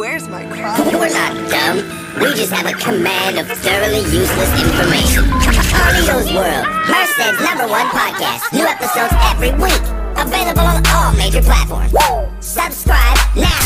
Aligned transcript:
Where's 0.00 0.30
my 0.30 0.46
crop? 0.46 0.78
We're 0.94 1.12
not 1.12 1.36
dumb. 1.50 1.76
We 2.22 2.32
just 2.32 2.50
have 2.52 2.64
a 2.64 2.72
command 2.72 3.38
of 3.38 3.46
thoroughly 3.58 4.00
useless 4.00 4.50
information. 4.64 5.24
Carlito's 5.28 6.32
World, 6.32 6.66
Merced's 6.88 7.38
number 7.44 7.68
one 7.68 7.84
podcast. 7.88 8.50
New 8.50 8.64
episodes 8.64 9.12
every 9.28 9.50
week. 9.60 9.82
Available 10.16 10.62
on 10.62 10.82
all 10.86 11.12
major 11.18 11.42
platforms. 11.42 11.92
Subscribe 12.40 13.18
now. 13.36 13.60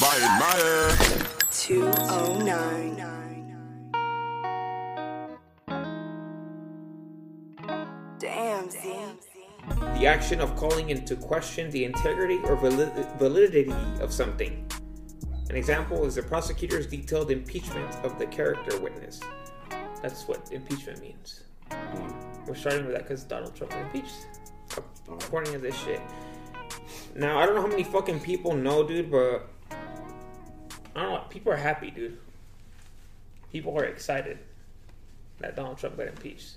By 0.00 0.20
Meyer. 0.38 0.94
209. 1.50 2.96
Damn, 8.20 8.70
Z. 8.70 8.78
the 9.98 10.06
action 10.06 10.40
of 10.40 10.54
calling 10.54 10.90
into 10.90 11.16
question 11.16 11.72
the 11.72 11.84
integrity 11.84 12.38
or 12.44 12.54
vali- 12.54 12.88
validity 13.18 13.74
of 14.00 14.12
something. 14.12 14.64
An 15.52 15.58
example 15.58 16.06
is 16.06 16.14
the 16.14 16.22
prosecutor's 16.22 16.86
detailed 16.86 17.30
impeachment 17.30 17.94
of 18.04 18.18
the 18.18 18.24
character 18.26 18.80
witness. 18.80 19.20
That's 20.00 20.26
what 20.26 20.50
impeachment 20.50 21.02
means. 21.02 21.42
We're 22.46 22.54
starting 22.54 22.86
with 22.86 22.94
that 22.94 23.02
because 23.02 23.22
Donald 23.24 23.54
Trump 23.54 23.74
impeached, 23.74 24.14
according 25.06 25.52
to 25.52 25.58
this 25.58 25.76
shit. 25.76 26.00
Now 27.14 27.38
I 27.38 27.44
don't 27.44 27.54
know 27.54 27.60
how 27.60 27.66
many 27.66 27.84
fucking 27.84 28.20
people 28.20 28.54
know, 28.54 28.82
dude, 28.82 29.10
but 29.10 29.46
I 29.70 31.02
don't 31.02 31.12
know. 31.12 31.24
People 31.28 31.52
are 31.52 31.56
happy, 31.56 31.90
dude. 31.90 32.16
People 33.52 33.78
are 33.78 33.84
excited 33.84 34.38
that 35.40 35.54
Donald 35.54 35.76
Trump 35.76 35.98
got 35.98 36.06
impeached. 36.06 36.52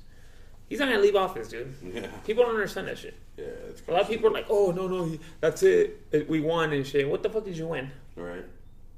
He's 0.69 0.79
not 0.79 0.87
gonna 0.87 1.01
leave 1.01 1.17
office, 1.17 1.49
dude. 1.49 1.73
Yeah. 1.93 2.07
People 2.25 2.45
don't 2.45 2.55
understand 2.55 2.87
that 2.87 2.97
shit. 2.97 3.15
Yeah, 3.35 3.43
it's 3.67 3.81
A 3.89 3.91
lot 3.91 4.03
of 4.03 4.07
people 4.07 4.27
are 4.29 4.31
like, 4.31 4.45
"Oh 4.49 4.71
no, 4.71 4.87
no, 4.87 5.03
he- 5.03 5.19
that's 5.41 5.63
it. 5.63 6.01
It- 6.13 6.29
We 6.29 6.39
won 6.39 6.71
and 6.71 6.87
shit." 6.87 7.09
What 7.09 7.21
the 7.23 7.29
fuck 7.29 7.43
did 7.43 7.57
you 7.57 7.67
win? 7.67 7.91
right. 8.15 8.45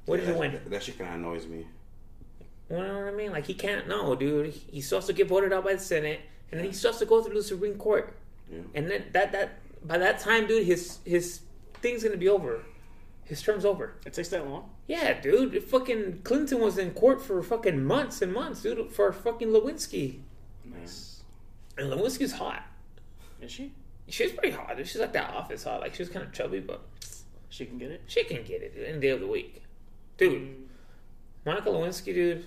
What 0.08 0.20
yeah, 0.20 0.26
did 0.26 0.28
you 0.36 0.40
that, 0.42 0.52
win? 0.62 0.70
That 0.70 0.82
shit 0.82 0.98
kind 0.98 1.10
of 1.10 1.16
annoys 1.20 1.46
me. 1.46 1.66
You 2.70 2.76
know 2.76 2.98
what 2.98 3.08
I 3.08 3.10
mean? 3.12 3.30
Like 3.32 3.46
he 3.46 3.54
can't 3.54 3.88
know, 3.88 4.14
dude. 4.14 4.52
He's 4.52 4.88
supposed 4.88 5.06
to 5.06 5.12
get 5.12 5.28
voted 5.28 5.52
out 5.52 5.64
by 5.64 5.74
the 5.74 5.80
Senate, 5.80 6.20
and 6.50 6.58
then 6.60 6.66
he's 6.66 6.80
supposed 6.80 6.98
to 7.00 7.06
go 7.06 7.22
through 7.22 7.34
the 7.34 7.42
Supreme 7.42 7.76
Court, 7.76 8.14
Yeah. 8.50 8.60
and 8.74 8.90
then 8.90 9.04
that 9.12 9.32
that 9.32 9.58
by 9.86 9.98
that 9.98 10.18
time, 10.20 10.46
dude, 10.46 10.66
his 10.66 10.98
his 11.04 11.40
thing's 11.74 12.02
gonna 12.02 12.16
be 12.16 12.28
over. 12.28 12.62
His 13.24 13.42
term's 13.42 13.64
over. 13.66 13.94
It 14.06 14.12
takes 14.14 14.28
that 14.30 14.46
long. 14.48 14.70
Yeah, 14.86 15.20
dude. 15.20 15.62
Fucking 15.64 16.20
Clinton 16.24 16.60
was 16.60 16.78
in 16.78 16.92
court 16.92 17.20
for 17.22 17.42
fucking 17.42 17.84
months 17.84 18.22
and 18.22 18.32
months, 18.32 18.62
dude, 18.62 18.90
for 18.90 19.12
fucking 19.12 19.48
Lewinsky. 19.48 20.20
Nice. 20.64 21.22
And 21.76 21.92
Lewinsky's 21.92 22.32
hot. 22.32 22.62
Is 23.42 23.50
she? 23.52 23.72
She's 24.08 24.32
pretty 24.32 24.50
hot. 24.56 24.76
Dude. 24.78 24.86
She's 24.88 25.00
like 25.00 25.12
that 25.12 25.30
office 25.34 25.64
hot. 25.64 25.80
Like 25.80 25.94
she's 25.94 26.08
kind 26.08 26.24
of 26.24 26.32
chubby, 26.32 26.60
but 26.60 26.80
She 27.50 27.66
can 27.66 27.76
get 27.78 27.90
it. 27.90 28.02
she 28.06 28.24
can 28.24 28.42
get 28.44 28.62
it 28.62 28.74
dude, 28.74 28.86
any 28.86 28.98
day 29.00 29.08
of 29.10 29.20
the 29.20 29.26
week, 29.26 29.62
dude. 30.18 30.54
Monica 31.46 31.70
Lewinsky, 31.70 32.12
dude, 32.12 32.46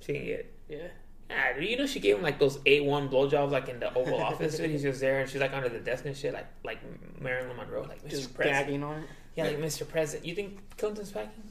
she 0.00 0.12
can 0.12 0.24
get 0.26 0.40
it. 0.40 0.52
Yeah. 0.68 0.88
Ah, 1.30 1.54
dude, 1.54 1.68
you 1.68 1.76
know 1.78 1.86
she 1.86 2.00
gave 2.00 2.16
him 2.16 2.22
like 2.22 2.38
those 2.38 2.58
A 2.66 2.80
one 2.80 3.08
blowjobs 3.08 3.50
like 3.50 3.68
in 3.68 3.80
the 3.80 3.92
Oval 3.94 4.20
Office. 4.22 4.56
Dude, 4.58 4.68
he's 4.70 4.82
just 4.82 5.00
there 5.00 5.20
and 5.20 5.30
she's 5.30 5.40
like 5.40 5.52
under 5.54 5.68
the 5.68 5.78
desk 5.78 6.04
and 6.04 6.16
shit, 6.16 6.34
like 6.34 6.46
like 6.64 6.78
Marilyn 7.20 7.56
Monroe, 7.56 7.82
like 7.88 8.04
Mr. 8.04 8.10
Just 8.10 8.34
President. 8.34 8.66
gagging 8.66 8.82
on 8.84 8.98
it. 9.02 9.08
Yeah, 9.36 9.44
like 9.44 9.58
Mr. 9.58 9.88
President. 9.88 10.26
You 10.26 10.34
think 10.34 10.58
Clinton's 10.76 11.10
packing? 11.12 11.42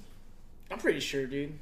I'm 0.70 0.78
pretty 0.78 1.00
sure, 1.00 1.26
dude. 1.26 1.58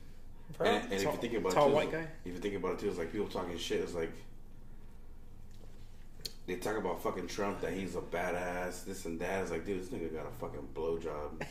Bro, 0.58 0.68
And, 0.68 0.84
and 0.86 0.94
if 0.94 1.00
you 1.02 1.08
Tall- 1.08 1.16
think 1.18 1.34
about 1.36 1.52
tall 1.54 1.66
it, 1.66 1.70
too, 1.70 1.76
white 1.76 1.84
it's 1.90 1.94
like- 1.94 2.04
guy? 2.06 2.12
If 2.26 2.34
you 2.34 2.40
think 2.40 2.56
about 2.56 2.72
it 2.74 2.80
too, 2.80 2.90
it's 2.90 2.98
like 2.98 3.12
people 3.12 3.28
talking 3.28 3.58
shit. 3.58 3.82
It's 3.82 3.94
like 3.94 4.12
they 6.48 6.56
talk 6.56 6.78
about 6.78 7.04
fucking 7.04 7.28
Trump 7.28 7.62
that 7.62 7.74
he's 7.74 7.96
a 7.96 8.02
badass, 8.02 8.86
this 8.86 9.06
and 9.06 9.20
that. 9.20 9.42
It's 9.44 9.52
like, 9.52 9.66
dude, 9.66 9.82
this 9.82 9.90
nigga 9.90 10.14
got 10.14 10.26
a 10.26 10.32
fucking 10.40 10.68
blowjob 10.74 11.46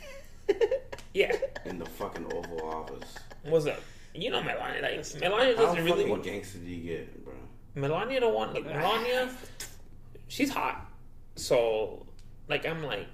yeah. 1.16 1.34
in 1.64 1.78
the 1.78 1.86
fucking 1.86 2.26
Oval 2.32 2.68
Office. 2.68 3.14
What's 3.44 3.66
up? 3.66 3.80
You 4.14 4.30
know 4.30 4.42
Melania. 4.42 4.82
Like 4.82 5.20
Melania 5.20 5.56
doesn't 5.56 5.84
really 5.84 5.90
fucking 5.90 6.08
want. 6.10 6.22
gangster 6.22 6.58
do 6.58 6.66
you 6.70 6.82
get, 6.82 7.24
bro? 7.24 7.34
Melania 7.74 8.20
don't 8.20 8.34
want. 8.34 8.54
Like 8.54 8.66
Melania, 8.66 9.30
she's 10.28 10.50
hot. 10.50 10.86
So, 11.34 12.06
like, 12.48 12.66
I'm 12.66 12.82
like, 12.82 13.06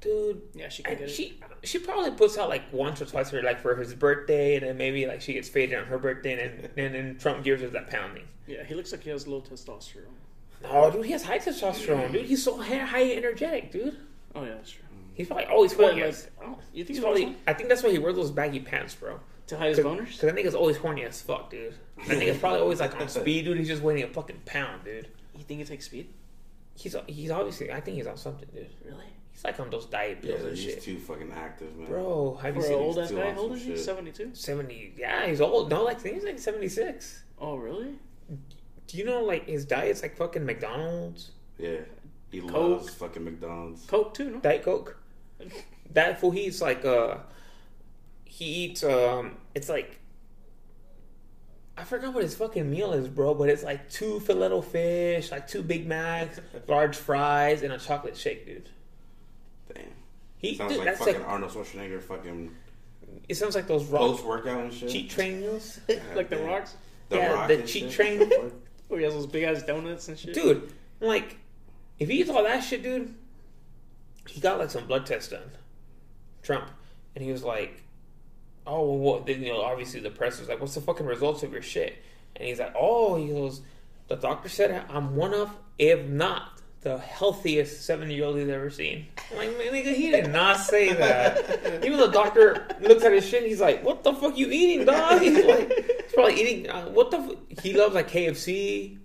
dude. 0.00 0.42
Yeah, 0.54 0.68
she 0.68 0.82
can 0.82 0.92
And 0.92 1.00
get 1.00 1.08
it. 1.08 1.12
she 1.12 1.40
she 1.64 1.78
probably 1.78 2.12
puts 2.12 2.38
out 2.38 2.48
like 2.48 2.72
once 2.72 3.02
or 3.02 3.06
twice 3.06 3.30
for 3.30 3.42
like 3.42 3.60
for 3.60 3.76
his 3.76 3.94
birthday, 3.94 4.56
and 4.56 4.66
then 4.66 4.76
maybe 4.76 5.06
like 5.06 5.20
she 5.20 5.32
gets 5.34 5.48
faded 5.48 5.78
on 5.78 5.86
her 5.86 5.98
birthday, 5.98 6.32
and 6.32 6.70
then, 6.74 6.86
and 6.86 6.94
then 6.94 7.18
Trump 7.18 7.44
gives 7.44 7.62
her 7.62 7.68
that 7.68 7.88
pounding. 7.88 8.26
Yeah, 8.46 8.64
he 8.64 8.74
looks 8.74 8.92
like 8.92 9.02
he 9.02 9.10
has 9.10 9.26
low 9.26 9.40
testosterone. 9.40 10.14
Oh, 10.64 10.90
dude, 10.90 11.06
he 11.06 11.12
has 11.12 11.22
high 11.22 11.38
testosterone, 11.38 12.12
dude. 12.12 12.26
He's 12.26 12.42
so 12.42 12.56
high, 12.56 12.78
high 12.78 13.12
energetic, 13.12 13.70
dude. 13.70 13.96
Oh 14.34 14.42
yeah, 14.44 14.54
that's 14.54 14.70
true. 14.70 14.87
He's 15.18 15.26
probably 15.26 15.44
always 15.46 15.72
horny. 15.74 15.96
like, 15.96 16.04
as- 16.04 16.30
oh, 16.42 16.58
you 16.72 16.84
think 16.84 16.88
He's 16.88 16.96
he's 16.96 17.00
probably. 17.00 17.36
I 17.46 17.52
think 17.52 17.68
that's 17.68 17.82
why 17.82 17.90
he 17.90 17.98
wears 17.98 18.16
those 18.16 18.30
baggy 18.30 18.60
pants, 18.60 18.94
bro. 18.94 19.20
to 19.48 19.58
hide 19.58 19.70
his 19.76 19.80
boners? 19.80 20.06
Because 20.06 20.20
that 20.20 20.34
nigga's 20.36 20.54
always 20.54 20.76
horny 20.78 21.02
as 21.04 21.20
fuck, 21.20 21.50
dude. 21.50 21.74
That 22.06 22.18
nigga's 22.18 22.38
probably 22.40 22.60
always 22.60 22.80
like 22.80 22.98
on 22.98 23.08
speed, 23.08 23.44
dude. 23.44 23.58
He's 23.58 23.68
just 23.68 23.82
weighing 23.82 24.02
a 24.04 24.08
fucking 24.08 24.42
pound, 24.46 24.84
dude. 24.84 25.08
You 25.36 25.44
think 25.44 25.60
it 25.60 25.66
takes 25.66 25.84
speed? 25.86 26.08
He's 26.74 26.96
he's 27.08 27.30
obviously. 27.30 27.70
I 27.72 27.80
think 27.80 27.96
he's 27.98 28.06
on 28.06 28.16
something, 28.16 28.48
dude. 28.54 28.68
Really? 28.84 29.04
He's 29.32 29.42
like 29.44 29.58
on 29.60 29.70
those 29.70 29.86
diet 29.86 30.18
Yeah, 30.22 30.30
pills 30.36 30.42
and 30.46 30.56
he's 30.56 30.64
shit, 30.64 30.82
too 30.82 30.98
fucking 30.98 31.32
active, 31.32 31.76
man. 31.76 31.88
bro. 31.88 32.38
Have 32.42 32.54
you 32.56 32.62
For 32.62 32.66
an 32.68 32.72
seen 32.74 32.82
old 32.82 32.98
ass 32.98 33.10
guy, 33.10 33.28
on 33.28 33.34
how 33.34 33.40
old 33.40 33.52
is 33.56 33.64
he? 33.64 33.76
Seventy 33.76 34.12
two. 34.12 34.30
seventy? 34.34 34.94
Yeah, 34.96 35.26
he's 35.26 35.40
old. 35.40 35.70
No, 35.70 35.82
like 35.82 35.96
I 35.96 36.00
think 36.00 36.14
he's 36.14 36.24
like 36.24 36.38
seventy 36.38 36.68
six. 36.68 37.22
Oh 37.40 37.56
really? 37.56 37.94
Do 38.86 38.96
you 38.96 39.04
know 39.04 39.22
like 39.24 39.48
his 39.48 39.64
diet's 39.64 40.02
like 40.02 40.16
fucking 40.16 40.44
McDonald's, 40.46 41.32
Yeah, 41.58 41.78
he 42.30 42.40
Coke. 42.40 42.52
loves 42.52 42.94
fucking 42.94 43.24
McDonald's. 43.24 43.84
Coke 43.86 44.14
too, 44.14 44.30
no? 44.30 44.38
Diet 44.40 44.62
Coke? 44.62 44.96
That 45.92 46.20
fool 46.20 46.30
he 46.30 46.46
eats 46.46 46.60
like 46.60 46.84
uh, 46.84 47.18
he 48.24 48.44
eats 48.44 48.84
um, 48.84 49.36
it's 49.54 49.68
like. 49.68 49.94
I 51.76 51.84
forgot 51.84 52.12
what 52.12 52.24
his 52.24 52.34
fucking 52.34 52.68
meal 52.68 52.92
is, 52.92 53.06
bro, 53.06 53.34
but 53.34 53.48
it's 53.48 53.62
like 53.62 53.88
two 53.88 54.18
filet 54.18 54.60
fish, 54.62 55.30
like 55.30 55.46
two 55.46 55.62
Big 55.62 55.86
Macs, 55.86 56.40
large 56.66 56.96
fries, 56.96 57.62
and 57.62 57.72
a 57.72 57.78
chocolate 57.78 58.16
shake, 58.16 58.44
dude. 58.46 58.68
Damn, 59.72 59.84
He, 60.38 60.56
sounds 60.56 60.70
dude, 60.72 60.78
like 60.78 60.86
that's 60.88 60.98
fucking 60.98 61.20
like 61.20 61.28
Arnold 61.30 61.52
Schwarzenegger, 61.52 62.02
fucking 62.02 62.50
it 63.28 63.36
sounds 63.36 63.54
like 63.54 63.68
those 63.68 63.84
raw 63.86 64.00
post 64.00 64.24
workout 64.24 64.60
and 64.64 64.72
shit. 64.74 64.88
cheat 64.90 65.08
train 65.08 65.40
meals, 65.40 65.78
like 66.16 66.28
the 66.28 66.38
rocks? 66.38 66.74
The 67.10 67.16
Yeah, 67.16 67.32
Rock 67.34 67.46
the 67.48 67.58
and 67.60 67.68
cheat 67.68 67.84
shit. 67.84 67.92
train. 67.92 68.28
Oh, 68.90 68.96
he 68.96 69.04
has 69.04 69.14
those 69.14 69.28
big 69.28 69.44
ass 69.44 69.62
donuts 69.62 70.08
and 70.08 70.18
shit. 70.18 70.34
dude. 70.34 70.72
Like, 71.00 71.38
if 72.00 72.08
he 72.08 72.22
eats 72.22 72.28
all 72.30 72.42
that 72.42 72.64
shit, 72.64 72.82
dude, 72.82 73.14
he 74.28 74.40
got 74.40 74.58
like 74.58 74.70
some 74.70 74.86
blood 74.86 75.06
tests 75.06 75.30
done, 75.30 75.50
Trump, 76.42 76.70
and 77.14 77.24
he 77.24 77.32
was 77.32 77.42
like, 77.42 77.82
"Oh, 78.66 78.82
well, 78.86 78.98
what?" 78.98 79.26
Then 79.26 79.42
you 79.42 79.52
know, 79.52 79.62
obviously 79.62 80.00
the 80.00 80.10
press 80.10 80.38
was 80.38 80.48
like, 80.48 80.60
"What's 80.60 80.74
the 80.74 80.80
fucking 80.80 81.06
results 81.06 81.42
of 81.42 81.52
your 81.52 81.62
shit?" 81.62 81.96
And 82.36 82.46
he's 82.46 82.58
like, 82.58 82.74
"Oh, 82.78 83.16
he 83.16 83.28
goes, 83.28 83.62
the 84.08 84.16
doctor 84.16 84.48
said 84.48 84.84
I'm 84.88 85.16
one 85.16 85.34
of, 85.34 85.50
if 85.78 86.06
not." 86.06 86.52
The 86.80 86.96
healthiest 86.96 87.84
seven 87.84 88.08
year 88.08 88.24
old 88.24 88.38
he's 88.38 88.48
ever 88.48 88.70
seen. 88.70 89.06
I'm 89.32 89.36
like, 89.38 89.58
man, 89.58 89.72
nigga, 89.72 89.96
he 89.96 90.12
did 90.12 90.30
not 90.30 90.58
say 90.58 90.92
that. 90.92 91.82
Even 91.84 91.98
the 91.98 92.06
doctor 92.06 92.68
looks 92.80 93.02
at 93.02 93.12
his 93.12 93.28
shit 93.28 93.42
and 93.42 93.48
he's 93.50 93.60
like, 93.60 93.82
What 93.82 94.04
the 94.04 94.14
fuck 94.14 94.38
you 94.38 94.48
eating, 94.48 94.86
dog? 94.86 95.20
He's 95.20 95.44
like, 95.44 95.72
he's 96.04 96.12
probably 96.14 96.40
eating, 96.40 96.70
uh, 96.70 96.84
what 96.90 97.10
the 97.10 97.16
f-? 97.18 97.62
He 97.64 97.72
loves 97.74 97.96
like 97.96 98.08
KFC, 98.08 98.96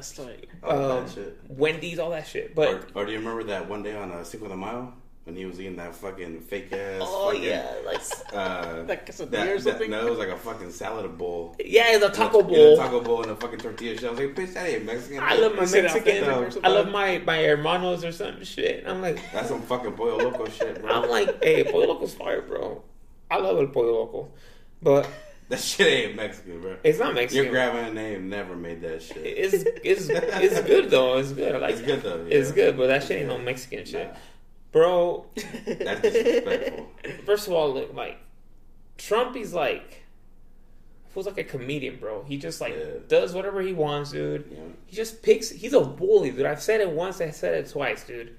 It's 0.00 0.18
like 0.18 0.48
All 0.64 0.90
um, 0.98 1.04
that 1.04 1.12
shit. 1.14 1.38
Wendy's, 1.48 1.98
all 1.98 2.10
that 2.10 2.26
shit. 2.26 2.54
But 2.54 2.68
Or, 2.68 3.02
or 3.02 3.06
do 3.06 3.12
you 3.12 3.18
remember 3.18 3.44
that 3.44 3.68
one 3.68 3.82
day 3.82 3.94
on 3.94 4.10
uh, 4.10 4.24
Cinco 4.24 4.48
de 4.48 4.56
Mayo 4.56 4.92
when 5.24 5.36
he 5.36 5.44
was 5.44 5.60
eating 5.60 5.76
that 5.76 5.94
fucking 5.94 6.40
fake 6.40 6.72
ass? 6.72 7.02
oh 7.04 7.28
fucking, 7.30 7.44
yeah, 7.44 7.72
like 7.86 8.00
Uh, 8.32 8.84
Like 8.88 9.06
that, 9.06 9.20
or 9.48 9.58
that- 9.60 9.88
no, 9.90 10.06
it 10.06 10.10
was 10.10 10.18
like 10.18 10.28
a 10.28 10.36
fucking 10.36 10.70
salad 10.72 11.16
bowl. 11.18 11.54
yeah, 11.64 11.98
the 11.98 12.08
taco 12.08 12.40
In 12.40 12.44
a 12.46 12.48
bowl. 12.48 12.76
taco 12.76 13.00
bowl 13.00 13.22
and 13.22 13.30
a 13.32 13.36
fucking 13.36 13.58
tortilla 13.58 13.96
shell. 13.98 14.08
I 14.08 14.12
was 14.12 14.20
like, 14.20 14.34
bitch, 14.34 14.54
that 14.54 14.68
ain't 14.68 14.84
Mexican. 14.86 15.18
I 15.22 15.34
love 15.36 15.54
my 15.54 15.66
Mexican. 15.66 16.24
I 16.64 16.68
love 16.68 16.88
my 16.90 17.18
my 17.18 17.42
hermanos 17.42 18.04
or 18.04 18.12
some 18.12 18.42
shit. 18.44 18.84
I'm 18.86 19.02
like, 19.02 19.20
That's 19.32 19.48
some 19.48 19.62
fucking 19.62 19.92
pollo 19.92 20.16
loco 20.16 20.48
shit, 20.48 20.80
bro. 20.80 20.90
I'm 20.90 21.08
like, 21.10 21.42
hey, 21.44 21.64
pollo 21.64 21.86
loco's 21.88 22.14
fire, 22.14 22.42
bro. 22.42 22.82
I 23.30 23.36
love 23.38 23.58
el 23.58 23.68
pollo 23.68 23.92
loco, 24.00 24.28
but 24.82 25.06
that 25.50 25.60
shit 25.60 25.86
ain't 25.86 26.16
Mexican, 26.16 26.60
bro. 26.62 26.76
it's 26.82 26.98
not 26.98 27.14
Mexican. 27.14 27.44
Your 27.44 27.52
grandma 27.52 27.90
name 27.92 28.28
never 28.28 28.56
made 28.56 28.80
that 28.80 29.02
shit. 29.02 29.18
It's 29.18 29.54
it's 29.84 30.08
it's 30.08 30.60
good 30.62 30.90
though. 30.90 31.18
It's 31.18 31.32
good. 31.32 31.54
I 31.54 31.58
like 31.58 31.72
It's 31.74 31.82
good 31.82 32.02
though. 32.02 32.26
It's 32.28 32.50
good, 32.52 32.76
but 32.76 32.86
that 32.88 33.02
shit 33.02 33.18
ain't 33.20 33.28
no 33.28 33.38
Mexican 33.38 33.84
shit, 33.84 34.14
bro. 34.72 35.26
That's 35.66 36.00
disrespectful. 36.00 36.88
First 37.26 37.46
of 37.48 37.52
all, 37.52 37.74
look, 37.74 37.92
like 37.94 38.18
Trump, 38.96 39.36
he's 39.36 39.52
like 39.52 40.04
feels 41.08 41.26
like 41.26 41.38
a 41.38 41.44
comedian, 41.44 41.96
bro. 41.96 42.22
He 42.22 42.36
just 42.38 42.60
like 42.60 42.74
Yeah. 42.74 43.00
does 43.08 43.34
whatever 43.34 43.60
he 43.60 43.72
wants, 43.72 44.12
dude. 44.12 44.46
Yeah. 44.50 44.58
He 44.86 44.94
just 44.96 45.22
picks. 45.22 45.50
He's 45.50 45.72
a 45.74 45.80
bully, 45.80 46.30
dude. 46.30 46.46
I've 46.46 46.62
said 46.62 46.80
it 46.80 46.88
once. 46.90 47.20
I 47.20 47.30
said 47.30 47.54
it 47.54 47.68
twice, 47.70 48.04
dude. 48.04 48.36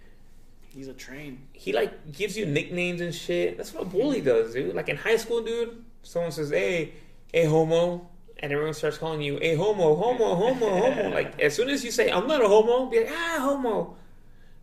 he's 0.74 0.88
a 0.88 0.94
train. 0.94 1.46
He 1.52 1.74
like 1.74 2.14
gives 2.14 2.38
you 2.38 2.46
nicknames 2.46 3.02
and 3.02 3.14
shit. 3.14 3.58
That's 3.58 3.74
what 3.74 3.84
a 3.84 3.86
bully 3.86 4.22
does, 4.22 4.54
dude. 4.54 4.74
Like 4.74 4.88
in 4.88 4.96
high 4.96 5.18
school, 5.18 5.44
dude. 5.44 5.84
Someone 6.04 6.32
says, 6.32 6.50
"Hey, 6.50 6.94
hey, 7.32 7.46
homo," 7.46 8.08
and 8.40 8.52
everyone 8.52 8.74
starts 8.74 8.98
calling 8.98 9.22
you, 9.22 9.38
"Hey, 9.38 9.56
homo, 9.56 9.96
homo, 9.96 10.36
homo, 10.36 10.70
homo." 10.80 11.10
Like 11.14 11.40
as 11.40 11.56
soon 11.56 11.70
as 11.70 11.84
you 11.84 11.92
say, 11.92 12.10
"I'm 12.12 12.28
not 12.28 12.44
a 12.44 12.48
homo," 12.48 12.88
be 12.90 13.00
like, 13.02 13.12
"Ah, 13.12 13.38
homo." 13.40 13.96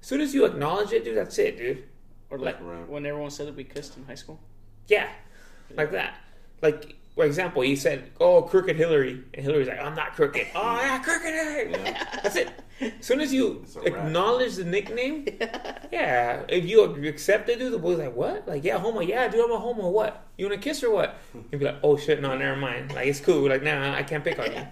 As 0.00 0.06
soon 0.06 0.20
as 0.20 0.34
you 0.34 0.44
acknowledge 0.44 0.92
it, 0.92 1.04
dude, 1.04 1.16
that's 1.16 1.38
it, 1.38 1.56
dude. 1.56 1.84
Or 2.30 2.38
like 2.38 2.58
Right. 2.60 2.88
when 2.88 3.06
everyone 3.06 3.30
said 3.30 3.46
that 3.48 3.56
we 3.56 3.64
kissed 3.64 3.96
in 3.96 4.04
high 4.04 4.14
school. 4.14 4.38
Yeah, 4.86 5.08
like 5.76 5.90
that. 5.92 6.18
Like, 6.62 6.96
for 7.18 7.24
example, 7.24 7.62
he 7.62 7.74
said, 7.74 8.12
"Oh, 8.20 8.42
crooked 8.42 8.76
Hillary," 8.76 9.24
and 9.34 9.44
Hillary's 9.44 9.66
like, 9.66 9.80
"I'm 9.80 9.96
not 9.96 10.14
crooked." 10.14 10.46
Oh 10.54 10.76
yeah, 10.80 11.00
crooked 11.00 11.34
Hillary. 11.34 11.72
Yeah. 11.72 12.20
That's 12.22 12.36
it. 12.36 12.48
As 12.80 12.92
soon 13.04 13.20
as 13.20 13.32
you 13.34 13.64
a 13.74 13.86
acknowledge 13.86 14.54
the 14.54 14.64
nickname, 14.64 15.26
yeah. 15.90 16.44
If 16.48 16.64
you 16.64 16.84
accept 16.84 17.48
it, 17.48 17.58
dude, 17.58 17.72
the 17.72 17.78
boy's 17.80 17.98
like, 17.98 18.14
"What? 18.14 18.46
Like, 18.46 18.62
yeah, 18.62 18.78
homo? 18.78 19.00
Yeah, 19.00 19.26
dude, 19.26 19.44
I'm 19.44 19.50
a 19.50 19.58
homo. 19.58 19.88
What? 19.88 20.28
You 20.36 20.46
want 20.48 20.62
to 20.62 20.68
kiss 20.68 20.84
or 20.84 20.92
what?" 20.92 21.18
You'd 21.50 21.58
be 21.58 21.64
like, 21.64 21.80
"Oh 21.82 21.96
shit, 21.96 22.22
no, 22.22 22.38
never 22.38 22.54
mind. 22.54 22.94
Like, 22.94 23.08
it's 23.08 23.18
cool. 23.18 23.48
Like, 23.48 23.64
nah, 23.64 23.94
I 23.94 24.04
can't 24.04 24.22
pick 24.22 24.38
on 24.38 24.52
you." 24.52 24.64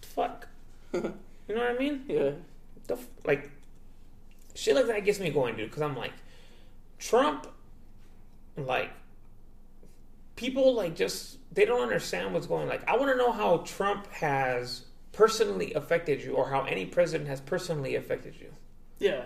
Fuck. 0.00 0.48
You 0.94 1.02
know 1.02 1.60
what 1.60 1.76
I 1.76 1.78
mean? 1.78 2.06
Yeah. 2.08 2.30
the 2.86 2.94
f- 2.94 3.06
like 3.26 3.50
shit 4.54 4.74
like 4.74 4.86
that 4.86 5.04
gets 5.04 5.20
me 5.20 5.28
going, 5.28 5.54
dude. 5.56 5.68
Because 5.68 5.82
I'm 5.82 5.98
like, 5.98 6.14
Trump, 6.98 7.46
like 8.56 8.88
people 10.40 10.72
like 10.74 10.96
just 10.96 11.36
they 11.52 11.64
don't 11.66 11.82
understand 11.82 12.32
what's 12.32 12.46
going. 12.46 12.62
on. 12.62 12.68
Like 12.68 12.88
I 12.88 12.96
want 12.96 13.10
to 13.12 13.16
know 13.16 13.30
how 13.30 13.58
Trump 13.58 14.06
has 14.12 14.82
personally 15.12 15.74
affected 15.74 16.22
you, 16.24 16.32
or 16.34 16.48
how 16.48 16.62
any 16.64 16.86
president 16.86 17.28
has 17.28 17.40
personally 17.40 17.94
affected 17.96 18.34
you. 18.40 18.50
Yeah. 18.98 19.24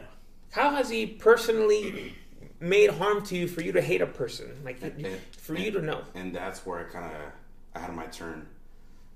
How 0.51 0.71
has 0.75 0.89
he 0.91 1.07
personally 1.07 2.15
made 2.61 2.91
harm 2.91 3.25
to 3.27 3.37
you 3.37 3.47
for 3.47 3.61
you 3.63 3.73
to 3.73 3.81
hate 3.81 4.01
a 4.03 4.07
person? 4.07 4.49
Like 4.65 4.83
And- 4.83 5.21
for 5.39 5.55
you 5.55 5.71
to 5.71 5.81
know. 5.81 6.03
And 6.15 6.35
that's 6.35 6.67
where 6.67 6.81
I 6.81 6.85
kind 6.85 7.07
of 7.07 7.21
I 7.77 7.79
had 7.81 7.95
my 7.95 8.07
turn 8.07 8.47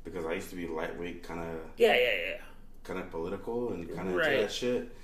because 0.04 0.24
I 0.24 0.34
used 0.34 0.50
to 0.50 0.56
be 0.56 0.66
lightweight, 0.68 1.22
kind 1.24 1.40
of 1.40 1.60
Yeah, 1.76 1.94
yeah, 1.94 2.14
yeah. 2.28 2.36
kind 2.84 2.98
of 3.00 3.10
political 3.10 3.72
and 3.72 3.92
kind 3.94 4.08
of 4.08 4.14
Right. 4.14 4.40
that 4.40 4.52
shit. 4.52 4.94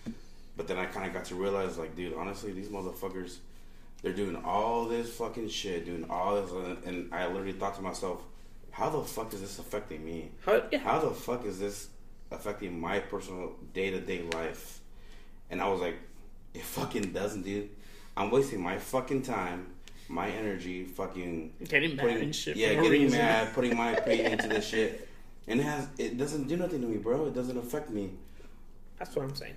But 0.56 0.68
then 0.68 0.78
I 0.78 0.86
kind 0.86 1.06
of 1.06 1.12
got 1.12 1.24
to 1.26 1.34
realize, 1.34 1.78
like, 1.78 1.96
dude, 1.96 2.14
honestly, 2.14 2.52
these 2.52 2.68
motherfuckers, 2.68 3.38
they're 4.04 4.12
doing 4.12 4.36
all 4.44 4.84
this 4.84 5.08
fucking 5.16 5.48
shit, 5.48 5.86
doing 5.86 6.04
all 6.10 6.40
this, 6.40 6.50
and- 6.84 7.12
I 7.12 7.26
literally 7.26 7.54
thought 7.54 7.74
to 7.76 7.82
myself, 7.82 8.22
how 8.70 8.90
the 8.90 9.00
fuck 9.02 9.32
is 9.32 9.40
this 9.40 9.58
affecting 9.58 10.04
me? 10.04 10.30
How, 10.44 10.62
yeah. 10.70 10.78
How 10.78 10.98
the 10.98 11.10
fuck 11.10 11.44
is 11.46 11.58
this 11.58 11.88
affecting 12.30 12.78
my 12.78 12.98
personal 12.98 13.54
day 13.72 13.90
to 13.90 14.00
day 14.00 14.22
life? 14.34 14.80
And 15.50 15.62
I 15.62 15.68
was 15.68 15.80
like, 15.80 15.96
it 16.52 16.62
fucking 16.62 17.12
doesn't, 17.12 17.42
dude. 17.42 17.70
I'm 18.16 18.30
wasting 18.30 18.60
my 18.60 18.76
fucking 18.78 19.22
time, 19.22 19.68
my 20.08 20.28
energy, 20.28 20.84
fucking 20.84 21.54
Getting 21.66 21.96
mad 21.96 22.02
putting- 22.02 22.22
and 22.24 22.36
shit. 22.36 22.56
Yeah, 22.58 22.74
getting 22.74 22.90
reason. 22.90 23.18
mad, 23.18 23.54
putting 23.54 23.74
my 23.76 23.92
opinion 23.92 24.32
into 24.32 24.48
this 24.48 24.66
shit, 24.68 25.08
and 25.48 25.60
it 25.60 25.64
has 25.64 25.88
it 25.96 26.18
doesn't 26.18 26.46
do 26.46 26.56
nothing 26.58 26.82
to 26.82 26.86
me, 26.86 26.98
bro. 26.98 27.26
It 27.26 27.34
doesn't 27.34 27.56
affect 27.56 27.88
me. 27.90 28.10
That's 28.98 29.16
what 29.16 29.24
I'm 29.24 29.34
saying. 29.34 29.54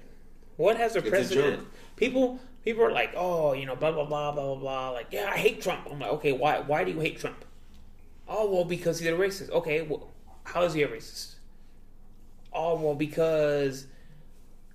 What 0.56 0.78
has 0.78 0.96
a 0.96 1.00
a 1.00 1.02
president? 1.02 1.68
people 1.98 2.40
people 2.68 2.84
are 2.84 2.92
like, 2.92 3.14
oh, 3.16 3.54
you 3.54 3.66
know, 3.66 3.78
blah 3.78 3.94
blah 3.94 4.04
blah 4.04 4.34
blah 4.34 4.44
blah 4.46 4.56
blah. 4.56 4.90
Like, 4.90 5.08
yeah, 5.12 5.30
I 5.34 5.38
hate 5.38 5.62
Trump. 5.62 5.88
I'm 5.90 6.00
like, 6.00 6.12
okay, 6.12 6.34
why 6.34 6.60
why 6.60 6.84
do 6.84 6.92
you 6.92 7.00
hate 7.00 7.18
Trump? 7.18 7.46
Oh 8.28 8.52
well, 8.52 8.66
because 8.66 9.00
he's 9.00 9.08
a 9.08 9.14
racist. 9.14 9.50
Okay, 9.52 9.82
well, 9.84 10.10
how 10.44 10.64
is 10.64 10.74
he 10.74 10.84
a 10.84 10.88
racist? 10.90 11.36
Oh 12.52 12.76
well, 12.76 12.94
because 12.94 13.88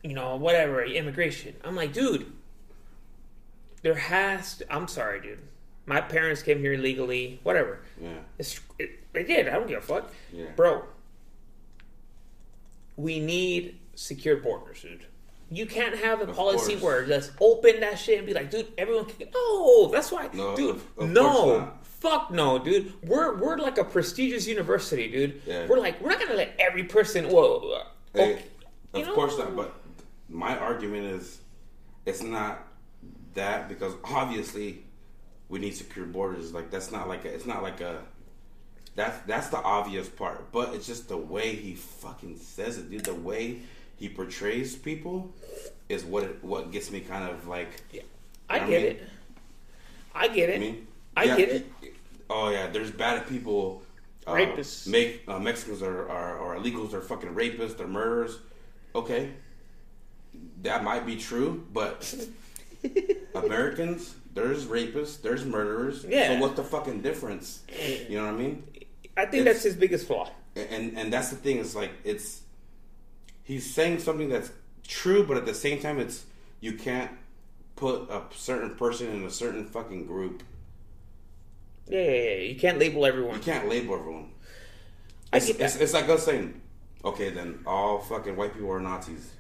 you 0.03 0.15
know 0.15 0.37
whatever 0.37 0.83
immigration. 0.83 1.55
I'm 1.65 1.77
like, 1.77 1.93
dude, 1.93 2.33
there 3.83 3.95
has. 3.95 4.57
To, 4.59 4.73
I'm 4.75 4.89
sorry, 4.89 5.21
dude. 5.21 5.41
My 5.85 6.01
parents 6.01 6.43
came 6.43 6.61
here 6.61 6.73
illegally. 6.73 7.41
Whatever. 7.43 7.81
Yeah, 8.01 8.21
It's, 8.39 8.59
it, 8.79 9.13
they 9.13 9.25
did. 9.25 9.49
I 9.49 9.53
don't 9.55 9.67
give 9.67 9.79
a 9.79 9.87
fuck. 9.87 10.13
Yeah. 10.33 10.47
Bro, 10.57 10.85
we 12.97 13.21
need 13.21 13.79
secure 13.97 14.37
borders, 14.37 14.81
dude. 14.81 15.05
You 15.55 15.67
can't 15.67 15.97
have 15.99 16.21
a 16.21 16.25
Of 16.25 16.35
policy 16.37 16.73
course. 16.73 16.83
where 16.83 17.07
just 17.07 17.33
open 17.41 17.81
that 17.81 17.99
shit 17.99 18.19
and 18.19 18.27
be 18.27 18.33
like, 18.33 18.51
dude, 18.51 18.69
everyone 18.79 19.05
can. 19.05 19.29
No, 19.35 19.89
that's 19.89 20.11
why, 20.11 20.29
No, 20.33 20.57
dude. 20.57 20.77
of- 20.97 21.11
no, 21.11 21.71
fuck 21.83 22.31
no, 22.31 22.59
dude. 22.59 22.93
We're 23.07 23.37
we're 23.37 23.59
like 23.59 23.77
a 23.79 23.85
prestigious 23.85 24.47
university, 24.47 25.11
dude. 25.11 25.43
Yeah. 25.47 25.67
We're 25.69 25.79
like 25.79 26.01
we're 26.01 26.09
not 26.11 26.21
gonna 26.21 26.35
let 26.35 26.55
every 26.59 26.85
person. 26.85 27.29
Whoa, 27.29 27.83
Hey, 28.15 28.33
okay, 28.33 28.43
of 29.03 29.07
know? 29.09 29.15
course 29.15 29.37
not. 29.39 29.55
But 29.55 29.75
my 30.29 30.57
argument 30.57 31.05
is, 31.07 31.41
it's 32.07 32.23
not 32.23 32.67
that 33.35 33.69
because 33.69 33.93
obviously 34.05 34.85
we 35.51 35.59
need 35.59 35.75
secure 35.75 36.07
borders. 36.07 36.53
Like 36.55 36.71
that's 36.71 36.91
not 36.91 37.09
like 37.09 37.25
a, 37.27 37.29
it's 37.29 37.47
not 37.47 37.63
like 37.63 37.81
a. 37.83 38.01
That's 38.95 39.19
that's 39.27 39.49
the 39.49 39.59
obvious 39.59 40.09
part, 40.09 40.51
but 40.53 40.75
it's 40.75 40.87
just 40.87 41.09
the 41.09 41.17
way 41.17 41.55
he 41.57 41.75
fucking 41.75 42.39
says 42.39 42.79
it, 42.79 42.91
dude. 42.91 43.05
The 43.05 43.15
way 43.15 43.61
he 44.03 44.09
portrays 44.09 44.75
people 44.75 45.33
is 45.89 46.05
what 46.05 46.25
it, 46.25 46.43
what 46.43 46.73
gets 46.73 46.91
me 46.91 46.99
kind 46.99 47.31
of 47.31 47.47
like. 47.47 47.71
Yeah. 47.93 48.03
I 48.51 48.59
get 48.59 48.67
I 48.67 48.69
mean? 48.69 48.85
it. 48.87 49.09
I 50.13 50.29
get 50.29 50.51
it. 50.51 50.57
I 50.57 50.59
mean, 50.59 50.87
I 51.17 51.25
yeah, 51.25 51.37
get 51.37 51.49
it. 51.51 51.73
Oh 52.29 52.51
yeah, 52.51 52.67
there's 52.67 52.91
bad 52.91 53.29
people. 53.29 53.83
Uh, 54.27 54.33
Rapists. 54.33 54.89
Make 54.89 55.23
uh, 55.29 55.39
Mexicans 55.39 55.83
are, 55.83 56.09
are 56.11 56.37
are 56.41 56.57
illegals. 56.59 56.91
They're 56.91 57.01
fucking 57.01 57.33
rapists. 57.33 57.77
They're 57.77 57.87
murderers. 57.87 58.39
Okay, 58.97 59.31
that 60.63 60.83
might 60.83 61.07
be 61.07 61.15
true, 61.17 61.65
but 61.73 62.13
Americans, 63.37 64.17
there's 64.35 64.67
rapists, 64.67 65.23
there's 65.23 65.45
murderers. 65.45 66.05
Yeah. 66.09 66.35
So 66.35 66.41
what's 66.41 66.57
the 66.57 66.65
fucking 66.65 67.03
difference? 67.03 67.63
You 68.09 68.19
know 68.19 68.27
what 68.27 68.35
I 68.35 68.37
mean? 68.37 68.65
I 69.17 69.27
think 69.27 69.43
it's- 69.43 69.45
that's 69.55 69.63
his 69.63 69.77
biggest 69.77 70.09
flaw. 70.09 70.29
And 70.57 70.99
and 70.99 71.13
that's 71.13 71.31
the 71.31 71.37
thing. 71.37 71.59
It's 71.59 71.75
like 71.75 71.93
it's 72.05 72.42
he's 73.43 73.73
saying 73.73 73.99
something 74.01 74.29
that's 74.29 74.51
true, 74.87 75.27
but 75.27 75.37
at 75.37 75.47
the 75.47 75.55
same 75.55 75.81
time, 75.81 75.99
it's 75.99 76.25
you 76.61 76.75
can't 76.75 77.11
put 77.77 78.09
a 78.11 78.23
certain 78.33 78.75
person 78.77 79.09
in 79.09 79.25
a 79.25 79.31
certain 79.31 79.65
fucking 79.67 80.07
group. 80.07 80.43
Yeah, 81.89 82.01
yeah, 82.01 82.11
yeah. 82.11 82.35
You 82.43 82.57
can't 82.57 82.79
label 82.79 83.05
everyone. 83.05 83.35
You 83.35 83.41
can't 83.41 83.69
label 83.69 83.95
everyone. 83.95 84.31
I 85.33 85.39
It's, 85.39 85.47
get 85.49 85.59
that. 85.59 85.65
it's, 85.65 85.77
it's 85.77 85.95
like 85.95 86.09
us 86.09 86.25
saying, 86.25 86.61
okay, 87.05 87.31
then 87.31 87.61
all 87.67 87.99
fucking 87.99 88.37
white 88.37 88.53
people 88.55 88.71
are 88.71 88.81
Nazis. 88.81 89.33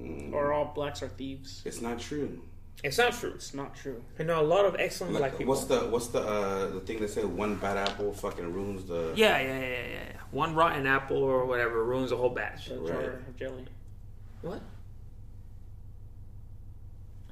Mm. 0.00 0.32
Or 0.32 0.52
all 0.52 0.72
blacks 0.74 1.02
are 1.02 1.08
thieves. 1.08 1.62
It's 1.64 1.80
not 1.80 1.98
true. 2.00 2.40
It's 2.82 2.98
not 2.98 3.12
true. 3.14 3.32
It's 3.34 3.54
not 3.54 3.74
true. 3.74 4.02
I 4.18 4.24
know 4.24 4.40
a 4.40 4.42
lot 4.42 4.66
of 4.66 4.76
excellent 4.78 5.14
Like, 5.14 5.20
black 5.20 5.38
people. 5.38 5.54
what's 5.54 5.64
the 5.64 5.80
what's 5.88 6.08
the 6.08 6.20
uh, 6.20 6.66
the 6.70 6.80
thing 6.80 7.00
that 7.00 7.08
said 7.10 7.24
one 7.24 7.56
bad 7.56 7.76
apple 7.78 8.12
fucking 8.12 8.52
ruins 8.52 8.84
the 8.84 9.12
Yeah, 9.16 9.38
yeah, 9.40 9.58
yeah, 9.58 9.60
yeah, 9.60 9.86
yeah. 9.92 10.12
One 10.32 10.54
rotten 10.54 10.86
apple 10.86 11.16
or 11.18 11.46
whatever 11.46 11.82
ruins 11.84 12.12
a 12.12 12.16
whole 12.16 12.30
batch. 12.30 12.70
A 12.70 12.74
Right. 12.78 12.88
jar 12.88 13.10
of 13.28 13.36
jelly. 13.36 13.64
What? 14.42 14.60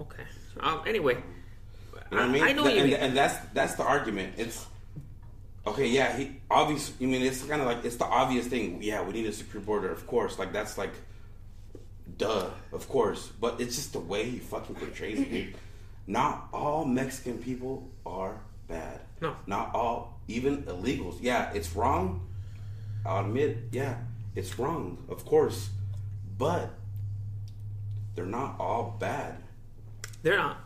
Okay. 0.01 0.23
Um. 0.61 0.83
Anyway, 0.87 1.15
You 1.15 1.21
know 1.21 2.01
what 2.11 2.21
I 2.23 2.29
mean? 2.29 2.43
I 2.43 2.53
know 2.53 2.65
Th- 2.65 2.75
you 2.77 2.81
and, 2.83 2.91
mean. 2.91 3.01
and 3.01 3.17
that's 3.17 3.37
that's 3.53 3.75
the 3.75 3.85
argument. 3.85 4.35
It's 4.39 4.67
okay. 5.67 5.87
Yeah, 5.87 6.17
he 6.17 6.41
obvious. 6.51 6.93
I 7.01 7.05
mean, 7.05 7.23
it's 7.23 7.43
kind 7.45 7.61
of 7.61 7.67
like 7.67 7.85
it's 7.85 7.97
the 7.97 8.07
obvious 8.07 8.47
thing. 8.47 8.83
Yeah, 8.83 9.03
we 9.03 9.13
need 9.13 9.27
a 9.27 9.33
secure 9.33 9.63
border, 9.63 9.91
of 9.91 10.07
course. 10.07 10.39
Like 10.39 10.53
that's 10.53 10.79
like, 10.79 10.93
duh, 12.19 12.51
of 12.73 12.89
course. 12.89 13.29
But 13.41 13.61
it's 13.61 13.77
just 13.77 13.93
the 13.93 14.01
way 14.01 14.25
he 14.25 14.39
fucking 14.39 14.77
portrays 14.77 15.21
it. 15.21 15.31
Dude. 15.31 15.55
Not 16.07 16.49
all 16.53 16.85
Mexican 16.85 17.39
people 17.39 17.89
are 18.05 18.41
bad. 18.67 19.01
No. 19.21 19.37
Not 19.47 19.75
all, 19.75 20.21
even 20.27 20.65
illegals. 20.65 21.19
Yeah, 21.21 21.53
it's 21.53 21.77
wrong. 21.77 22.27
I'll 23.07 23.25
admit. 23.25 23.59
Yeah, 23.71 23.97
it's 24.35 24.59
wrong, 24.59 24.99
of 25.09 25.25
course. 25.25 25.71
But 26.39 26.71
they're 28.15 28.25
not 28.25 28.57
all 28.59 28.97
bad. 28.99 29.37
They're 30.23 30.37
not. 30.37 30.59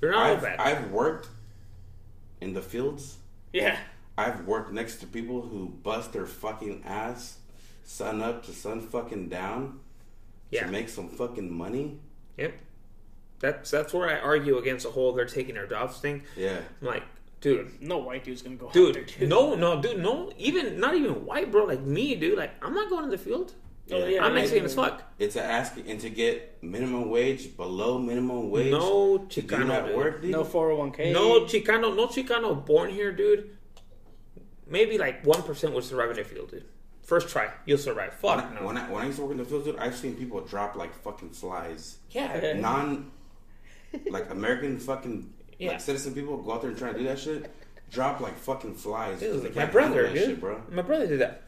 They're 0.00 0.12
not 0.12 0.26
I've, 0.26 0.42
bad. 0.42 0.58
I've 0.60 0.90
worked 0.90 1.28
in 2.40 2.54
the 2.54 2.62
fields. 2.62 3.16
Yeah. 3.52 3.76
I've 4.18 4.46
worked 4.46 4.72
next 4.72 4.96
to 4.96 5.06
people 5.06 5.42
who 5.42 5.68
bust 5.82 6.12
their 6.12 6.26
fucking 6.26 6.82
ass, 6.84 7.38
sun 7.84 8.22
up 8.22 8.44
to 8.46 8.52
sun 8.52 8.80
fucking 8.80 9.28
down, 9.28 9.80
yeah. 10.50 10.64
to 10.64 10.72
make 10.72 10.88
some 10.88 11.08
fucking 11.08 11.52
money. 11.52 11.98
Yep. 12.36 12.54
That's 13.38 13.70
that's 13.70 13.92
where 13.92 14.08
I 14.08 14.18
argue 14.18 14.58
against 14.58 14.84
the 14.84 14.90
whole 14.90 15.12
they're 15.12 15.26
taking 15.26 15.56
our 15.58 15.66
jobs 15.66 15.98
thing. 15.98 16.22
Yeah, 16.36 16.58
I'm 16.80 16.86
like, 16.86 17.02
dude, 17.40 17.82
No 17.82 17.98
white 17.98 18.24
dude's 18.24 18.42
gonna 18.42 18.56
go 18.56 18.68
out 18.68 18.72
there, 18.72 18.92
dude, 18.92 19.12
dude. 19.18 19.28
no, 19.28 19.54
no, 19.54 19.80
dude, 19.80 19.98
no, 19.98 20.32
even 20.38 20.80
not 20.80 20.94
even 20.94 21.26
white, 21.26 21.52
bro. 21.52 21.64
Like 21.64 21.82
me, 21.82 22.14
dude. 22.14 22.38
Like 22.38 22.52
I'm 22.62 22.74
not 22.74 22.88
going 22.88 23.04
to 23.04 23.10
the 23.10 23.18
field. 23.18 23.52
Oh, 23.92 23.98
yeah, 23.98 24.24
I'm 24.24 24.32
yeah, 24.32 24.40
Mexican 24.40 24.62
yeah. 24.62 24.64
as 24.64 24.74
fuck. 24.74 25.02
it's 25.18 25.36
a 25.36 25.44
asking 25.44 25.88
and 25.88 26.00
to 26.00 26.10
get 26.10 26.60
minimum 26.60 27.08
wage, 27.08 27.56
below 27.56 27.98
minimum 27.98 28.50
wage. 28.50 28.72
No 28.72 29.18
to 29.18 29.42
do 29.42 29.46
Chicano, 29.46 29.68
that 29.68 29.86
dude. 29.86 29.96
work, 29.96 30.22
dude. 30.22 30.32
No 30.32 30.44
401k. 30.44 31.12
No 31.12 31.42
Chicano, 31.42 31.94
no 31.94 32.08
Chicano 32.08 32.66
born 32.66 32.90
here, 32.90 33.12
dude. 33.12 33.56
Maybe 34.66 34.98
like 34.98 35.24
one 35.24 35.42
percent 35.42 35.72
would 35.74 35.84
survive 35.84 36.10
in 36.10 36.16
the 36.16 36.24
field, 36.24 36.50
dude. 36.50 36.64
First 37.06 37.28
try, 37.28 37.50
you'll 37.64 37.78
survive. 37.78 38.12
when, 38.20 38.38
Fuck 38.40 38.50
I, 38.50 38.54
no. 38.60 38.66
when 38.66 38.76
I 38.76 38.90
when 38.90 39.02
I 39.02 39.06
used 39.06 39.18
to 39.18 39.22
work 39.22 39.32
in 39.32 39.38
the 39.38 39.44
fields, 39.44 39.64
dude, 39.66 39.78
I've 39.78 39.94
seen 39.96 40.14
people 40.16 40.40
drop 40.40 40.74
like 40.76 40.92
fucking 41.02 41.30
flies. 41.30 41.98
yeah, 42.10 42.52
Non, 42.56 43.10
like 44.10 44.28
American 44.30 44.78
fucking 44.78 45.32
Yeah. 45.58 45.70
like 45.70 45.80
citizen 45.80 46.14
people 46.14 46.36
go 46.38 46.52
out 46.54 46.62
there 46.62 46.70
and 46.70 46.78
try 46.78 46.92
to 46.92 46.98
do 46.98 47.04
that 47.04 47.18
shit. 47.18 47.50
Drop 47.90 48.20
like 48.20 48.36
fucking 48.36 48.74
flies. 48.74 49.20
dude, 49.20 49.54
my 49.54 49.66
brother, 49.66 50.08
dude. 50.08 50.16
shit, 50.18 50.40
bro. 50.40 50.60
My 50.70 50.82
brother 50.82 51.06
did 51.06 51.20
that. 51.20 51.42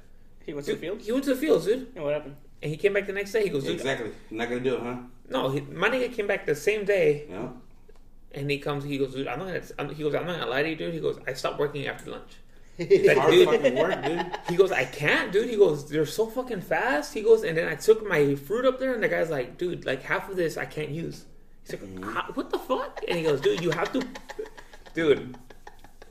He 0.47 0.55
went 0.55 0.65
to 0.67 0.73
the 0.73 0.77
Dude, 0.77 0.81
field. 0.81 1.03
he 1.03 1.13
went 1.13 1.25
to 1.25 1.35
the 1.35 1.41
fields, 1.41 1.67
dude, 1.67 1.89
And 1.95 2.05
what 2.05 2.15
happened? 2.15 2.37
and 2.63 2.71
he 2.71 2.77
came 2.77 2.93
back 2.95 3.07
the 3.07 3.13
next 3.13 3.33
day. 3.33 3.43
He 3.43 3.51
goes, 3.51 3.65
dude, 3.65 3.75
Exactly. 3.75 4.11
You're 4.31 4.39
not 4.39 4.49
gonna 4.49 4.61
do 4.61 4.77
it, 4.77 4.81
huh? 4.83 4.97
no, 5.29 5.51
he, 5.51 5.61
my 5.61 5.89
nigga 5.91 6.13
came 6.15 6.27
back 6.29 6.47
the 6.47 6.55
same 6.55 6.85
day. 6.85 7.27
You 7.29 7.35
know? 7.35 7.57
And 8.33 8.49
he 8.51 8.59
comes, 8.59 8.85
he 8.85 8.97
goes, 8.97 9.13
dude, 9.15 9.27
I'm 9.27 9.41
not 9.41 9.47
gonna, 9.49 9.63
I'm, 9.79 9.95
he 9.95 10.03
goes, 10.05 10.15
I'm 10.15 10.27
not 10.27 10.39
gonna 10.39 10.51
lie 10.51 10.63
to 10.63 10.69
you, 10.71 10.77
dude. 10.77 10.95
He 10.95 11.01
goes, 11.01 11.19
I 11.27 11.33
stopped 11.35 11.59
working 11.59 11.87
after 11.89 12.11
lunch. 12.13 12.33
Like, 12.79 13.31
dude, 13.31 13.75
work, 13.75 14.05
dude. 14.05 14.27
he 14.49 14.57
goes, 14.57 14.71
I 14.71 14.85
can't, 14.85 15.33
dude. 15.33 15.49
He 15.51 15.57
goes, 15.57 15.89
they're 15.89 16.07
so 16.07 16.27
fucking 16.27 16.61
fast. 16.61 17.13
He 17.13 17.23
goes, 17.23 17.43
and 17.43 17.57
then 17.59 17.67
I 17.69 17.75
took 17.75 18.07
my 18.09 18.37
fruit 18.37 18.65
up 18.65 18.79
there, 18.79 18.95
and 18.95 19.03
the 19.03 19.09
guy's 19.09 19.31
like, 19.31 19.59
dude, 19.59 19.85
like 19.85 20.03
half 20.03 20.29
of 20.31 20.37
this 20.37 20.57
I 20.57 20.65
can't 20.65 20.91
use. 20.91 21.25
He's 21.63 21.73
like, 21.73 21.83
mm-hmm. 21.83 22.03
"How- 22.05 22.31
what 22.35 22.51
the 22.51 22.59
fuck? 22.59 23.01
And 23.09 23.19
he 23.19 23.25
goes, 23.25 23.41
dude, 23.41 23.61
you 23.63 23.71
have 23.73 23.93
to, 23.95 24.07
dude. 24.95 25.37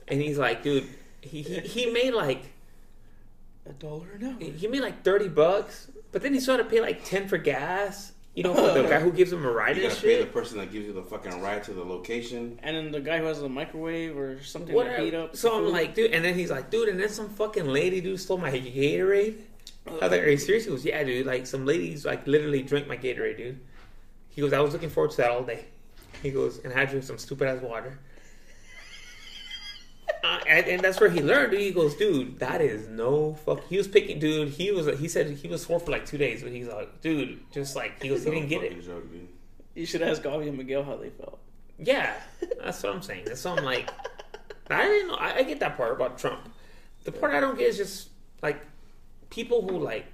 And 0.08 0.20
he's 0.20 0.36
like, 0.38 0.62
dude, 0.62 0.86
he 1.22 1.42
he, 1.42 1.60
he 1.60 1.86
made 1.86 2.12
like 2.14 2.52
A 3.66 3.72
dollar 3.72 4.12
an 4.12 4.24
hour. 4.26 4.34
he 4.50 4.66
made 4.66 4.80
like 4.82 5.02
thirty 5.02 5.28
bucks, 5.28 5.90
but 6.12 6.22
then 6.22 6.32
he 6.34 6.40
still 6.40 6.56
had 6.56 6.62
to 6.64 6.68
pay 6.70 6.80
like 6.80 7.04
ten 7.04 7.28
for 7.28 7.38
gas. 7.38 8.12
You 8.38 8.44
know, 8.44 8.54
for 8.54 8.72
the 8.82 8.88
guy 8.88 9.00
who 9.00 9.10
gives 9.10 9.32
him 9.32 9.44
a 9.44 9.50
ride 9.50 9.76
You 9.76 9.88
gotta 9.88 10.00
pay 10.00 10.20
the 10.20 10.26
person 10.26 10.58
that 10.58 10.70
gives 10.70 10.86
you 10.86 10.92
the 10.92 11.02
fucking 11.02 11.42
ride 11.42 11.64
to 11.64 11.72
the 11.72 11.82
location. 11.82 12.60
And 12.62 12.76
then 12.76 12.92
the 12.92 13.00
guy 13.00 13.18
who 13.18 13.24
has 13.24 13.40
the 13.40 13.48
microwave 13.48 14.16
or 14.16 14.40
something 14.44 14.76
to 14.76 15.02
heat 15.02 15.12
up. 15.12 15.34
So 15.34 15.56
I'm 15.56 15.64
food. 15.64 15.72
like, 15.72 15.96
dude, 15.96 16.12
and 16.12 16.24
then 16.24 16.36
he's 16.36 16.48
like, 16.48 16.70
dude, 16.70 16.88
and 16.88 17.00
then 17.00 17.08
some 17.08 17.30
fucking 17.30 17.66
lady, 17.66 18.00
dude, 18.00 18.20
stole 18.20 18.38
my 18.38 18.52
Gatorade. 18.52 19.38
Oh, 19.88 19.98
I 19.98 20.04
was 20.04 20.12
like, 20.12 20.22
are 20.22 20.30
you 20.30 20.36
serious? 20.36 20.66
He 20.66 20.70
goes, 20.70 20.84
yeah, 20.84 21.02
dude. 21.02 21.26
Like 21.26 21.48
some 21.48 21.66
ladies, 21.66 22.06
like 22.06 22.28
literally 22.28 22.62
drink 22.62 22.86
my 22.86 22.96
Gatorade, 22.96 23.38
dude. 23.38 23.58
He 24.28 24.40
goes, 24.40 24.52
I 24.52 24.60
was 24.60 24.72
looking 24.72 24.90
forward 24.90 25.10
to 25.10 25.16
that 25.16 25.32
all 25.32 25.42
day. 25.42 25.64
He 26.22 26.30
goes, 26.30 26.60
and 26.60 26.72
I 26.72 26.84
drink 26.84 27.02
some 27.02 27.18
stupid 27.18 27.48
ass 27.48 27.60
water. 27.60 27.98
Uh, 30.24 30.40
and, 30.46 30.66
and 30.66 30.82
that's 30.82 31.00
where 31.00 31.10
he 31.10 31.22
learned. 31.22 31.52
Dude. 31.52 31.60
He 31.60 31.70
goes, 31.70 31.94
dude, 31.96 32.38
that 32.40 32.60
is 32.60 32.88
no 32.88 33.34
fuck. 33.34 33.64
He 33.68 33.76
was 33.76 33.88
picking, 33.88 34.18
dude. 34.18 34.48
He 34.48 34.70
was, 34.70 34.86
he 34.98 35.08
said 35.08 35.30
he 35.30 35.48
was 35.48 35.62
sore 35.62 35.80
for 35.80 35.90
like 35.90 36.06
two 36.06 36.18
days, 36.18 36.42
but 36.42 36.52
he's 36.52 36.68
like, 36.68 37.00
dude, 37.00 37.40
just 37.52 37.76
like 37.76 38.02
he 38.02 38.08
goes, 38.08 38.24
he 38.24 38.30
didn't 38.30 38.48
get 38.48 38.62
it. 38.62 38.74
Fucking 38.74 38.86
joke, 38.86 39.04
you 39.74 39.86
should 39.86 40.02
ask 40.02 40.22
Gavi 40.22 40.48
and 40.48 40.58
Miguel 40.58 40.82
how 40.82 40.96
they 40.96 41.10
felt. 41.10 41.38
Yeah, 41.78 42.14
that's 42.62 42.82
what 42.82 42.94
I'm 42.94 43.02
saying. 43.02 43.24
That's 43.26 43.44
what 43.44 43.58
I'm 43.58 43.64
like. 43.64 43.88
I 44.70 44.82
didn't 44.82 45.08
know. 45.08 45.14
I, 45.14 45.36
I 45.36 45.42
get 45.44 45.60
that 45.60 45.76
part 45.76 45.92
about 45.92 46.18
Trump. 46.18 46.48
The 47.04 47.12
part 47.12 47.32
I 47.32 47.40
don't 47.40 47.56
get 47.56 47.68
is 47.68 47.76
just 47.76 48.08
like 48.42 48.60
people 49.30 49.66
who 49.66 49.78
like 49.78 50.06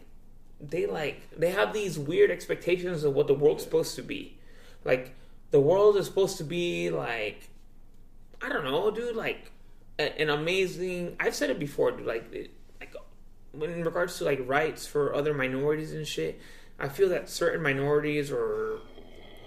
they 0.60 0.86
like 0.86 1.22
they 1.36 1.50
have 1.50 1.72
these 1.72 1.98
weird 1.98 2.30
expectations 2.30 3.04
of 3.04 3.14
what 3.14 3.26
the 3.26 3.34
world's 3.34 3.64
supposed 3.64 3.96
to 3.96 4.02
be. 4.02 4.38
Like 4.84 5.14
the 5.50 5.60
world 5.60 5.96
is 5.96 6.06
supposed 6.06 6.36
to 6.38 6.44
be 6.44 6.90
like 6.90 7.48
I 8.42 8.48
don't 8.48 8.64
know, 8.64 8.90
dude. 8.90 9.16
Like 9.16 9.50
an 9.98 10.30
amazing. 10.30 11.16
I've 11.20 11.34
said 11.34 11.50
it 11.50 11.58
before. 11.58 11.92
Like 11.92 12.50
like 12.80 12.94
in 13.54 13.84
regards 13.84 14.18
to 14.18 14.24
like 14.24 14.40
rights 14.46 14.86
for 14.86 15.14
other 15.14 15.34
minorities 15.34 15.92
and 15.92 16.06
shit. 16.06 16.40
I 16.78 16.88
feel 16.88 17.08
that 17.10 17.28
certain 17.28 17.62
minorities 17.62 18.32
or 18.32 18.80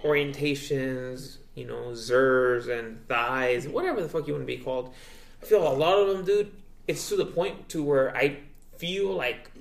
orientations, 0.03 1.37
you 1.55 1.65
know, 1.65 1.91
zers 1.91 2.69
and 2.69 3.05
thighs, 3.07 3.67
whatever 3.67 4.01
the 4.01 4.07
fuck 4.07 4.27
you 4.27 4.33
want 4.33 4.43
to 4.43 4.47
be 4.47 4.63
called. 4.63 4.93
I 5.41 5.45
feel 5.45 5.67
a 5.67 5.73
lot 5.73 5.99
of 5.99 6.07
them, 6.07 6.25
dude. 6.25 6.51
It's 6.87 7.09
to 7.09 7.17
the 7.17 7.25
point 7.25 7.69
to 7.69 7.83
where 7.83 8.15
I 8.15 8.39
feel 8.77 9.13
like 9.13 9.51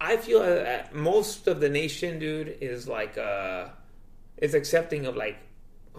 I 0.00 0.16
feel 0.16 0.40
that 0.40 0.94
most 0.94 1.46
of 1.46 1.60
the 1.60 1.68
nation, 1.68 2.18
dude, 2.18 2.58
is 2.60 2.88
like 2.88 3.16
uh, 3.16 3.68
is 4.36 4.54
accepting 4.54 5.06
of 5.06 5.16
like 5.16 5.36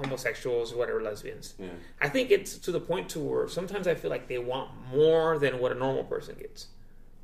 homosexuals, 0.04 0.74
whatever, 0.74 1.02
lesbians. 1.02 1.54
Yeah. 1.60 1.68
I 2.02 2.10
think 2.10 2.32
it's 2.32 2.58
to 2.60 2.72
the 2.72 2.80
point 2.80 3.10
to 3.10 3.20
where 3.20 3.48
sometimes 3.48 3.88
I 3.88 3.96
feel 3.96 4.10
like 4.10 4.28
they 4.28 4.38
want 4.38 4.70
more 4.94 5.38
than 5.40 5.60
what 5.60 5.72
a 5.72 5.76
normal 5.76 6.04
person 6.04 6.36
gets. 6.40 6.68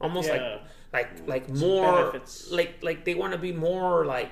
Almost 0.01 0.27
Yeah. 0.27 0.33
like 0.33 0.41
mm. 0.41 1.27
like 1.27 1.27
like 1.27 1.49
more 1.49 2.11
benefits. 2.11 2.51
like 2.51 2.77
like 2.81 3.05
they 3.05 3.15
want 3.15 3.33
to 3.33 3.39
be 3.39 3.51
more 3.51 4.05
like 4.05 4.31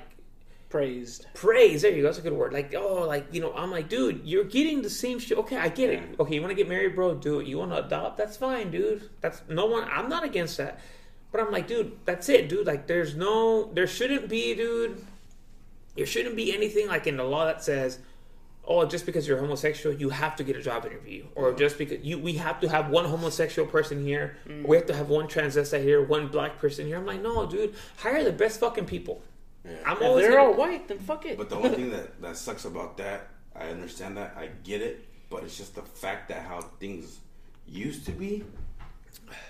Praised. 0.69 1.27
praise. 1.35 1.83
There 1.83 1.91
you 1.91 2.01
go. 2.01 2.07
That's 2.07 2.17
a 2.17 2.21
good 2.21 2.33
word. 2.33 2.51
Like, 2.51 2.73
oh, 2.73 3.05
like 3.05 3.27
you 3.31 3.41
know, 3.41 3.53
I'm 3.53 3.69
like, 3.69 3.89
dude, 3.89 4.21
you're 4.25 4.43
getting 4.43 4.81
the 4.81 4.89
same 4.89 5.19
shit. 5.19 5.37
Okay, 5.37 5.55
I 5.55 5.69
get 5.69 5.91
it. 5.91 6.01
Okay, 6.19 6.33
you 6.33 6.41
want 6.41 6.49
to 6.49 6.55
get 6.55 6.67
married, 6.67 6.95
bro? 6.95 7.13
Do 7.13 7.39
it. 7.39 7.45
You 7.47 7.59
want 7.59 7.71
to 7.71 7.85
adopt? 7.85 8.17
That's 8.17 8.37
fine, 8.37 8.71
dude. 8.71 9.07
That's 9.21 9.43
no 9.47 9.67
one. 9.67 9.87
I'm 9.91 10.09
not 10.09 10.23
against 10.23 10.57
that. 10.57 10.79
But 11.31 11.41
I'm 11.41 11.51
like, 11.51 11.67
dude, 11.67 11.97
that's 12.05 12.29
it, 12.29 12.47
dude. 12.47 12.67
Like, 12.67 12.85
there's 12.85 13.15
no, 13.15 13.71
there 13.73 13.87
shouldn't 13.87 14.29
be, 14.29 14.53
dude. 14.53 15.03
There 15.95 16.05
shouldn't 16.05 16.35
be 16.35 16.53
anything 16.53 16.87
like 16.87 17.07
in 17.07 17.17
the 17.17 17.23
law 17.23 17.45
that 17.45 17.63
says, 17.63 17.99
oh, 18.65 18.85
just 18.85 19.05
because 19.05 19.27
you're 19.27 19.37
homosexual, 19.37 19.95
you 19.95 20.09
have 20.09 20.35
to 20.37 20.43
get 20.43 20.55
a 20.55 20.61
job 20.61 20.85
interview, 20.85 21.25
or 21.35 21.49
mm-hmm. 21.49 21.57
just 21.57 21.77
because 21.77 22.03
you, 22.03 22.17
we 22.17 22.33
have 22.33 22.59
to 22.61 22.69
have 22.69 22.89
one 22.89 23.05
homosexual 23.05 23.67
person 23.67 24.03
here, 24.03 24.37
mm-hmm. 24.47 24.67
we 24.67 24.77
have 24.77 24.85
to 24.85 24.95
have 24.95 25.09
one 25.09 25.27
transvestite 25.27 25.83
here, 25.83 26.01
one 26.03 26.27
black 26.27 26.59
person 26.59 26.87
here. 26.87 26.97
I'm 26.97 27.05
like, 27.05 27.21
no, 27.21 27.45
dude, 27.45 27.75
hire 27.97 28.23
the 28.23 28.31
best 28.31 28.59
fucking 28.59 28.85
people. 28.85 29.21
Yeah. 29.65 29.77
I'm 29.85 29.97
If 29.97 30.03
always 30.03 30.23
they're 30.25 30.37
gonna- 30.37 30.51
all 30.51 30.55
white, 30.55 30.87
then 30.87 30.99
fuck 30.99 31.25
it. 31.25 31.37
But 31.37 31.49
the 31.49 31.55
only 31.55 31.69
thing 31.69 31.91
that, 31.91 32.21
that 32.21 32.37
sucks 32.37 32.65
about 32.65 32.97
that, 32.97 33.27
I 33.55 33.67
understand 33.67 34.17
that, 34.17 34.35
I 34.37 34.49
get 34.63 34.81
it, 34.81 35.05
but 35.29 35.43
it's 35.43 35.57
just 35.57 35.75
the 35.75 35.81
fact 35.81 36.29
that 36.29 36.45
how 36.45 36.61
things 36.79 37.19
used 37.67 38.05
to 38.05 38.11
be, 38.11 38.43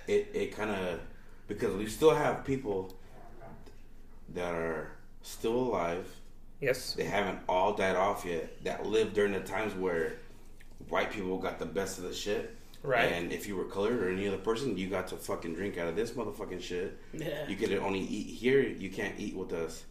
it, 0.08 0.30
it 0.34 0.56
kind 0.56 0.72
of, 0.72 1.00
because 1.48 1.76
we 1.76 1.88
still 1.88 2.16
have 2.16 2.46
people 2.46 2.94
that 4.34 4.54
are 4.54 4.92
still 5.22 5.56
alive, 5.56 6.08
Yes. 6.64 6.94
they 6.94 7.04
haven't 7.04 7.40
all 7.48 7.74
died 7.74 7.96
off 7.96 8.26
yet, 8.26 8.64
that 8.64 8.86
lived 8.86 9.14
during 9.14 9.34
the 9.34 9.40
times 9.42 9.74
where 9.74 10.14
white 10.90 11.12
people 11.12 11.38
got 11.38 11.60
the 11.60 11.66
best 11.66 11.98
of 11.98 12.06
the 12.06 12.14
shit. 12.14 12.56
Right. 12.82 13.12
And 13.14 13.32
if 13.32 13.48
you 13.48 13.56
were 13.56 13.64
colored 13.66 14.02
or 14.04 14.10
any 14.10 14.28
other 14.28 14.38
person, 14.38 14.78
you 14.78 14.88
got 14.90 15.08
to 15.10 15.16
fucking 15.16 15.56
drink 15.56 15.78
out 15.78 15.88
of 15.88 15.96
this 15.96 16.12
motherfucking 16.12 16.62
shit. 16.62 16.98
Yeah. 17.14 17.48
You 17.48 17.56
could 17.56 17.72
only 17.78 18.00
eat 18.02 18.36
here. 18.36 18.62
You 18.62 18.90
can't 18.90 19.18
eat 19.18 19.36
with 19.36 19.54
us. 19.54 19.86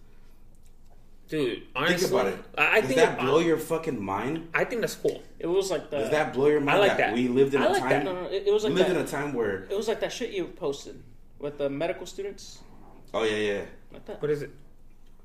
Dude, 1.29 1.63
honestly, 1.75 1.97
Think 1.97 2.13
about 2.13 2.27
it. 2.27 2.39
I, 2.59 2.67
I 2.67 2.81
Does 2.81 2.89
think 2.91 3.01
that 3.01 3.19
blow 3.19 3.39
your 3.39 3.57
fucking 3.57 3.99
mind? 4.03 4.49
I 4.53 4.65
think 4.65 4.83
that's 4.83 4.97
cool. 4.97 5.23
it 5.39 5.47
was 5.47 5.71
like 5.71 5.89
the. 5.89 5.99
Does 6.01 6.11
that 6.11 6.35
blow 6.35 6.49
your 6.49 6.61
mind? 6.61 6.81
like 6.81 6.99
that. 6.99 7.15
We 7.15 7.29
lived 7.29 7.55
in 7.55 7.63
I 7.63 7.67
a 7.67 7.69
like 7.71 7.81
time. 7.81 7.91
that. 7.91 8.05
No, 8.05 8.13
no, 8.13 8.29
it, 8.29 8.47
it 8.47 8.53
was 8.53 8.65
we 8.65 8.71
lived 8.71 8.91
that. 8.91 8.97
in 8.97 9.03
a 9.03 9.07
time 9.07 9.33
where. 9.33 9.63
It 9.71 9.77
was 9.77 9.89
like 9.89 10.01
that 10.01 10.13
shit 10.13 10.31
you 10.31 10.45
posted 10.45 11.03
with 11.39 11.57
the 11.57 11.71
medical 11.71 12.05
students. 12.05 12.59
Oh 13.15 13.23
yeah, 13.25 13.37
yeah. 13.37 13.61
Like 13.93 14.05
that. 14.07 14.21
What 14.21 14.31
is 14.31 14.43
it? 14.43 14.51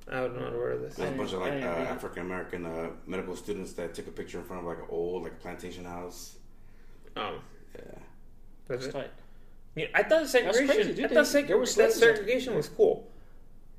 I 0.10 0.16
don't 0.22 0.40
know 0.40 0.52
the 0.52 0.58
word 0.58 0.76
of 0.76 0.82
this. 0.82 0.96
There's 0.96 1.12
a 1.12 1.18
bunch 1.18 1.34
of 1.34 1.40
like 1.42 1.52
uh, 1.52 1.56
didn't 1.56 1.70
read 1.70 1.82
it. 1.82 1.88
African 1.88 2.22
American 2.26 2.66
uh, 2.66 2.90
medical 3.06 3.36
students 3.36 3.74
that 3.74 3.94
took 3.94 4.08
a 4.08 4.12
picture 4.12 4.40
in 4.40 4.46
front 4.46 4.62
of 4.62 4.68
like 4.68 4.78
an 4.80 4.86
old 4.90 5.24
like 5.24 5.40
plantation 5.40 5.84
house. 5.86 6.38
Oh, 7.16 7.40
Yeah. 7.76 7.82
that's 8.68 8.86
it. 8.86 8.92
tight. 8.92 9.12
Yeah, 9.76 9.88
I 9.94 10.04
thought 10.04 10.28
segregation. 10.28 10.68
crazy, 10.68 10.94
dude. 10.94 11.06
I 11.12 11.14
thought 11.14 11.26
seg- 11.26 11.48
there 11.48 11.58
were 11.58 11.66
that 11.66 11.92
segregation 11.94 12.56
was 12.56 12.70
cool. 12.70 13.08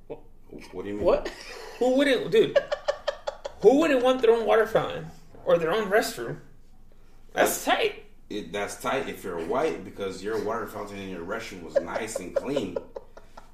What 0.06 0.82
do 0.85 0.88
you 0.88 0.94
mean? 0.97 1.04
What? 1.04 1.30
Who 1.78 1.97
wouldn't, 1.97 2.30
dude? 2.30 2.58
who 3.61 3.80
wouldn't 3.80 4.02
want 4.02 4.23
their 4.23 4.30
own 4.32 4.47
water 4.47 4.66
fountain 4.66 5.06
or 5.44 5.58
their 5.58 5.73
own 5.73 5.90
restroom? 5.90 6.38
That's 7.32 7.64
tight. 7.64 8.04
It, 8.30 8.52
that's 8.52 8.80
tight 8.80 9.08
if 9.08 9.25
you're 9.25 9.40
white 9.47 9.85
because 9.85 10.23
your 10.23 10.42
water 10.44 10.66
fountain 10.66 10.99
and 10.99 11.11
your 11.11 11.25
restroom 11.25 11.62
was 11.62 11.75
nice 11.80 12.16
and 12.16 12.35
clean. 12.35 12.76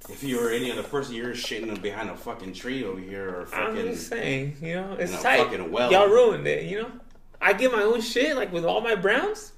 If 0.07 0.23
you 0.23 0.39
were 0.39 0.51
any 0.51 0.71
other 0.71 0.83
person, 0.83 1.15
you're 1.15 1.31
shitting 1.31 1.81
behind 1.81 2.09
a 2.09 2.15
fucking 2.15 2.53
tree 2.53 2.83
over 2.83 2.99
here 2.99 3.39
or 3.39 3.45
fucking. 3.47 3.65
I'm 3.65 3.75
fucking. 3.75 3.91
just 3.91 4.07
saying, 4.07 4.57
you 4.61 4.75
know, 4.75 4.93
it's 4.99 5.11
in 5.11 5.17
a 5.17 5.21
tight. 5.21 5.37
fucking 5.39 5.71
well. 5.71 5.91
Y'all 5.91 6.07
ruined 6.07 6.45
it, 6.47 6.65
you 6.65 6.81
know. 6.81 6.91
I 7.41 7.53
get 7.53 7.71
my 7.71 7.81
own 7.81 8.01
shit, 8.01 8.35
like 8.35 8.51
with 8.51 8.65
all 8.65 8.81
my 8.81 8.95
browns. 8.95 9.53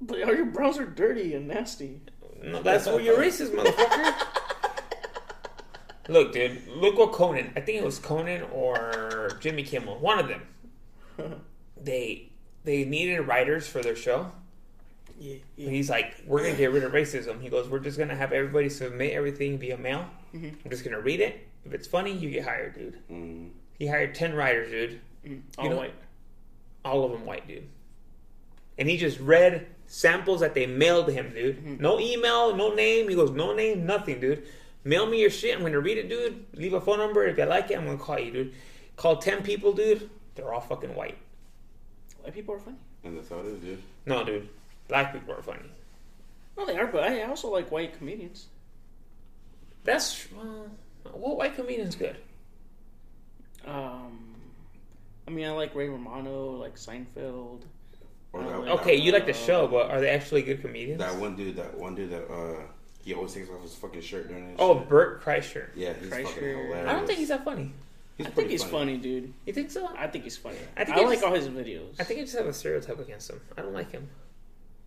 But 0.00 0.22
all 0.22 0.34
your 0.34 0.46
brows 0.46 0.78
are 0.78 0.86
dirty 0.86 1.34
and 1.34 1.48
nasty. 1.48 2.00
No, 2.42 2.62
that's 2.62 2.86
what 2.86 3.02
you're 3.02 3.18
racist, 3.18 3.50
motherfucker. 3.54 4.14
Look, 6.08 6.32
dude. 6.32 6.66
Look 6.68 6.98
what 6.98 7.12
Conan. 7.12 7.52
I 7.56 7.60
think 7.60 7.78
it 7.78 7.84
was 7.84 7.98
Conan 7.98 8.42
or 8.52 9.38
Jimmy 9.40 9.62
Kimmel. 9.62 9.98
One 9.98 10.18
of 10.18 10.28
them. 10.28 10.42
they 11.82 12.30
they 12.64 12.84
needed 12.84 13.20
writers 13.20 13.66
for 13.66 13.82
their 13.82 13.96
show. 13.96 14.30
Yeah, 15.18 15.36
And 15.58 15.74
he's 15.74 15.88
like, 15.90 16.14
"We're 16.26 16.42
gonna 16.42 16.56
get 16.56 16.72
rid 16.72 16.84
of 16.84 16.92
racism." 16.92 17.40
He 17.40 17.48
goes, 17.48 17.68
"We're 17.68 17.78
just 17.78 17.98
gonna 17.98 18.14
have 18.14 18.32
everybody 18.32 18.68
submit 18.68 19.12
everything 19.12 19.58
via 19.58 19.78
mail. 19.78 20.08
Mm-hmm. 20.34 20.48
I'm 20.64 20.70
just 20.70 20.84
gonna 20.84 21.00
read 21.00 21.20
it. 21.20 21.46
If 21.64 21.72
it's 21.72 21.86
funny, 21.86 22.12
you 22.12 22.30
get 22.30 22.44
hired, 22.44 22.74
dude." 22.74 22.98
Mm. 23.10 23.50
He 23.78 23.86
hired 23.86 24.14
ten 24.14 24.34
writers, 24.34 24.70
dude. 24.70 25.00
Mm. 25.26 25.42
all 25.58 25.70
know- 25.70 25.76
white. 25.76 25.94
all 26.84 27.04
of 27.04 27.12
them 27.12 27.24
white, 27.26 27.46
dude. 27.48 27.66
And 28.78 28.88
he 28.88 28.96
just 28.96 29.18
read 29.20 29.66
samples 29.86 30.40
that 30.40 30.54
they 30.54 30.66
mailed 30.66 31.06
to 31.06 31.12
him, 31.12 31.32
dude. 31.32 31.56
Mm-hmm. 31.56 31.82
No 31.82 31.98
email, 31.98 32.54
no 32.54 32.74
name. 32.74 33.08
He 33.08 33.14
goes, 33.14 33.30
no 33.30 33.54
name, 33.54 33.86
nothing, 33.86 34.20
dude. 34.20 34.46
Mail 34.84 35.06
me 35.06 35.20
your 35.20 35.30
shit. 35.30 35.56
I'm 35.56 35.62
gonna 35.62 35.80
read 35.80 35.98
it, 35.98 36.08
dude. 36.08 36.46
Leave 36.54 36.74
a 36.74 36.80
phone 36.80 36.98
number. 36.98 37.24
If 37.26 37.38
I 37.40 37.44
like 37.44 37.70
it, 37.70 37.78
I'm 37.78 37.86
gonna 37.86 37.98
call 37.98 38.18
you, 38.20 38.30
dude. 38.30 38.54
Call 38.96 39.16
ten 39.16 39.42
people, 39.42 39.72
dude. 39.72 40.08
They're 40.34 40.52
all 40.52 40.60
fucking 40.60 40.94
white. 40.94 41.16
White 42.22 42.34
people 42.34 42.54
are 42.54 42.58
funny. 42.60 42.76
And 43.02 43.16
that's 43.16 43.28
how 43.28 43.38
it 43.40 43.46
is, 43.46 43.60
dude. 43.60 43.82
No, 44.04 44.22
dude. 44.24 44.48
Black 44.88 45.12
people 45.12 45.34
are 45.34 45.42
funny. 45.42 45.70
Well, 46.54 46.66
they 46.66 46.78
are, 46.78 46.86
but 46.86 47.04
I 47.04 47.22
also 47.22 47.48
like 47.48 47.70
white 47.70 47.96
comedians. 47.98 48.46
That's 49.84 50.26
well, 50.32 50.66
what 51.12 51.36
white 51.36 51.54
comedian's 51.54 51.96
good. 51.96 52.16
Um, 53.66 54.34
I 55.26 55.30
mean, 55.30 55.46
I 55.46 55.50
like 55.50 55.74
Ray 55.74 55.88
Romano, 55.88 56.52
like 56.52 56.76
Seinfeld. 56.76 57.62
Or 58.32 58.42
that, 58.42 58.54
Okay, 58.80 58.96
you 58.96 59.12
like 59.12 59.26
the 59.26 59.32
show, 59.32 59.66
but 59.66 59.90
are 59.90 60.00
they 60.00 60.10
actually 60.10 60.42
good 60.42 60.60
comedians? 60.60 61.00
that 61.00 61.16
one 61.16 61.36
dude. 61.36 61.56
That 61.56 61.76
one 61.76 61.94
dude 61.94 62.10
that 62.10 62.30
uh, 62.30 62.60
he 63.02 63.14
always 63.14 63.32
takes 63.34 63.48
off 63.50 63.62
his 63.62 63.74
fucking 63.74 64.00
shirt 64.02 64.28
during 64.28 64.50
his. 64.50 64.56
Oh, 64.58 64.78
shit. 64.78 64.88
Bert 64.88 65.24
Kreischer. 65.24 65.68
yeah, 65.74 65.94
he's 65.94 66.10
Kreischer. 66.10 66.24
fucking 66.26 66.42
hilarious. 66.42 66.88
I 66.88 66.92
don't 66.92 67.06
think 67.06 67.18
he's 67.18 67.28
that 67.28 67.44
funny. 67.44 67.72
He's 68.18 68.26
I 68.26 68.30
think 68.30 68.50
he's 68.50 68.64
funny, 68.64 68.96
dude. 68.96 69.32
You 69.44 69.52
think 69.52 69.70
so? 69.70 69.90
I 69.96 70.06
think 70.06 70.24
he's 70.24 70.36
funny. 70.38 70.56
I 70.76 70.82
I, 70.82 70.84
think 70.84 70.96
it's- 70.98 71.20
like 71.22 71.22
all 71.30 71.34
his 71.34 71.48
videos. 71.48 71.94
I 72.00 72.04
think 72.04 72.20
I 72.20 72.22
just 72.22 72.36
have 72.36 72.46
a 72.46 72.52
stereotype 72.52 72.98
against 72.98 73.30
him. 73.30 73.40
I 73.58 73.62
don't 73.62 73.74
like 73.74 73.90
him. 73.92 74.08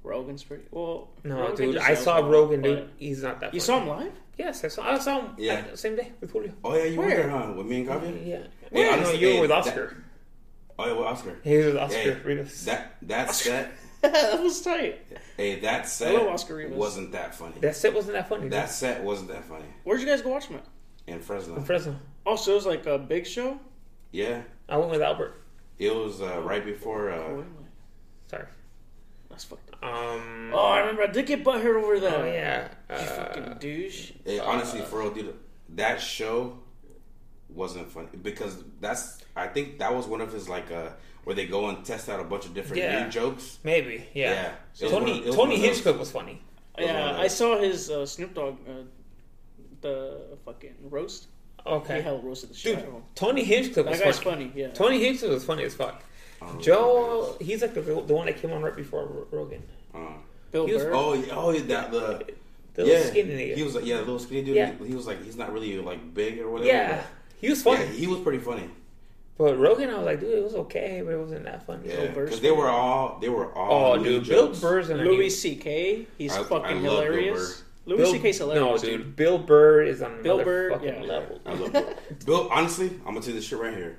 Rogan's 0.03 0.43
pretty 0.43 0.63
well. 0.71 1.09
No, 1.23 1.39
Rogan 1.41 1.71
dude. 1.71 1.77
I 1.77 1.93
saw 1.93 2.17
funny, 2.17 2.29
Rogan, 2.29 2.61
dude. 2.61 2.89
He's 2.97 3.21
not 3.23 3.39
that. 3.41 3.53
You 3.53 3.59
funny. 3.59 3.79
saw 3.79 3.79
him 3.81 3.87
live? 4.05 4.13
Yes, 4.37 4.63
I 4.63 4.67
saw. 4.69 4.83
I 4.89 4.97
saw 4.99 5.21
him. 5.21 5.35
Yeah. 5.37 5.65
Yeah, 5.67 5.75
same 5.75 5.95
day 5.97 6.11
with 6.21 6.31
Julio. 6.31 6.53
Oh 6.63 6.75
yeah, 6.75 6.85
you 6.85 6.99
were 6.99 7.09
there, 7.09 7.29
huh? 7.29 7.53
With 7.55 7.65
me 7.65 7.81
and 7.81 7.87
Gavi. 7.89 8.25
Yeah. 8.27 8.37
Hey, 8.37 8.47
Wait, 8.71 8.89
honestly, 8.89 9.13
no, 9.15 9.19
you 9.19 9.27
were 9.27 9.33
hey, 9.33 9.41
with 9.41 9.49
that- 9.49 9.57
Oscar. 9.67 10.03
Oh 10.77 10.85
yeah, 10.87 10.93
with 10.93 11.05
Oscar. 11.07 11.39
He 11.43 11.57
was 11.57 11.65
with 11.65 11.77
Oscar 11.77 11.97
Hey, 11.99 12.17
Rivas. 12.23 12.63
that 12.65 12.95
that 13.01 13.31
set, 13.35 13.71
that 14.01 14.41
was 14.41 14.61
tight. 14.61 15.01
hey, 15.35 15.59
that 15.59 15.87
set 15.89 16.13
love 16.13 16.27
Oscar 16.27 16.55
Rivas. 16.55 16.77
wasn't 16.77 17.11
that 17.11 17.35
funny. 17.35 17.55
that 17.59 17.75
set 17.75 17.93
wasn't 17.93 18.13
that 18.13 18.29
funny. 18.29 18.47
That 18.47 18.69
set 18.69 19.03
wasn't 19.03 19.29
that 19.31 19.43
funny 19.43 19.65
Where'd 19.83 19.99
you 19.99 20.07
guys 20.07 20.21
go 20.21 20.29
watch 20.29 20.45
him 20.45 20.55
at? 20.55 20.65
in 21.07 21.19
Fresno. 21.19 21.57
in 21.57 21.63
Fresno. 21.65 21.99
Oh, 22.25 22.37
so 22.37 22.51
it 22.53 22.55
was 22.55 22.65
like 22.65 22.85
a 22.85 22.97
big 22.97 23.27
show. 23.27 23.59
Yeah, 24.11 24.43
I 24.69 24.77
went 24.77 24.91
with 24.91 25.01
Albert. 25.01 25.41
it 25.77 25.93
was 25.93 26.21
uh, 26.21 26.39
right 26.41 26.63
before. 26.63 27.09
Oh, 27.09 27.25
Uh, 27.25 27.29
wait, 27.29 27.37
wait. 27.37 27.67
Sorry. 28.27 28.45
That's 29.39 29.45
fucked 29.45 29.73
up. 29.73 29.83
Um. 29.85 30.51
Oh, 30.53 30.57
I 30.67 30.79
remember. 30.81 31.03
I 31.03 31.07
did 31.07 31.25
get 31.25 31.45
butthurt 31.45 31.81
over 31.81 31.97
that. 32.01 32.13
oh 32.19 32.25
yeah. 32.25 32.67
You 32.89 32.95
Uh, 32.95 32.99
fucking 32.99 33.55
douche. 33.61 34.11
hey, 34.25 34.37
honestly, 34.39 34.81
for 34.81 34.99
real, 34.99 35.11
dude, 35.13 35.33
that 35.75 36.01
show 36.01 36.59
wasn't 37.47 37.89
funny 37.89 38.09
because 38.21 38.61
that's. 38.81 39.19
I 39.37 39.47
think 39.47 39.79
that 39.79 39.95
was 39.95 40.07
one 40.07 40.19
of 40.19 40.33
his 40.33 40.49
like 40.49 40.69
uh 40.71 40.89
where 41.23 41.35
they 41.37 41.45
go 41.47 41.69
and 41.69 41.85
test 41.85 42.09
out 42.09 42.19
a 42.19 42.23
bunch 42.25 42.45
of 42.47 42.53
different 42.53 42.83
Yeah. 42.83 43.05
new 43.05 43.09
jokes. 43.09 43.59
maybe. 43.63 44.05
Yeah. 44.13 44.31
Yeah. 44.33 44.51
It 44.77 44.83
was 44.83 44.91
one 44.93 45.01
Tony 45.03 45.11
of- 45.19 45.23
it 45.23 45.27
was 45.27 45.35
one 45.37 45.47
Tony 45.47 45.55
of 45.55 45.61
those- 45.61 45.69
Hinchcliffe 45.75 45.99
was 45.99 46.11
funny. 46.11 46.41
was 46.77 46.85
Yeah, 46.85 47.09
of 47.11 47.19
I 47.19 47.27
saw 47.27 47.57
his 47.59 47.89
uh, 47.89 48.05
Snoop 48.05 48.33
Dogg, 48.33 48.57
uh, 48.67 48.73
the 49.79 50.37
fucking 50.43 50.75
roast. 50.89 51.27
Okay. 51.65 51.93
He 51.93 51.93
Okay. 51.93 52.01
hell 52.01 52.19
roasted 52.21 52.49
the 52.49 52.55
shit 52.55 52.75
Dude, 52.75 52.83
out 52.83 52.87
of 52.89 52.93
him. 52.95 53.03
Tony 53.15 53.43
Hinchcliffe 53.45 53.85
was 53.85 53.99
That 53.99 54.03
guy's 54.05 54.19
funny. 54.19 54.47
funny. 54.49 54.61
Yeah. 54.61 54.67
Tony 54.71 54.99
Hinchcliffe 54.99 55.31
was 55.31 55.45
funny 55.45 55.63
as 55.63 55.75
fuck. 55.75 56.03
I 56.41 56.55
Joe, 56.59 57.35
he's 57.41 57.61
like 57.61 57.73
the, 57.73 57.81
the 57.81 58.13
one 58.13 58.25
that 58.27 58.37
came 58.37 58.51
on 58.51 58.61
right 58.61 58.75
before 58.75 59.25
Rogan. 59.31 59.61
who. 59.93 59.99
Uh, 59.99 60.11
Bill 60.51 60.65
he 60.67 60.73
was- 60.73 60.83
Burr. 60.83 60.93
oh, 60.93 61.13
yeah, 61.13 61.33
oh, 61.35 61.51
yeah, 61.51 61.61
that 61.67 61.91
the. 61.91 62.25
The 62.75 62.85
yeah, 62.85 62.93
little 62.93 63.07
skinny 63.11 63.33
nigga. 63.33 63.55
he 63.57 63.63
was 63.63 63.75
like, 63.75 63.85
yeah, 63.85 63.95
the 63.95 64.01
little 64.01 64.19
skinny 64.19 64.43
dude. 64.43 64.55
Yeah. 64.55 64.71
He, 64.79 64.87
he 64.89 64.95
was 64.95 65.05
like, 65.05 65.21
he's 65.23 65.35
not 65.35 65.51
really 65.51 65.77
like 65.79 66.13
big 66.13 66.39
or 66.39 66.49
whatever. 66.49 66.67
yeah, 66.69 67.03
he 67.41 67.49
was 67.49 67.61
funny. 67.61 67.83
yeah, 67.83 67.91
he 67.91 68.07
was 68.07 68.19
pretty 68.21 68.37
funny. 68.37 68.69
But 69.37 69.57
Rogan, 69.57 69.89
I 69.89 69.95
was 69.97 70.05
like, 70.05 70.19
dude, 70.21 70.37
it 70.37 70.43
was 70.43 70.55
okay, 70.55 71.01
but 71.03 71.11
it 71.13 71.17
wasn't 71.19 71.43
that 71.45 71.65
funny. 71.65 71.89
Yeah, 71.89 72.07
because 72.07 72.39
they 72.39 72.51
were 72.51 72.69
all 72.69 73.17
they 73.19 73.27
were 73.27 73.47
Oh, 73.57 73.59
all 73.61 73.97
new 73.97 74.19
dude, 74.19 74.27
Bill 74.29 74.47
jokes. 74.47 74.59
Burr's 74.61 74.89
in 74.89 74.99
a 74.99 75.03
Louis 75.03 75.17
new- 75.17 75.29
C.K. 75.29 76.07
He's 76.17 76.31
I- 76.31 76.39
I 76.39 76.43
fucking 76.43 76.75
love 76.75 76.83
Bill 76.83 76.95
hilarious. 77.01 77.63
Louis 77.85 77.97
Bill- 77.97 78.11
C.K.'s 78.13 78.37
hilarious. 78.37 78.83
No, 78.83 78.89
dude, 78.89 79.15
Bill 79.15 79.37
Burr 79.39 79.81
is 79.81 80.01
on 80.01 80.21
Bill 80.23 80.35
another 80.39 80.45
Burr, 80.45 80.71
fucking 80.71 81.03
yeah. 81.03 81.09
level. 81.09 81.39
I 81.45 81.53
love 81.53 81.73
Bill. 81.73 81.93
Bill. 82.25 82.49
Honestly, 82.51 82.89
I'm 83.05 83.13
gonna 83.13 83.19
tell 83.21 83.29
you 83.29 83.33
this 83.35 83.45
shit 83.45 83.59
right 83.59 83.73
here. 83.75 83.97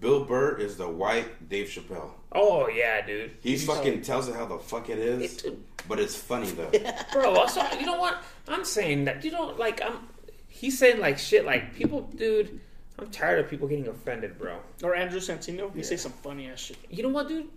Bill 0.00 0.24
Burr 0.24 0.56
is 0.58 0.76
the 0.76 0.88
white 0.88 1.48
Dave 1.48 1.68
Chappelle. 1.68 2.10
Oh 2.32 2.68
yeah, 2.68 3.04
dude. 3.04 3.32
He 3.40 3.56
fucking 3.56 4.02
tells 4.02 4.28
it 4.28 4.34
how 4.36 4.46
the 4.46 4.58
fuck 4.58 4.88
it 4.90 4.98
is, 4.98 5.42
It- 5.44 5.58
but 5.88 5.98
it's 5.98 6.14
funny 6.16 6.50
though. 6.50 6.70
bro. 7.12 7.34
Also, 7.34 7.62
you 7.78 7.86
know 7.86 7.98
what? 7.98 8.22
I'm 8.46 8.64
saying 8.64 9.04
that 9.06 9.24
you 9.24 9.30
know, 9.30 9.46
like 9.58 9.80
I'm. 9.82 10.08
He's 10.48 10.78
saying 10.78 11.00
like 11.00 11.18
shit, 11.18 11.44
like 11.44 11.74
people, 11.74 12.02
dude. 12.14 12.60
I'm 12.98 13.08
tired 13.10 13.38
of 13.38 13.48
people 13.48 13.68
getting 13.68 13.86
offended, 13.86 14.38
bro. 14.38 14.58
Or 14.82 14.94
Andrew 14.96 15.20
Santino. 15.20 15.74
He 15.74 15.84
says 15.84 16.02
some 16.02 16.10
funny 16.12 16.48
ass 16.50 16.58
shit. 16.58 16.76
You 16.90 17.04
know 17.04 17.10
what, 17.10 17.28
dude? 17.28 17.48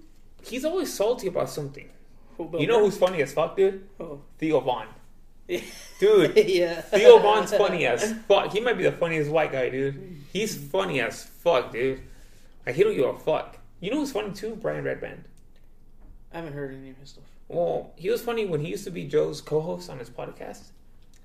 He's 0.43 0.63
always 0.65 0.93
salty 0.93 1.27
about 1.27 1.49
something. 1.49 1.89
Who, 2.37 2.49
You 2.59 2.67
know 2.67 2.77
Burr? 2.77 2.85
who's 2.85 2.97
funny 2.97 3.21
as 3.23 3.33
fuck, 3.33 3.57
dude? 3.57 3.87
Oh. 3.99 4.21
Theo 4.37 4.59
Von. 4.59 4.85
Dude, 5.99 6.37
yeah. 6.47 6.79
Theo 6.81 7.17
Von's 7.19 7.51
funny 7.53 7.85
as 7.85 8.13
fuck. 8.27 8.51
He 8.53 8.59
might 8.61 8.77
be 8.77 8.83
the 8.83 8.91
funniest 8.91 9.29
white 9.29 9.51
guy, 9.51 9.69
dude. 9.69 10.17
He's 10.31 10.55
funny 10.55 11.01
as 11.01 11.23
fuck, 11.25 11.71
dude. 11.73 12.01
He 12.67 12.83
don't 12.83 12.95
give 12.95 13.05
a 13.05 13.17
fuck. 13.17 13.57
You 13.79 13.91
know 13.91 13.97
who's 13.97 14.11
funny 14.11 14.31
too? 14.31 14.55
Brian 14.55 14.83
Redban. 14.83 15.19
I 16.33 16.37
haven't 16.37 16.53
heard 16.53 16.73
any 16.73 16.91
of 16.91 16.97
his 16.97 17.09
stuff. 17.09 17.23
Well, 17.47 17.91
he 17.95 18.09
was 18.09 18.21
funny 18.21 18.45
when 18.45 18.61
he 18.61 18.69
used 18.69 18.85
to 18.85 18.91
be 18.91 19.05
Joe's 19.05 19.41
co-host 19.41 19.89
on 19.89 19.99
his 19.99 20.09
podcast. 20.09 20.69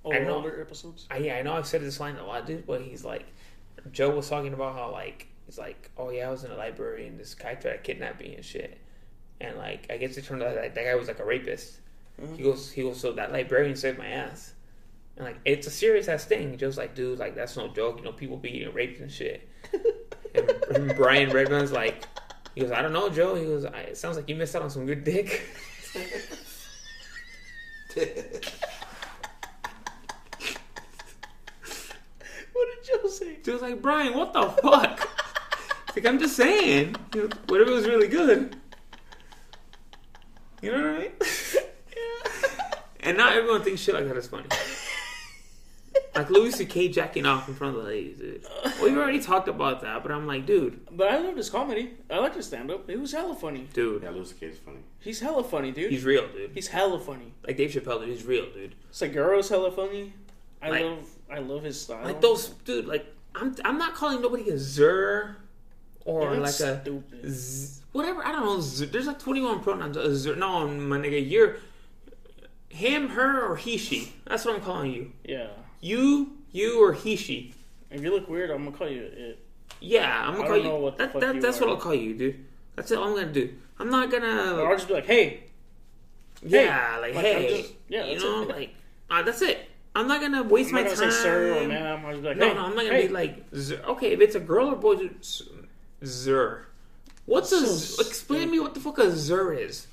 Oh, 0.04 0.12
I 0.12 0.20
know. 0.20 0.36
older 0.36 0.60
episodes. 0.60 1.06
I, 1.10 1.18
yeah, 1.18 1.36
I 1.36 1.42
know 1.42 1.54
I've 1.54 1.66
said 1.66 1.82
this 1.82 2.00
line 2.00 2.16
a 2.16 2.26
lot, 2.26 2.46
dude, 2.46 2.66
but 2.66 2.80
he's 2.80 3.04
like, 3.04 3.26
Joe 3.92 4.10
was 4.10 4.28
talking 4.28 4.54
about 4.54 4.74
how 4.74 4.90
like 4.90 5.28
he's 5.46 5.58
like, 5.58 5.90
oh 5.96 6.10
yeah, 6.10 6.28
I 6.28 6.30
was 6.30 6.44
in 6.44 6.50
a 6.50 6.56
library 6.56 7.06
and 7.06 7.18
this 7.18 7.34
guy 7.34 7.54
tried 7.54 7.72
to 7.72 7.78
kidnap 7.78 8.20
me 8.20 8.34
and 8.34 8.44
shit, 8.44 8.78
and 9.40 9.56
like 9.56 9.86
I 9.90 9.96
guess 9.96 10.16
it 10.16 10.24
turned 10.24 10.42
out 10.42 10.54
that 10.54 10.74
that 10.74 10.84
guy 10.84 10.94
was 10.94 11.08
like 11.08 11.18
a 11.18 11.24
rapist. 11.24 11.80
Mm-hmm. 12.20 12.34
He 12.36 12.42
goes, 12.42 12.72
he 12.72 12.82
goes, 12.82 12.98
so 12.98 13.12
that 13.12 13.32
librarian 13.32 13.76
saved 13.76 13.98
my 13.98 14.06
ass, 14.08 14.54
and 15.16 15.24
like 15.24 15.38
it's 15.44 15.66
a 15.66 15.70
serious 15.70 16.08
ass 16.08 16.24
thing. 16.24 16.56
Joe's 16.56 16.78
like, 16.78 16.94
dude, 16.94 17.18
like 17.18 17.34
that's 17.34 17.56
no 17.56 17.68
joke. 17.68 17.98
You 17.98 18.04
know, 18.04 18.12
people 18.12 18.36
be 18.36 18.50
getting 18.50 18.74
raped 18.74 19.00
and 19.00 19.10
shit. 19.10 19.48
and, 20.74 20.96
Brian 20.96 21.30
Redban's 21.30 21.72
like, 21.72 22.06
he 22.54 22.62
goes, 22.62 22.70
I 22.70 22.82
don't 22.82 22.92
know, 22.92 23.08
Joe. 23.08 23.34
He 23.34 23.44
goes, 23.44 23.64
I, 23.64 23.80
it 23.80 23.96
sounds 23.96 24.16
like 24.16 24.28
you 24.28 24.34
missed 24.34 24.56
out 24.56 24.62
on 24.62 24.70
some 24.70 24.86
good 24.86 25.04
dick. 25.04 25.42
What 32.52 32.68
did 32.68 32.84
Joe 33.02 33.08
say? 33.08 33.36
Joe's 33.42 33.60
like, 33.62 33.82
Brian, 33.82 34.14
what 34.14 34.32
the 34.32 34.48
fuck? 34.62 35.08
Like, 35.94 36.06
I'm 36.06 36.18
just 36.18 36.36
saying. 36.36 36.96
You 37.14 37.22
know, 37.22 37.28
whatever 37.46 37.72
was 37.72 37.86
really 37.86 38.08
good. 38.08 38.56
You 40.62 40.72
know 40.72 40.78
what 40.78 40.86
I 40.86 40.98
mean? 40.98 41.10
and 43.00 43.16
not 43.16 43.32
everyone 43.32 43.62
thinks 43.62 43.80
shit 43.80 43.94
like 43.94 44.06
that 44.08 44.16
is 44.16 44.26
funny. 44.26 44.46
Like 46.16 46.30
Louis 46.30 46.50
C.K. 46.52 46.88
jacking 46.88 47.26
off 47.26 47.48
in 47.48 47.54
front 47.54 47.76
of 47.76 47.82
the 47.82 47.88
ladies, 47.88 48.18
dude. 48.18 48.44
Well, 48.80 48.88
you 48.88 49.00
already 49.00 49.20
talked 49.20 49.48
about 49.48 49.82
that, 49.82 50.02
but 50.02 50.10
I'm 50.12 50.26
like, 50.26 50.46
dude, 50.46 50.80
But 50.90 51.08
I 51.08 51.18
loved 51.18 51.36
his 51.36 51.50
comedy. 51.50 51.92
I 52.10 52.18
liked 52.18 52.36
his 52.36 52.46
stand 52.46 52.70
up. 52.70 52.88
It 52.88 52.98
was 52.98 53.12
hella 53.12 53.34
funny. 53.34 53.68
dude, 53.72 54.02
yeah, 54.02 54.10
Louis 54.10 54.32
K 54.32 54.46
is 54.46 54.58
funny. 54.58 54.78
He's 55.00 55.20
hella 55.20 55.44
funny, 55.44 55.72
dude. 55.72 55.90
he's 55.90 56.04
real, 56.04 56.26
dude. 56.28 56.52
He's 56.54 56.68
hella 56.68 56.98
funny. 56.98 57.32
Like 57.46 57.56
Dave 57.56 57.70
Chappelle, 57.70 58.00
dude, 58.00 58.08
he's 58.08 58.24
real, 58.24 58.46
dude. 58.52 58.74
Segura's 58.90 59.48
hella 59.48 59.70
funny. 59.70 60.14
I 60.62 60.70
Like- 60.70 60.82
love 60.84 61.08
I 61.30 61.38
love 61.40 61.62
his 61.64 61.80
style. 61.80 62.04
Like 62.04 62.20
those, 62.20 62.48
dude. 62.64 62.86
Like 62.86 63.04
I'm, 63.34 63.54
I'm 63.64 63.78
not 63.78 63.94
calling 63.94 64.22
nobody 64.22 64.48
a 64.50 64.58
zer 64.58 65.36
or 66.04 66.22
Yeah, 66.22 66.30
like 66.30 66.40
that's 66.56 66.60
a 66.60 66.80
stupid. 66.80 67.28
z- 67.30 67.82
whatever. 67.92 68.24
I 68.24 68.32
don't 68.32 68.44
know. 68.44 68.60
Z- 68.60 68.86
there's 68.86 69.06
like 69.06 69.18
21 69.18 69.60
pronouns. 69.60 69.96
A 69.96 70.14
zer, 70.16 70.36
no, 70.36 70.66
my 70.68 70.98
nigga, 70.98 71.28
you're 71.28 71.56
him, 72.68 73.08
her, 73.10 73.42
or 73.46 73.56
he, 73.56 73.76
she. 73.76 74.12
That's 74.26 74.44
what 74.44 74.54
I'm 74.54 74.60
calling 74.60 74.92
you. 74.92 75.12
Yeah. 75.24 75.48
You, 75.90 76.32
you, 76.50 76.82
or 76.82 76.92
he, 76.92 77.14
she. 77.16 77.54
If 77.90 78.02
you 78.02 78.10
look 78.10 78.28
weird, 78.28 78.50
I'm 78.50 78.64
gonna 78.64 78.76
call 78.76 78.88
you 78.88 79.02
it. 79.02 79.38
Yeah, 79.80 80.20
I'm 80.26 80.34
gonna 80.34 80.44
I 80.44 80.46
call 80.48 80.56
don't 80.56 80.64
you. 80.64 80.70
know 80.70 80.76
what 80.78 80.96
the 80.98 81.04
that, 81.04 81.12
fuck 81.12 81.20
that, 81.22 81.34
you 81.36 81.40
that's 81.40 81.58
are. 81.58 81.60
what 81.66 81.70
I'll 81.70 81.76
call 81.80 81.94
you, 81.94 82.14
dude. 82.14 82.44
That's 82.74 82.90
all 82.92 83.04
I'm 83.04 83.14
gonna 83.14 83.32
do. 83.32 83.54
I'm 83.78 83.90
not 83.90 84.10
gonna. 84.10 84.62
I'll 84.64 84.74
just 84.74 84.88
be 84.88 84.94
like, 84.94 85.06
hey, 85.06 85.44
yeah, 86.42 86.98
like, 87.00 87.14
Like, 87.14 87.24
hey, 87.24 87.36
I'm 87.56 87.62
just- 87.62 87.74
yeah, 87.88 88.04
you 88.04 88.12
that's 88.12 88.24
know, 88.24 88.42
it. 88.42 88.48
like, 88.48 88.74
uh, 89.10 89.22
that's 89.22 89.42
it. 89.42 89.58
I'm 89.94 90.08
not 90.08 90.20
gonna 90.20 90.42
waste 90.42 90.68
I'm 90.70 90.74
my 90.74 90.80
not 90.82 90.88
gonna 90.90 91.00
time. 91.02 91.10
say 91.12 91.22
sir 91.22 91.62
or 91.64 91.68
ma'am. 91.68 92.04
I'll 92.04 92.10
just 92.12 92.22
be 92.22 92.28
like, 92.28 92.36
No, 92.36 92.48
hey, 92.48 92.54
no, 92.54 92.60
I'm 92.64 92.74
not 92.74 92.84
gonna 92.84 92.96
hey. 92.96 93.06
be 93.06 93.12
like 93.12 93.44
zer. 93.54 93.80
okay. 93.88 94.12
If 94.12 94.20
it's 94.20 94.34
a 94.34 94.40
girl 94.40 94.68
or 94.72 94.76
boy, 94.76 94.96
dude, 94.96 95.24
z- 95.24 95.44
zer. 96.04 96.66
What's 97.24 97.52
a 97.52 97.60
So 97.60 97.66
z- 98.02 98.08
explain 98.08 98.40
to 98.42 98.46
me 98.48 98.60
what 98.60 98.74
the 98.74 98.80
fuck 98.80 98.98
a 98.98 99.10
zer 99.10 99.52
is? 99.52 99.86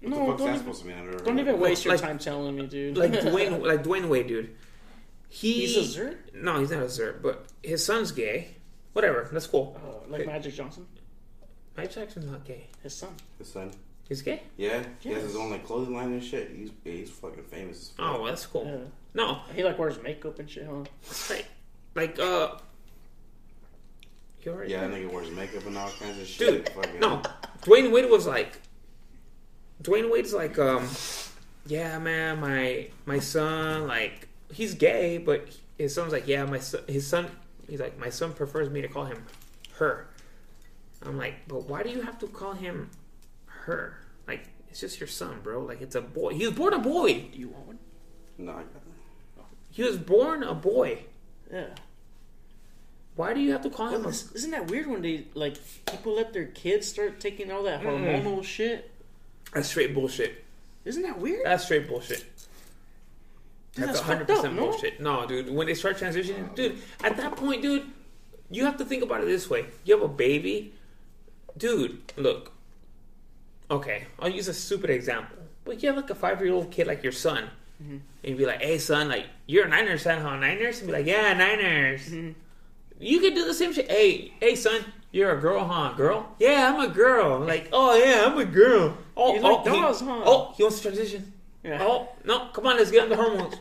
What 0.00 0.10
No, 0.10 0.18
the 0.18 0.24
fuck's 0.26 0.38
don't 0.38 0.38
that 0.38 0.44
even- 0.54 0.58
supposed 0.60 0.80
to 0.82 0.86
mean? 0.88 0.96
I 0.98 1.00
never 1.04 1.18
Don't 1.18 1.38
even 1.38 1.54
of 1.54 1.60
waste 1.60 1.84
your 1.84 1.94
Like- 1.94 2.02
time 2.02 2.18
telling 2.18 2.56
me, 2.56 2.66
dude. 2.66 2.96
Like 2.96 3.12
Dwyane, 3.12 3.60
like 3.62 3.82
Dwyane 3.82 4.08
Wade, 4.08 4.26
dude. 4.28 4.54
He, 5.34 5.66
He's 5.66 5.76
a 5.78 5.84
zer? 5.84 6.18
No, 6.34 6.60
he's 6.60 6.70
not 6.70 6.82
a 6.82 6.90
zer, 6.90 7.18
but 7.22 7.46
his 7.62 7.82
son's 7.82 8.12
gay. 8.12 8.48
Whatever, 8.92 9.30
that's 9.32 9.46
cool. 9.46 9.74
Uh, 9.82 10.10
like 10.10 10.26
Magic 10.26 10.52
Johnson, 10.54 10.86
Mike 11.74 11.90
Jackson's 11.94 12.26
not 12.30 12.44
gay. 12.44 12.66
his 12.82 12.94
son. 12.94 13.14
His 13.38 13.48
son. 13.50 13.70
He's 14.06 14.20
gay. 14.20 14.42
Yeah, 14.58 14.82
he 15.00 15.08
has 15.12 15.22
his 15.22 15.34
own 15.36 15.50
like 15.50 15.64
clothing 15.66 15.94
line 15.96 16.12
and 16.12 16.22
shit. 16.22 16.50
He's 16.54 16.70
he's 16.84 17.08
fucking 17.10 17.44
famous. 17.44 17.78
As 17.78 17.88
fuck. 17.96 18.06
Oh, 18.06 18.12
well, 18.16 18.24
that's 18.24 18.44
cool. 18.44 18.66
Yeah. 18.66 18.76
No, 19.14 19.40
He 19.54 19.64
like 19.64 19.78
wears 19.78 19.98
makeup 20.02 20.38
and 20.38 20.50
shit, 20.50 20.66
huh? 20.66 20.84
that's 21.02 21.30
right. 21.30 21.46
Like, 21.94 22.18
uh, 22.18 22.56
you 24.42 24.52
already 24.52 24.72
yeah, 24.72 24.86
that 24.86 24.90
nigga 24.90 25.10
wears 25.10 25.30
makeup 25.30 25.64
and 25.66 25.78
all 25.78 25.88
kinds 25.98 26.20
of 26.20 26.26
shit. 26.26 26.66
dude. 26.66 26.68
Fucking- 26.74 27.00
No, 27.00 27.22
Dwyane 27.62 27.90
Wade 27.90 28.10
was 28.10 28.26
like, 28.26 28.58
Dwyane 29.82 30.10
Wade's 30.12 30.34
like, 30.34 30.58
um, 30.58 30.86
yeah, 31.66 31.98
man, 31.98 32.38
my 32.40 32.88
my 33.06 33.18
son, 33.18 33.86
like, 33.86 34.28
he's 34.52 34.74
gay, 34.74 35.18
but 35.18 35.48
his 35.78 35.94
son's 35.94 36.12
like, 36.12 36.28
yeah, 36.28 36.44
my 36.44 36.58
son, 36.58 36.82
his 36.86 37.06
son, 37.06 37.30
he's 37.68 37.80
like, 37.80 37.98
my 37.98 38.10
son 38.10 38.32
prefers 38.32 38.70
me 38.70 38.82
to 38.82 38.88
call 38.88 39.04
him 39.04 39.24
her. 39.76 40.08
I'm 41.04 41.18
like, 41.18 41.34
but 41.48 41.64
why 41.68 41.82
do 41.82 41.90
you 41.90 42.02
have 42.02 42.18
to 42.20 42.28
call 42.28 42.52
him 42.52 42.90
her? 43.46 43.98
Like, 44.28 44.44
it's 44.68 44.80
just 44.80 45.00
your 45.00 45.08
son, 45.08 45.40
bro. 45.42 45.60
Like, 45.60 45.80
it's 45.80 45.94
a 45.94 46.00
boy. 46.00 46.34
He 46.34 46.46
was 46.46 46.54
born 46.54 46.74
a 46.74 46.78
boy. 46.78 47.28
Do 47.32 47.38
you 47.38 47.48
want 47.48 47.66
one? 47.66 47.78
No, 48.38 48.52
I- 48.52 48.56
got 48.56 48.82
oh. 49.40 49.44
He 49.70 49.82
was 49.82 49.96
born 49.96 50.42
a 50.42 50.54
boy. 50.54 51.04
Yeah. 51.52 51.66
Why 53.14 53.34
do 53.34 53.40
you 53.40 53.52
have 53.52 53.62
to 53.62 53.70
call 53.70 53.88
him? 53.88 54.04
A, 54.04 54.08
is- 54.08 54.32
isn't 54.32 54.52
that 54.52 54.70
weird 54.70 54.86
when 54.86 55.02
they 55.02 55.26
like 55.34 55.56
people 55.86 56.14
let 56.14 56.32
their 56.32 56.46
kids 56.46 56.88
start 56.88 57.20
taking 57.20 57.50
all 57.50 57.64
that 57.64 57.82
mm-hmm. 57.82 58.04
hormonal 58.28 58.44
shit? 58.44 58.90
that's 59.52 59.68
straight 59.68 59.94
bullshit. 59.94 60.44
Isn't 60.84 61.02
that 61.02 61.18
weird? 61.18 61.44
That's 61.44 61.64
straight 61.64 61.88
bullshit. 61.88 62.24
That's 63.74 63.92
that's 63.92 64.00
hundred 64.00 64.28
percent 64.28 64.56
bullshit. 64.56 65.00
No, 65.00 65.26
dude. 65.26 65.48
When 65.50 65.66
they 65.66 65.74
start 65.74 65.96
transitioning, 65.96 66.54
dude, 66.54 66.78
at 67.02 67.16
that 67.16 67.36
point, 67.36 67.62
dude, 67.62 67.86
you 68.50 68.64
have 68.64 68.76
to 68.78 68.84
think 68.84 69.02
about 69.02 69.22
it 69.22 69.26
this 69.26 69.48
way. 69.48 69.66
You 69.84 69.94
have 69.94 70.04
a 70.04 70.12
baby, 70.12 70.74
dude. 71.56 72.12
Look, 72.16 72.52
okay, 73.70 74.06
I'll 74.18 74.28
use 74.28 74.48
a 74.48 74.54
stupid 74.54 74.90
example, 74.90 75.38
but 75.64 75.82
you 75.82 75.88
have 75.88 75.96
like 75.96 76.10
a 76.10 76.14
five-year-old 76.14 76.70
kid 76.70 76.86
like 76.86 77.02
your 77.02 77.12
son, 77.12 77.48
mm-hmm. 77.82 77.92
and 77.92 78.02
you'd 78.22 78.38
be 78.38 78.44
like, 78.44 78.60
"Hey, 78.60 78.76
son, 78.76 79.08
like 79.08 79.26
you're 79.46 79.64
a 79.64 79.68
Niners 79.68 80.02
fan, 80.02 80.20
huh? 80.20 80.36
Niners?" 80.36 80.80
And 80.80 80.88
be 80.88 80.92
like, 80.92 81.06
"Yeah, 81.06 81.32
Niners." 81.32 82.08
Mm-hmm. 82.08 82.32
You 83.00 83.20
could 83.20 83.34
do 83.34 83.46
the 83.46 83.54
same 83.54 83.72
shit. 83.72 83.90
Hey, 83.90 84.32
hey, 84.38 84.54
son, 84.54 84.84
you're 85.12 85.36
a 85.36 85.40
girl, 85.40 85.64
huh? 85.64 85.94
Girl? 85.94 86.34
Yeah, 86.38 86.72
I'm 86.72 86.90
a 86.90 86.92
girl. 86.92 87.40
Like, 87.40 87.68
oh 87.72 87.96
yeah, 87.96 88.26
I'm 88.26 88.38
a 88.38 88.44
girl. 88.44 88.98
Oh, 89.16 89.34
You 89.34 89.40
oh, 89.40 89.48
like 89.48 89.60
oh, 89.60 89.64
dolls, 89.64 90.00
he, 90.00 90.06
huh? 90.06 90.22
oh, 90.24 90.54
he 90.56 90.62
wants 90.62 90.76
to 90.78 90.82
transition. 90.82 91.32
Yeah. 91.64 91.78
Oh 91.80 92.08
no, 92.24 92.48
come 92.52 92.66
on, 92.66 92.76
let's 92.76 92.90
get 92.90 93.04
on 93.04 93.08
the 93.08 93.16
hormones. 93.16 93.54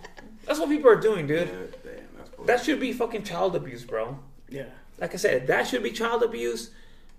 That's 0.46 0.60
what 0.60 0.70
people 0.70 0.90
are 0.90 1.00
doing, 1.00 1.28
dude. 1.28 1.48
Yeah, 1.48 1.92
damn. 2.38 2.46
That 2.48 2.64
should 2.64 2.80
be 2.80 2.94
fucking 2.94 3.24
child 3.24 3.56
abuse, 3.56 3.84
bro. 3.86 4.18
Yeah. 4.50 4.66
Like 5.00 5.14
I 5.14 5.18
said, 5.18 5.48
that 5.48 5.68
should 5.68 5.84
be 5.84 5.92
child 5.92 6.24
abuse. 6.24 6.72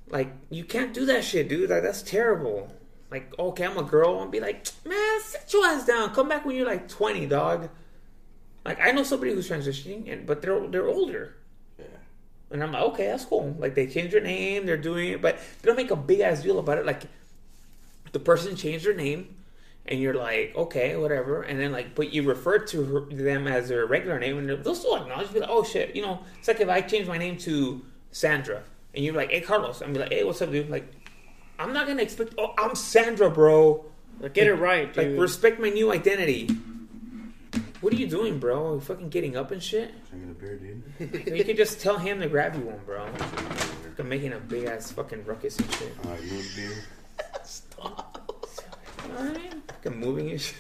Like 0.09 0.33
you 0.51 0.65
can't 0.65 0.93
do 0.93 1.07
that 1.07 1.25
shit, 1.25 1.49
dude. 1.49 1.71
Like 1.71 1.83
that's 1.83 2.03
terrible. 2.03 2.73
Like 3.11 3.33
okay, 3.39 3.65
I'm 3.65 3.79
a 3.79 3.83
girl, 3.83 4.21
and 4.23 4.31
be 4.31 4.41
like, 4.41 4.67
man, 4.85 5.21
sit 5.23 5.53
your 5.53 5.67
ass 5.67 5.87
down. 5.87 6.15
Come 6.15 6.29
back 6.29 6.45
when 6.45 6.57
you're 6.57 6.67
like 6.67 6.89
20, 6.89 7.27
dog. 7.27 7.69
Like 8.65 8.81
I 8.81 8.91
know 8.91 9.03
somebody 9.03 9.33
who's 9.33 9.49
transitioning, 9.49 10.13
and 10.13 10.27
but 10.27 10.43
they're 10.43 10.67
they're 10.69 10.89
older. 10.89 11.37
yeah. 11.79 11.85
And 12.51 12.63
I'm 12.63 12.73
like, 12.73 12.83
okay, 12.83 13.07
that's 13.07 13.25
cool. 13.25 13.55
Like 13.59 13.75
they 13.75 13.87
changed 13.87 14.13
their 14.13 14.21
name, 14.21 14.67
they're 14.67 14.77
doing 14.77 15.11
it, 15.13 15.23
but 15.23 15.39
they 15.61 15.67
don't 15.67 15.77
make 15.77 15.91
a 15.91 15.97
big 15.97 16.21
ass 16.21 16.43
deal 16.43 16.59
about 16.59 16.79
it. 16.79 16.87
Like 16.87 17.03
the 18.13 18.21
person 18.21 18.57
changed 18.57 18.85
their 18.85 18.95
name, 18.95 19.35
and 19.87 20.01
you're 20.01 20.15
like, 20.15 20.53
okay, 20.57 20.97
whatever. 20.97 21.43
And 21.43 21.59
then 21.59 21.73
like, 21.73 21.95
but 21.95 22.13
you 22.13 22.23
refer 22.23 22.59
to 22.59 22.85
her, 22.85 23.01
them 23.01 23.47
as 23.47 23.69
their 23.69 23.87
regular 23.87 24.19
name, 24.19 24.39
and 24.39 24.49
they'll 24.49 24.75
still 24.75 24.97
acknowledge, 24.97 25.29
you. 25.29 25.35
Be 25.35 25.41
like, 25.41 25.51
oh 25.51 25.65
shit, 25.65 25.97
you 25.97 26.03
know. 26.03 26.21
It's 26.39 26.49
like 26.49 26.61
if 26.61 26.69
I 26.69 26.81
change 26.81 27.09
my 27.09 27.19
name 27.19 27.37
to 27.39 27.83
Sandra, 28.11 28.63
and 28.95 29.05
you're 29.05 29.15
like, 29.15 29.31
hey 29.31 29.41
Carlos, 29.41 29.81
I'm 29.83 29.93
be 29.93 29.99
like, 30.01 30.13
hey, 30.13 30.25
what's 30.25 30.41
up, 30.43 30.51
dude? 30.53 30.71
Like, 30.71 30.91
I'm 31.59 31.73
not 31.73 31.87
gonna 31.87 32.03
expect, 32.03 32.35
oh, 32.39 32.55
I'm 32.59 32.75
Sandra, 32.75 33.31
bro. 33.31 33.85
Like, 34.21 34.35
get 34.35 34.47
it 34.47 34.55
right, 34.55 34.95
Like, 34.97 35.19
respect 35.19 35.59
my 35.59 35.71
new 35.71 35.93
identity. 35.93 36.49
What 37.81 37.93
are 37.93 37.97
you 37.97 38.07
doing, 38.07 38.39
bro? 38.39 38.75
You 38.75 38.81
fucking 38.81 39.09
getting 39.09 39.37
up 39.37 39.51
and 39.51 39.61
shit? 39.61 39.93
Drinking 40.09 40.31
a 40.31 40.35
beer, 40.35 40.57
dude. 40.57 41.27
You 41.37 41.43
could 41.45 41.57
just 41.57 41.81
tell 41.81 41.99
him 41.99 42.21
to 42.21 42.29
grab 42.29 42.55
you 42.55 42.61
one, 42.61 42.79
bro. 42.87 43.09
Fucking 43.13 44.09
making 44.09 44.33
a 44.35 44.39
big 44.39 44.67
ass 44.67 44.93
fucking 44.93 45.25
ruckus 45.25 45.59
and 45.59 45.75
shit. 45.75 45.93
Uh, 46.07 46.15
you 46.23 46.35
want 46.35 46.47
a 46.47 46.57
beer? 46.57 46.85
Alright. 49.19 49.52
Fucking 49.83 49.99
moving 49.99 50.31
and 50.31 50.41
shit. 50.41 50.55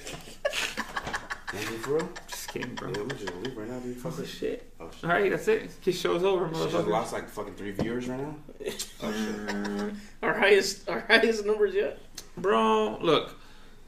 Want 1.54 1.66
a 1.66 1.70
for 1.78 1.94
real? 1.96 2.08
Just 2.28 2.48
kidding, 2.48 2.74
bro. 2.74 2.88
Yeah, 2.90 3.02
we're 3.02 3.08
just 3.10 3.26
gonna 3.26 3.40
leave 3.40 3.56
right 3.56 3.68
now, 3.68 3.78
dude. 3.78 3.96
Fuck 3.98 4.14
Oh 4.18 4.22
it. 4.22 4.26
shit. 4.26 4.72
Oh 4.80 4.90
shit. 4.90 5.04
Alright, 5.04 5.30
that's 5.30 5.48
it. 5.48 5.70
His 5.82 5.98
show's 6.00 6.24
over, 6.24 6.46
Shit 6.48 6.56
just 6.56 6.68
motherfucker. 6.74 6.88
lost 6.88 7.12
like 7.12 7.28
fucking 7.28 7.54
three 7.54 7.72
viewers 7.72 8.08
right 8.08 8.20
now. 8.20 8.34
Oh 9.02 9.12
shit. 9.12 9.94
our 10.22 10.34
highest, 10.38 10.88
our 10.88 11.00
highest 11.00 11.44
numbers 11.44 11.74
yet. 11.74 11.98
Bro, 12.36 12.98
look. 13.02 13.36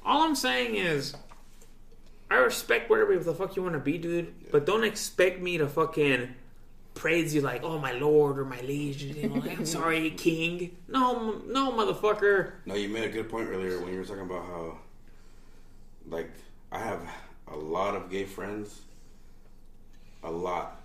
All 0.04 0.22
I'm 0.22 0.34
saying 0.36 0.74
is, 0.76 1.14
I 2.30 2.36
respect 2.36 2.90
whatever 2.90 3.16
the 3.18 3.34
fuck 3.34 3.56
you 3.56 3.62
want 3.62 3.74
to 3.74 3.80
be, 3.80 3.96
dude. 3.96 4.34
But 4.52 4.66
don't 4.66 4.84
expect 4.84 5.40
me 5.40 5.56
to 5.58 5.66
fucking 5.66 6.34
praise 6.94 7.34
you 7.34 7.40
like, 7.40 7.62
oh 7.64 7.78
my 7.78 7.92
lord 7.92 8.38
or 8.38 8.44
my 8.44 8.60
liege. 8.60 9.02
You 9.02 9.28
know, 9.30 9.36
like, 9.36 9.58
I'm 9.58 9.64
sorry, 9.66 10.10
king. 10.16 10.76
No, 10.88 11.40
no, 11.46 11.72
motherfucker. 11.72 12.52
No, 12.66 12.74
you 12.74 12.88
made 12.90 13.04
a 13.04 13.08
good 13.08 13.30
point 13.30 13.48
earlier 13.48 13.80
when 13.80 13.92
you 13.92 13.98
were 13.98 14.04
talking 14.04 14.22
about 14.22 14.44
how, 14.44 14.78
like, 16.08 16.30
I 16.72 16.78
have 16.78 17.00
a 17.48 17.56
lot 17.56 17.94
of 17.94 18.10
gay 18.10 18.24
friends, 18.24 18.80
a 20.22 20.30
lot, 20.30 20.80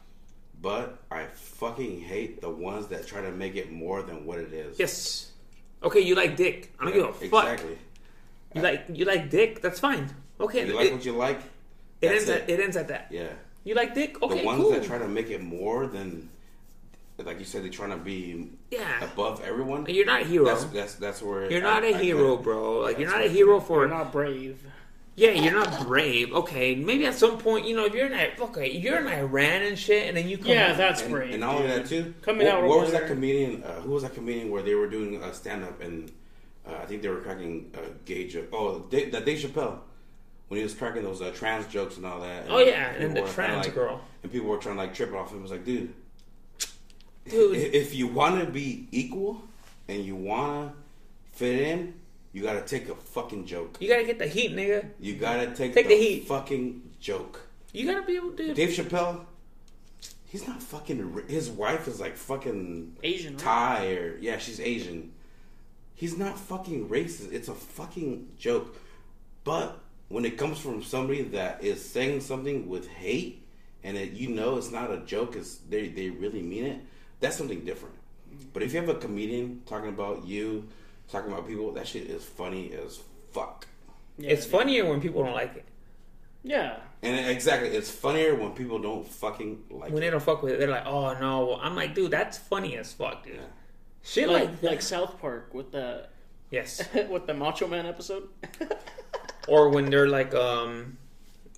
but 0.62 1.00
I 1.10 1.26
fucking 1.26 2.02
hate 2.02 2.42
the 2.42 2.50
ones 2.50 2.88
that 2.88 3.08
try 3.08 3.22
to 3.22 3.32
make 3.32 3.56
it 3.56 3.72
more 3.72 4.02
than 4.02 4.26
what 4.26 4.40
it 4.40 4.54
is. 4.54 4.78
Yes. 4.80 5.32
Okay, 5.82 6.02
you 6.02 6.16
like 6.16 6.36
dick. 6.36 6.74
I 6.80 6.86
don't 6.86 6.94
Yeah, 6.94 7.02
give 7.02 7.10
a 7.10 7.30
fuck. 7.30 7.46
exactly. 7.46 7.78
You 8.54 8.62
like 8.62 8.86
you 8.92 9.06
like 9.06 9.30
dick. 9.30 9.62
That's 9.62 9.80
fine. 9.80 10.10
Okay. 10.40 10.68
You 10.68 10.76
like 10.76 10.88
it, 10.88 10.94
what 10.94 11.06
you 11.06 11.14
like. 11.14 11.38
it 12.02 12.10
that's 12.10 12.28
ends 12.28 12.30
at 12.30 12.50
it 12.50 12.60
ends 12.60 12.76
at 12.76 12.88
that. 12.90 13.08
Yeah. 13.10 13.30
You 13.64 13.76
like 13.76 13.94
dick? 13.94 14.22
Okay, 14.22 14.40
the 14.40 14.46
ones 14.46 14.62
cool. 14.62 14.72
that 14.72 14.84
try 14.84 14.98
to 14.98 15.08
make 15.08 15.30
it 15.30 15.42
more 15.42 15.86
than, 15.86 16.30
like 17.18 17.40
you 17.40 17.46
said, 17.46 17.64
they're 17.64 17.70
trying 17.70 17.92
to 17.92 17.98
be 17.98 18.50
yeah. 18.72 19.04
above 19.04 19.42
everyone. 19.44 19.86
You're 19.88 20.06
not 20.06 20.22
a 20.22 20.26
hero. 20.26 20.46
That's 20.46 20.64
that's 20.66 20.96
that's 20.96 21.22
where 21.22 21.50
you're 21.50 21.62
not 21.62 21.84
a 21.84 21.94
a 21.94 21.98
hero, 21.98 22.38
bro. 22.38 22.80
Like 22.80 23.00
you're 23.00 23.10
not 23.10 23.22
a 23.22 23.30
hero 23.30 23.60
for 23.60 23.82
you're 23.82 23.90
not 23.90 24.12
brave. 24.12 24.60
Yeah, 25.20 25.32
you're 25.32 25.54
not 25.54 25.86
brave. 25.86 26.34
Okay, 26.34 26.76
maybe 26.76 27.06
at 27.06 27.14
some 27.14 27.38
point, 27.38 27.68
you 27.68 27.76
know, 27.76 27.86
if 27.86 27.94
you're 27.94 28.06
in 28.06 28.14
I- 28.14 28.32
okay, 28.40 28.72
you're 28.72 29.00
in 29.00 29.08
Iran 29.08 29.64
and 29.64 29.78
shit, 29.78 30.08
and 30.08 30.16
then 30.16 30.30
you 30.30 30.38
come 30.38 30.48
Yeah, 30.48 30.72
out- 30.72 30.78
that's 30.78 31.02
And, 31.02 31.12
brave. 31.12 31.32
and 31.32 31.42
not 31.42 31.56
only 31.56 31.68
dude. 31.68 31.78
that 31.84 31.90
too. 31.90 32.14
Coming 32.22 32.46
what, 32.48 32.56
out 32.56 32.64
What 32.64 32.72
over 32.76 32.82
was 32.84 32.92
that 32.94 33.00
there. 33.02 33.10
comedian? 33.10 33.62
Uh, 33.64 33.82
who 33.82 33.92
was 33.92 34.04
that 34.04 34.14
comedian 34.14 34.50
where 34.50 34.62
they 34.64 34.76
were 34.76 34.88
doing 34.88 35.22
a 35.22 35.34
stand 35.34 35.64
up 35.66 35.82
and 35.82 36.10
uh, 36.66 36.76
I 36.82 36.86
think 36.86 37.02
they 37.02 37.10
were 37.10 37.20
cracking 37.22 37.72
uh, 37.76 37.80
gay 38.06 38.28
joke. 38.28 38.48
Oh, 38.54 38.80
Dave, 38.90 39.12
that 39.12 39.26
Dave 39.26 39.40
Chappelle 39.40 39.80
when 40.48 40.58
he 40.60 40.64
was 40.64 40.74
cracking 40.74 41.04
those 41.04 41.22
uh, 41.22 41.32
trans 41.32 41.68
jokes 41.68 41.98
and 41.98 42.06
all 42.06 42.22
that. 42.22 42.46
Oh, 42.50 42.60
yeah, 42.60 42.92
and 42.92 42.98
people 43.00 43.16
the 43.16 43.22
were 43.22 43.28
kinda 43.28 43.34
trans 43.34 43.66
like- 43.66 43.76
girl. 43.76 44.02
and 44.24 44.32
people 44.32 44.48
were 44.48 44.58
trying 44.58 44.76
to 44.76 44.82
like 44.82 44.94
trip 44.94 45.14
off 45.14 45.32
him. 45.32 45.40
It 45.40 45.42
was 45.42 45.52
like, 45.52 45.66
dude, 45.66 45.94
Dude. 47.30 47.58
i- 47.58 47.60
if 47.60 47.94
you 47.94 48.08
want 48.08 48.40
to 48.40 48.50
be 48.50 48.88
equal 48.92 49.42
and 49.90 50.04
you 50.06 50.16
want 50.16 50.72
to 50.72 51.38
fit 51.38 51.60
in, 51.60 51.94
you 52.32 52.44
got 52.44 52.54
to 52.54 52.62
take 52.62 52.90
a 52.90 52.96
fucking 52.96 53.46
joke. 53.46 53.78
You 53.80 53.90
gotta 53.90 54.04
get 54.06 54.20
the 54.20 54.28
heat, 54.28 54.56
nigga. 54.56 54.90
You 55.00 55.16
got 55.16 55.38
to 55.38 55.48
take, 55.56 55.74
Take 55.74 55.88
the, 55.88 55.96
the 55.96 56.02
heat. 56.02 56.28
fucking 56.28 56.92
joke. 57.00 57.42
You 57.74 57.86
gotta 57.92 58.06
be 58.06 58.16
able 58.16 58.32
to. 58.32 58.38
Do 58.38 58.52
it. 58.52 58.56
Dave 58.56 58.70
Chappelle, 58.70 59.22
he's 60.26 60.48
not 60.48 60.62
fucking. 60.62 61.24
His 61.28 61.50
wife 61.50 61.88
is 61.88 62.00
like 62.00 62.18
fucking 62.18 62.98
Asian, 63.04 63.34
right? 63.34 63.40
Thai 63.44 63.88
or 63.94 64.18
yeah, 64.20 64.38
she's 64.38 64.60
Asian. 64.60 65.12
He's 65.96 66.18
not 66.18 66.40
fucking 66.40 66.88
racist. 66.90 67.32
It's 67.34 67.48
a 67.50 67.54
fucking 67.54 68.30
joke. 68.38 68.76
But 69.44 69.80
when 70.08 70.26
it 70.26 70.38
comes 70.38 70.58
from 70.60 70.82
somebody 70.82 71.24
that 71.24 71.64
is 71.64 71.84
saying 71.88 72.22
something 72.22 72.70
with 72.70 72.88
hate, 72.88 73.46
and 73.84 73.98
it, 73.98 74.14
you 74.14 74.30
know 74.30 74.58
it's 74.58 74.72
not 74.72 74.92
a 74.92 74.98
joke, 75.00 75.36
it's 75.36 75.58
they 75.70 75.90
they 75.90 76.10
really 76.10 76.42
mean 76.42 76.66
it. 76.66 76.80
That's 77.20 77.36
something 77.36 77.66
different. 77.66 77.96
Mm-hmm. 78.34 78.50
But 78.54 78.64
if 78.64 78.74
you 78.74 78.80
have 78.80 78.90
a 78.90 78.96
comedian 78.96 79.62
talking 79.66 79.90
about 79.90 80.26
you, 80.26 80.68
talking 81.12 81.32
about 81.32 81.48
people, 81.48 81.72
that 81.74 81.88
shit 81.88 82.04
is 82.08 82.24
funny 82.24 82.74
as 82.74 83.00
fuck. 83.32 83.68
Yeah, 84.18 84.32
It's 84.32 84.46
funnier 84.46 84.86
when 84.86 85.02
people 85.02 85.24
don't 85.24 85.34
like 85.34 85.56
it. 85.56 85.66
Yeah. 86.44 86.78
And 87.02 87.30
exactly, 87.30 87.70
it's 87.70 87.90
funnier 87.90 88.36
when 88.36 88.52
people 88.52 88.80
don't 88.80 89.08
fucking 89.08 89.64
like 89.70 89.90
it. 89.90 89.94
When 89.94 90.04
it. 90.04 90.06
they 90.06 90.10
don't 90.10 90.24
fuck 90.24 90.42
with 90.42 90.54
it, 90.54 90.60
they're 90.60 90.70
like, 90.70 90.86
"Oh 90.86 91.18
no." 91.18 91.58
I'm 91.62 91.76
like, 91.76 91.96
dude, 91.96 92.12
that's 92.12 92.38
funny 92.38 92.78
as 92.78 92.92
fuck, 92.94 93.24
dude. 93.24 93.36
Yeah. 93.36 93.42
Shit 94.04 94.30
like, 94.30 94.50
Like 94.50 94.64
like 94.64 94.82
South 94.82 95.20
Park 95.20 95.54
with 95.54 95.72
the 95.72 96.08
yes, 96.50 96.84
with 97.10 97.28
the 97.28 97.34
Macho 97.34 97.68
Man 97.68 97.86
episode. 97.86 98.28
or 99.48 99.70
when 99.70 99.90
they're 99.90 100.08
like, 100.08 100.34
um, 100.34 100.98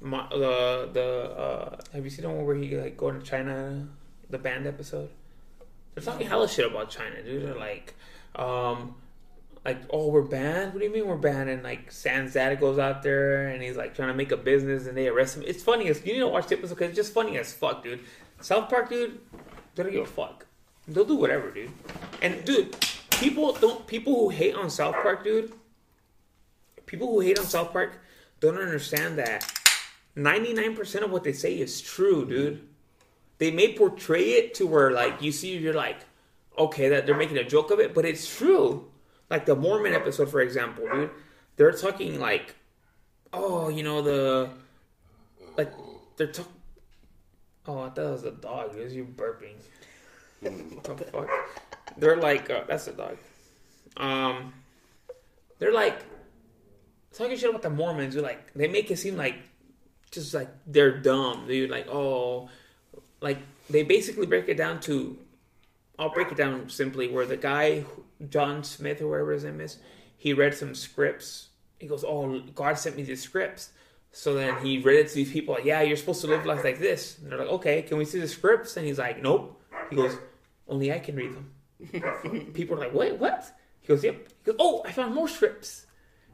ma- 0.02 0.30
the 0.30 0.90
the 0.92 1.32
uh, 1.38 1.78
have 1.94 2.04
you 2.04 2.10
seen 2.10 2.24
the 2.24 2.30
one 2.30 2.46
where 2.46 2.56
he 2.56 2.76
like 2.76 2.98
going 2.98 3.20
to 3.20 3.26
China, 3.26 3.88
the 4.30 4.38
band 4.38 4.68
episode? 4.68 5.10
They're 5.94 6.04
talking 6.04 6.28
hella 6.28 6.48
shit 6.48 6.66
about 6.66 6.90
China, 6.90 7.22
dude. 7.22 7.46
They're 7.46 7.56
like, 7.56 7.96
um, 8.36 8.96
like, 9.64 9.82
oh, 9.92 10.08
we're 10.10 10.24
banned. 10.24 10.74
What 10.74 10.80
do 10.80 10.86
you 10.86 10.92
mean 10.92 11.08
we're 11.08 11.18
banned? 11.18 11.50
And 11.50 11.64
like, 11.64 11.92
Sans 11.92 12.34
goes 12.34 12.80
out 12.80 13.04
there 13.04 13.50
and 13.50 13.62
he's 13.62 13.78
like 13.78 13.96
trying 13.96 14.08
to 14.08 14.14
make 14.14 14.32
a 14.32 14.38
business, 14.38 14.88
and 14.88 14.98
they 14.98 15.08
arrest 15.08 15.38
him. 15.38 15.44
It's 15.46 15.62
funny 15.62 15.88
as 15.88 16.06
you 16.06 16.14
need 16.14 16.20
to 16.20 16.28
watch 16.28 16.48
the 16.48 16.58
episode 16.58 16.76
because 16.76 16.90
it's 16.90 16.98
just 16.98 17.14
funny 17.14 17.38
as 17.38 17.54
fuck, 17.54 17.84
dude. 17.84 18.00
South 18.42 18.70
Park, 18.70 18.90
dude, 18.90 19.20
they 19.76 19.84
don't 19.84 19.92
give 19.92 20.04
a 20.04 20.06
fuck. 20.06 20.46
They'll 20.88 21.06
do 21.06 21.16
whatever, 21.16 21.52
dude. 21.52 21.70
And 22.22 22.44
dude, 22.44 22.76
people 23.12 23.54
don't. 23.54 23.86
People 23.86 24.16
who 24.16 24.30
hate 24.30 24.56
on 24.56 24.70
South 24.70 24.96
Park, 24.96 25.24
dude. 25.24 25.54
People 26.88 27.08
who 27.08 27.20
hate 27.20 27.40
on 27.40 27.46
South 27.46 27.72
Park 27.72 28.02
don't 28.40 28.58
understand 28.58 29.18
that 29.20 29.50
99% 30.18 31.04
of 31.04 31.12
what 31.12 31.24
they 31.24 31.32
say 31.32 31.58
is 31.58 31.80
true, 31.80 32.26
dude. 32.26 32.68
They 33.38 33.52
may 33.52 33.74
portray 33.74 34.32
it 34.32 34.56
to 34.56 34.68
where, 34.68 34.92
like, 34.92 35.22
you 35.22 35.32
see, 35.32 35.56
you're 35.58 35.74
like, 35.74 36.00
okay, 36.58 36.90
that 36.90 37.06
they're 37.06 37.16
making 37.16 37.38
a 37.38 37.44
joke 37.44 37.72
of 37.72 37.80
it, 37.80 37.94
but 37.94 38.04
it's 38.04 38.38
true. 38.38 38.91
Like 39.32 39.46
the 39.46 39.56
Mormon 39.56 39.94
episode, 39.94 40.30
for 40.30 40.42
example, 40.42 40.90
dude. 40.92 41.10
They're 41.56 41.72
talking 41.72 42.20
like, 42.20 42.54
oh, 43.32 43.70
you 43.70 43.82
know, 43.82 44.02
the. 44.02 44.50
Like, 45.58 45.72
they're 46.18 46.28
talking. 46.28 46.52
Oh, 47.66 47.80
I 47.80 47.90
thought 47.92 48.06
it 48.06 48.12
was 48.12 48.24
a 48.26 48.32
dog. 48.32 48.76
It 48.76 48.84
was 48.84 48.94
you 48.94 49.06
burping. 49.06 49.56
what 50.42 50.98
the 50.98 51.06
fuck? 51.06 51.30
They're 51.98 52.18
like, 52.18 52.50
uh, 52.50 52.66
that's 52.68 52.88
a 52.88 52.92
dog. 52.92 53.18
Um, 53.96 54.54
they're 55.60 55.74
like 55.74 55.98
talking 57.14 57.38
shit 57.38 57.50
about 57.50 57.62
the 57.62 57.70
Mormons. 57.70 58.16
They're 58.16 58.24
like, 58.24 58.54
they 58.54 58.68
make 58.68 58.92
it 58.92 58.98
seem 58.98 59.16
like 59.16 59.36
just 60.12 60.34
like 60.34 60.50
they're 60.68 60.98
dumb, 60.98 61.48
dude. 61.48 61.70
Like, 61.70 61.88
oh, 61.88 62.50
like 63.22 63.38
they 63.70 63.84
basically 63.84 64.26
break 64.26 64.50
it 64.50 64.58
down 64.58 64.82
to. 64.82 65.18
I'll 65.98 66.10
break 66.10 66.34
it 66.34 66.38
down 66.38 66.70
simply. 66.70 67.08
Where 67.08 67.26
the 67.26 67.38
guy 67.38 67.86
John 68.30 68.64
Smith 68.64 69.02
or 69.02 69.08
whatever 69.08 69.34
his 69.34 69.44
name 69.44 69.62
is, 69.62 69.78
he 70.18 70.34
read 70.34 70.54
some 70.54 70.76
scripts. 70.76 71.50
He 71.80 71.88
goes, 71.88 72.04
"Oh, 72.04 72.42
God 72.54 72.78
sent 72.78 72.96
me 72.96 73.04
these 73.04 73.22
scripts." 73.22 73.72
So 74.12 74.34
then 74.34 74.58
he 74.64 74.80
read 74.80 75.00
it 75.00 75.10
to 75.10 75.16
these 75.16 75.32
people. 75.32 75.54
Like, 75.54 75.66
yeah, 75.66 75.82
you're 75.82 75.98
supposed 75.98 76.22
to 76.22 76.28
live 76.28 76.46
life 76.46 76.64
like 76.64 76.80
this. 76.80 77.18
And 77.18 77.32
they're 77.32 77.40
like, 77.40 77.48
"Okay, 77.48 77.82
can 77.82 77.98
we 77.98 78.06
see 78.06 78.20
the 78.20 78.28
scripts?" 78.28 78.78
And 78.78 78.86
he's 78.86 79.00
like, 79.00 79.22
"Nope." 79.22 79.58
He 79.90 79.96
goes, 79.96 80.18
only 80.68 80.92
I 80.92 81.00
can 81.00 81.16
read 81.16 81.34
them. 81.34 82.52
People 82.54 82.78
are 82.78 82.80
like, 82.80 82.94
wait, 82.94 83.18
what? 83.18 83.46
He 83.82 83.88
goes, 83.88 84.04
yep. 84.04 84.28
He 84.46 84.52
goes, 84.52 84.56
oh, 84.60 84.84
I 84.86 84.92
found 84.92 85.14
more 85.14 85.28
scripts." 85.28 85.86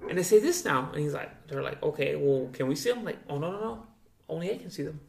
And 0.08 0.17
they 0.17 0.23
say 0.23 0.39
this 0.39 0.63
now. 0.63 0.91
And 0.93 1.02
he's 1.02 1.13
like, 1.13 1.47
they're 1.47 1.63
like, 1.63 1.82
okay, 1.82 2.15
well, 2.15 2.50
can 2.54 2.67
we 2.67 2.76
see 2.76 2.91
them? 2.91 3.04
Like, 3.04 3.17
oh, 3.28 3.39
no, 3.39 3.52
no, 3.52 3.60
no. 3.60 3.84
Only 4.30 4.54
I 4.54 4.58
can 4.58 4.69
see 4.69 4.84
them. 4.84 5.00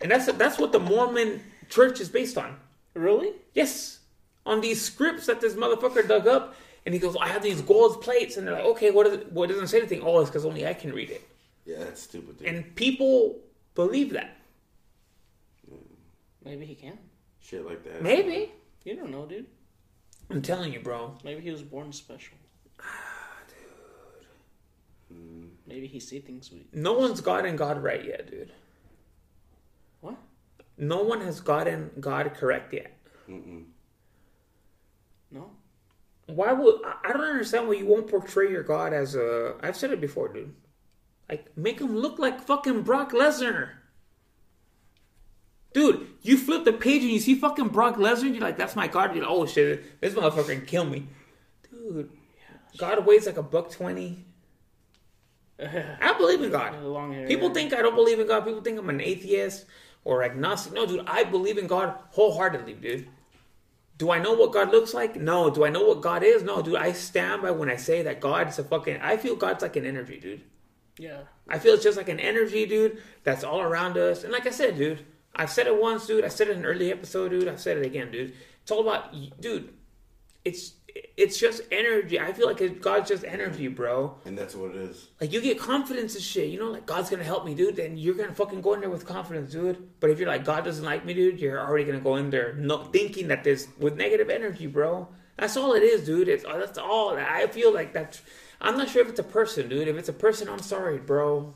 And 0.00 0.10
that's 0.10 0.26
that's 0.32 0.58
what 0.58 0.72
the 0.72 0.80
Mormon 0.80 1.40
church 1.68 2.00
is 2.00 2.08
based 2.08 2.36
on. 2.36 2.56
Really? 2.94 3.32
Yes. 3.54 4.00
On 4.46 4.62
these 4.62 4.80
scripts 4.80 5.26
that 5.26 5.42
this 5.42 5.52
motherfucker 5.54 6.08
dug 6.08 6.26
up. 6.26 6.54
And 6.86 6.94
he 6.94 7.00
goes, 7.00 7.16
I 7.20 7.28
have 7.28 7.42
these 7.42 7.60
gold 7.60 8.00
plates. 8.00 8.36
And 8.36 8.46
they're 8.46 8.54
like, 8.54 8.64
okay, 8.64 8.92
what, 8.92 9.08
is 9.08 9.14
it, 9.14 9.32
what 9.32 9.48
doesn't 9.48 9.66
say 9.66 9.78
anything? 9.78 10.02
Oh, 10.02 10.20
it's 10.20 10.30
because 10.30 10.46
only 10.46 10.66
I 10.66 10.72
can 10.72 10.92
read 10.92 11.10
it. 11.10 11.28
Yeah, 11.64 11.80
that's 11.80 12.02
stupid. 12.02 12.38
Dude. 12.38 12.46
And 12.46 12.76
people 12.76 13.40
believe 13.74 14.12
that. 14.12 14.36
Maybe 16.44 16.64
he 16.64 16.76
can. 16.76 16.96
Shit 17.40 17.66
like 17.66 17.82
that. 17.82 18.02
Maybe. 18.02 18.52
You 18.84 18.94
don't 18.94 19.10
know, 19.10 19.26
dude. 19.26 19.46
I'm 20.30 20.42
telling 20.42 20.72
you, 20.72 20.78
bro. 20.78 21.18
Maybe 21.24 21.40
he 21.40 21.50
was 21.50 21.62
born 21.62 21.92
special. 21.92 22.36
Ah, 22.80 22.84
dude. 25.10 25.50
Maybe 25.66 25.88
he 25.88 25.98
see 25.98 26.20
things 26.20 26.52
we. 26.52 26.66
No 26.72 26.92
one's 26.92 27.20
gotten 27.20 27.56
God 27.56 27.82
right 27.82 28.04
yet, 28.04 28.30
dude. 28.30 28.52
What? 30.02 30.16
No 30.78 31.02
one 31.02 31.20
has 31.20 31.40
gotten 31.40 31.90
God 31.98 32.32
correct 32.34 32.72
yet. 32.72 32.96
No. 33.26 33.62
Why 36.26 36.52
would 36.52 36.80
I 37.04 37.12
don't 37.12 37.22
understand 37.22 37.68
why 37.68 37.74
you 37.74 37.86
won't 37.86 38.08
portray 38.08 38.50
your 38.50 38.62
God 38.62 38.92
as 38.92 39.14
a 39.14 39.54
I've 39.60 39.76
said 39.76 39.92
it 39.92 40.00
before, 40.00 40.28
dude. 40.28 40.54
Like 41.28 41.56
make 41.56 41.80
him 41.80 41.96
look 41.96 42.18
like 42.18 42.40
fucking 42.40 42.82
Brock 42.82 43.12
Lesnar. 43.12 43.70
Dude, 45.72 46.08
you 46.22 46.38
flip 46.38 46.64
the 46.64 46.72
page 46.72 47.02
and 47.02 47.12
you 47.12 47.20
see 47.20 47.34
fucking 47.34 47.68
Brock 47.68 47.96
Lesnar, 47.96 48.22
and 48.22 48.34
you're 48.34 48.42
like, 48.42 48.56
that's 48.56 48.74
my 48.74 48.88
God. 48.88 49.14
You're 49.14 49.24
like, 49.24 49.32
oh 49.32 49.46
shit, 49.46 50.00
this 50.00 50.14
motherfucker 50.14 50.46
can 50.46 50.66
kill 50.66 50.84
me. 50.84 51.06
Dude, 51.70 52.10
God 52.78 53.04
weighs 53.06 53.26
like 53.26 53.36
a 53.36 53.42
buck 53.42 53.70
twenty. 53.70 54.24
I 55.60 56.14
believe 56.18 56.42
in 56.42 56.50
God. 56.50 56.74
The 56.74 56.88
long 56.88 57.12
hair. 57.12 57.26
People 57.26 57.52
think 57.54 57.72
I 57.72 57.82
don't 57.82 57.94
believe 57.94 58.18
in 58.18 58.26
God. 58.26 58.44
People 58.44 58.62
think 58.62 58.78
I'm 58.78 58.90
an 58.90 59.00
atheist 59.00 59.66
or 60.04 60.22
agnostic. 60.22 60.72
No, 60.72 60.86
dude, 60.86 61.06
I 61.06 61.24
believe 61.24 61.56
in 61.56 61.66
God 61.66 61.94
wholeheartedly, 62.10 62.74
dude. 62.74 63.08
Do 63.98 64.10
I 64.10 64.18
know 64.18 64.34
what 64.34 64.52
God 64.52 64.70
looks 64.70 64.92
like? 64.92 65.16
No. 65.16 65.50
Do 65.50 65.64
I 65.64 65.70
know 65.70 65.86
what 65.86 66.02
God 66.02 66.22
is? 66.22 66.42
No, 66.42 66.62
dude. 66.62 66.76
I 66.76 66.92
stand 66.92 67.42
by 67.42 67.50
when 67.50 67.70
I 67.70 67.76
say 67.76 68.02
that 68.02 68.20
God's 68.20 68.58
a 68.58 68.64
fucking. 68.64 69.00
I 69.00 69.16
feel 69.16 69.36
God's 69.36 69.62
like 69.62 69.76
an 69.76 69.86
energy, 69.86 70.20
dude. 70.20 70.42
Yeah. 70.98 71.20
I 71.48 71.58
feel 71.58 71.74
it's 71.74 71.84
just 71.84 71.96
like 71.96 72.08
an 72.08 72.20
energy, 72.20 72.66
dude, 72.66 73.02
that's 73.22 73.44
all 73.44 73.60
around 73.60 73.96
us. 73.96 74.24
And 74.24 74.32
like 74.32 74.46
I 74.46 74.50
said, 74.50 74.76
dude, 74.76 75.04
I've 75.34 75.50
said 75.50 75.66
it 75.66 75.80
once, 75.80 76.06
dude. 76.06 76.24
I 76.24 76.28
said 76.28 76.48
it 76.48 76.52
in 76.52 76.58
an 76.58 76.64
early 76.64 76.90
episode, 76.90 77.28
dude. 77.28 77.48
I've 77.48 77.60
said 77.60 77.76
it 77.76 77.86
again, 77.86 78.10
dude. 78.10 78.34
It's 78.62 78.70
all 78.70 78.80
about, 78.80 79.14
dude. 79.40 79.72
It's 80.44 80.72
it's 81.16 81.38
just 81.38 81.62
energy. 81.70 82.18
I 82.20 82.32
feel 82.32 82.46
like 82.46 82.80
God's 82.80 83.08
just 83.08 83.24
energy, 83.24 83.68
bro. 83.68 84.16
And 84.24 84.36
that's 84.36 84.54
what 84.54 84.70
it 84.70 84.76
is. 84.76 85.08
Like 85.20 85.32
you 85.32 85.40
get 85.40 85.58
confidence 85.58 86.14
and 86.14 86.22
shit, 86.22 86.48
you 86.48 86.58
know, 86.58 86.70
like 86.70 86.86
God's 86.86 87.10
gonna 87.10 87.24
help 87.24 87.44
me, 87.44 87.54
dude. 87.54 87.76
Then 87.76 87.96
you're 87.96 88.14
gonna 88.14 88.34
fucking 88.34 88.60
go 88.60 88.74
in 88.74 88.80
there 88.80 88.90
with 88.90 89.06
confidence, 89.06 89.52
dude. 89.52 89.88
But 90.00 90.10
if 90.10 90.18
you're 90.18 90.28
like 90.28 90.44
God 90.44 90.64
doesn't 90.64 90.84
like 90.84 91.04
me, 91.04 91.14
dude, 91.14 91.40
you're 91.40 91.60
already 91.60 91.84
gonna 91.84 92.00
go 92.00 92.16
in 92.16 92.30
there 92.30 92.54
not 92.54 92.92
thinking 92.92 93.28
that 93.28 93.44
there's 93.44 93.68
with 93.78 93.96
negative 93.96 94.30
energy, 94.30 94.66
bro. 94.66 95.08
That's 95.36 95.56
all 95.56 95.74
it 95.74 95.82
is, 95.82 96.04
dude. 96.04 96.28
It's 96.28 96.44
that's 96.44 96.78
all. 96.78 97.16
I 97.16 97.46
feel 97.46 97.72
like 97.72 97.92
that's. 97.92 98.22
I'm 98.60 98.78
not 98.78 98.88
sure 98.88 99.02
if 99.02 99.08
it's 99.08 99.20
a 99.20 99.24
person, 99.24 99.68
dude. 99.68 99.88
If 99.88 99.96
it's 99.96 100.08
a 100.08 100.14
person, 100.14 100.48
I'm 100.48 100.60
sorry, 100.60 100.98
bro. 100.98 101.54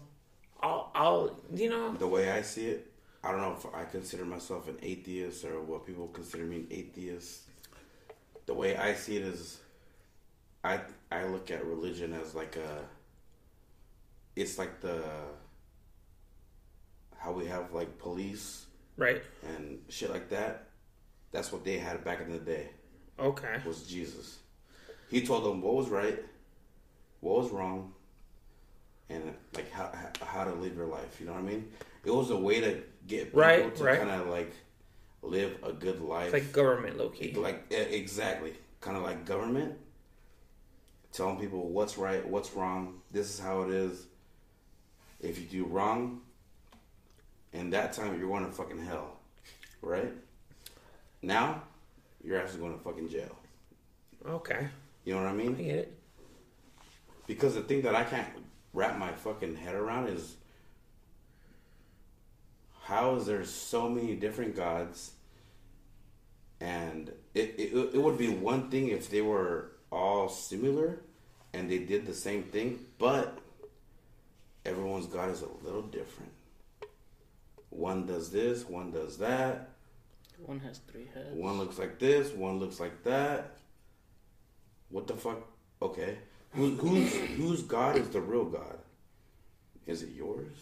I'll, 0.63 0.91
I'll, 0.95 1.41
you 1.55 1.71
know, 1.71 1.93
The 1.95 2.07
way 2.07 2.31
I 2.31 2.43
see 2.43 2.67
it, 2.67 2.93
I 3.25 3.31
don't 3.31 3.41
know 3.41 3.57
if 3.59 3.67
I 3.75 3.85
consider 3.85 4.27
myself 4.27 4.69
an 4.69 4.77
atheist 4.83 5.45
or 5.45 5.61
what 5.63 5.87
people 5.87 6.09
consider 6.09 6.45
me 6.45 6.57
an 6.57 6.67
atheist. 6.71 7.50
The 8.47 8.55
way 8.55 8.77
I 8.77 8.95
see 8.95 9.17
it 9.17 9.23
is, 9.23 9.61
I 10.65 10.81
I 11.11 11.25
look 11.25 11.51
at 11.51 11.65
religion 11.65 12.13
as 12.13 12.35
like 12.35 12.57
a. 12.57 12.85
It's 14.37 14.59
like 14.59 14.81
the. 14.81 15.03
How 17.19 17.33
we 17.33 17.47
have 17.47 17.73
like 17.75 17.99
police 17.99 18.65
right? 18.97 19.23
and 19.47 19.79
shit 19.89 20.11
like 20.11 20.31
that. 20.31 20.69
That's 21.33 21.53
what 21.53 21.65
they 21.65 21.77
had 21.79 22.03
back 22.03 22.21
in 22.23 22.33
the 22.33 22.39
day. 22.39 22.71
Okay, 23.19 23.57
was 23.67 23.87
Jesus. 23.87 24.39
He 25.11 25.25
told 25.27 25.45
them 25.45 25.61
what 25.61 25.75
was 25.75 25.89
right, 25.91 26.19
what 27.21 27.43
was 27.43 27.51
wrong, 27.51 27.93
and 29.11 29.35
like 29.55 29.71
how 29.71 29.93
how 30.25 30.45
to 30.45 30.53
live 30.55 30.75
your 30.77 30.87
life. 30.87 31.21
You 31.21 31.27
know 31.27 31.33
what 31.33 31.43
I 31.43 31.45
mean? 31.45 31.71
It 32.05 32.11
was 32.11 32.31
a 32.31 32.37
way 32.37 32.61
to 32.61 32.81
get 33.07 33.27
people 33.27 33.41
Right, 33.43 33.77
to 33.77 33.85
right. 33.85 33.99
kind 33.99 34.11
of 34.11 34.29
like 34.29 34.55
live 35.23 35.59
a 35.63 35.73
good 35.73 36.01
life. 36.01 36.33
it's 36.33 36.45
like 36.45 36.53
government, 36.53 36.99
low 36.99 37.11
key. 37.11 37.33
like 37.35 37.71
exactly, 37.71 38.55
kind 38.81 38.97
of 38.97 39.03
like 39.03 39.25
government, 39.25 39.77
telling 41.13 41.39
people 41.39 41.69
what's 41.69 41.99
right, 41.99 42.27
what's 42.27 42.53
wrong. 42.55 43.01
This 43.11 43.29
is 43.29 43.39
how 43.39 43.63
it 43.63 43.71
is. 43.71 44.07
If 45.21 45.39
you 45.39 45.45
do 45.45 45.65
wrong, 45.67 46.23
in 47.53 47.71
that 47.71 47.93
time 47.93 48.19
you're 48.19 48.29
going 48.29 48.47
to 48.47 48.53
fucking 48.53 48.83
hell, 48.85 49.19
right? 49.83 50.13
Now, 51.23 51.63
you're 52.25 52.41
actually 52.41 52.61
going 52.61 52.79
to 52.79 52.83
fucking 52.83 53.09
jail. 53.11 53.37
Okay, 54.27 54.69
You 55.05 55.15
know 55.15 55.23
what 55.23 55.31
I 55.31 55.35
mean? 55.35 55.57
I 55.59 55.63
get 55.63 55.77
it. 55.77 55.99
Because 57.27 57.55
the 57.55 57.63
thing 57.63 57.83
that 57.83 57.95
I 57.95 58.05
can't 58.05 58.29
wrap 58.73 58.99
my 58.99 59.13
fucking 59.13 59.57
head 59.57 59.75
around 59.75 60.09
is 60.09 60.37
how 62.81 63.15
is 63.17 63.27
there 63.27 63.45
so 63.45 63.89
many 63.89 64.15
different 64.15 64.57
gods 64.57 65.13
and 66.61 67.11
it, 67.35 67.55
it, 67.59 67.95
it 67.95 67.99
would 68.03 68.19
be 68.19 68.29
one 68.29 68.71
thing 68.71 68.89
if 68.89 69.09
they 69.11 69.21
were 69.23 69.73
all 69.91 70.29
similar 70.29 70.99
and 71.53 71.71
they 71.71 71.79
did 71.79 72.07
the 72.07 72.15
same 72.15 72.43
thing 72.45 72.79
but 72.99 73.39
everyone's 74.65 75.07
god 75.07 75.31
is 75.31 75.43
a 75.43 75.65
little 75.65 75.83
different 75.83 76.33
one 77.71 78.07
does 78.07 78.31
this 78.31 78.69
one 78.69 78.91
does 78.91 79.19
that 79.19 79.71
One 80.45 80.61
has 80.61 80.79
three 80.91 81.07
heads. 81.15 81.35
one 81.35 81.59
looks 81.59 81.79
like 81.79 81.99
this, 81.99 82.33
one 82.33 82.59
looks 82.59 82.81
like 82.81 83.05
that. 83.05 83.57
What 84.89 85.07
the 85.07 85.15
fuck? 85.15 85.39
Okay. 85.83 86.17
Who, 86.53 86.71
who's, 86.77 87.15
whose 87.37 87.63
God 87.63 87.97
is 87.97 88.09
the 88.09 88.21
real 88.21 88.47
God? 88.47 88.79
Is 89.87 90.03
it 90.03 90.11
yours? 90.17 90.53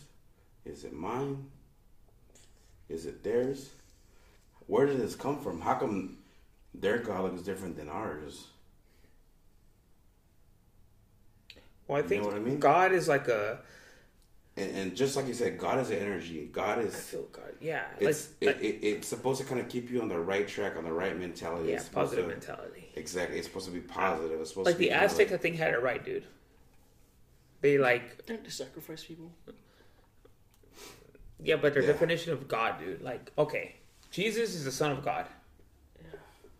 Is 0.66 0.84
it 0.84 0.92
mine? 0.92 1.46
Is 2.88 3.06
it 3.06 3.22
theirs? 3.22 3.70
Where 4.66 4.86
did 4.86 5.00
this 5.00 5.14
come 5.14 5.40
from? 5.40 5.60
How 5.60 5.74
come 5.74 6.18
their 6.74 6.98
God 6.98 7.24
looks 7.24 7.42
different 7.42 7.76
than 7.76 7.88
ours? 7.88 8.46
Well, 11.86 11.98
I 11.98 12.02
You 12.02 12.08
think 12.08 12.22
know 12.22 12.28
what 12.28 12.36
I 12.36 12.40
mean? 12.40 12.58
God 12.58 12.92
is 12.92 13.08
like 13.08 13.28
a. 13.28 13.60
And, 14.56 14.76
and 14.76 14.96
just 14.96 15.14
like 15.16 15.26
you 15.28 15.34
said, 15.34 15.56
God 15.56 15.78
is 15.78 15.90
energy. 15.90 16.48
God 16.52 16.78
I 16.78 16.82
is. 16.82 16.96
feel 16.96 17.22
God. 17.32 17.44
Yeah, 17.60 17.84
It's 18.00 18.28
like, 18.42 18.56
it, 18.60 18.64
it, 18.64 18.78
it's 18.86 19.08
supposed 19.08 19.40
to 19.40 19.46
kind 19.46 19.60
of 19.60 19.68
keep 19.68 19.88
you 19.90 20.02
on 20.02 20.08
the 20.08 20.18
right 20.18 20.48
track, 20.48 20.76
on 20.76 20.82
the 20.84 20.92
right 20.92 21.16
mentality. 21.16 21.70
yeah, 21.70 21.76
It's 21.76 21.88
positive 21.88 22.24
to- 22.24 22.30
mentality. 22.32 22.90
Exactly. 22.96 23.38
It's 23.38 23.46
supposed 23.46 23.66
to 23.66 23.72
be 23.72 23.80
positive. 23.80 24.40
It's 24.40 24.50
supposed 24.50 24.66
Like 24.66 24.74
to 24.74 24.78
be 24.80 24.86
the 24.86 24.90
kinda 24.90 25.04
Aztecs, 25.04 25.32
I 25.32 25.36
think 25.36 25.56
had 25.56 25.74
it 25.74 25.82
right, 25.82 26.04
dude. 26.04 26.24
They 27.60 27.78
like 27.78 28.26
Didn't 28.26 28.44
they 28.44 28.50
sacrifice 28.50 29.04
people? 29.04 29.30
Yeah, 31.40 31.56
but 31.56 31.74
their 31.74 31.82
Yeah. 31.82 31.92
definition 31.92 32.32
of 32.32 32.48
God, 32.48 32.78
dude. 32.80 33.02
Like, 33.02 33.30
okay, 33.38 33.76
Jesus 34.10 34.54
is 34.54 34.64
the 34.64 34.72
Son 34.72 34.90
of 34.90 35.04
God, 35.04 35.26
Yeah. 36.02 36.18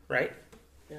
right? 0.08 0.32
Yeah. 0.90 0.98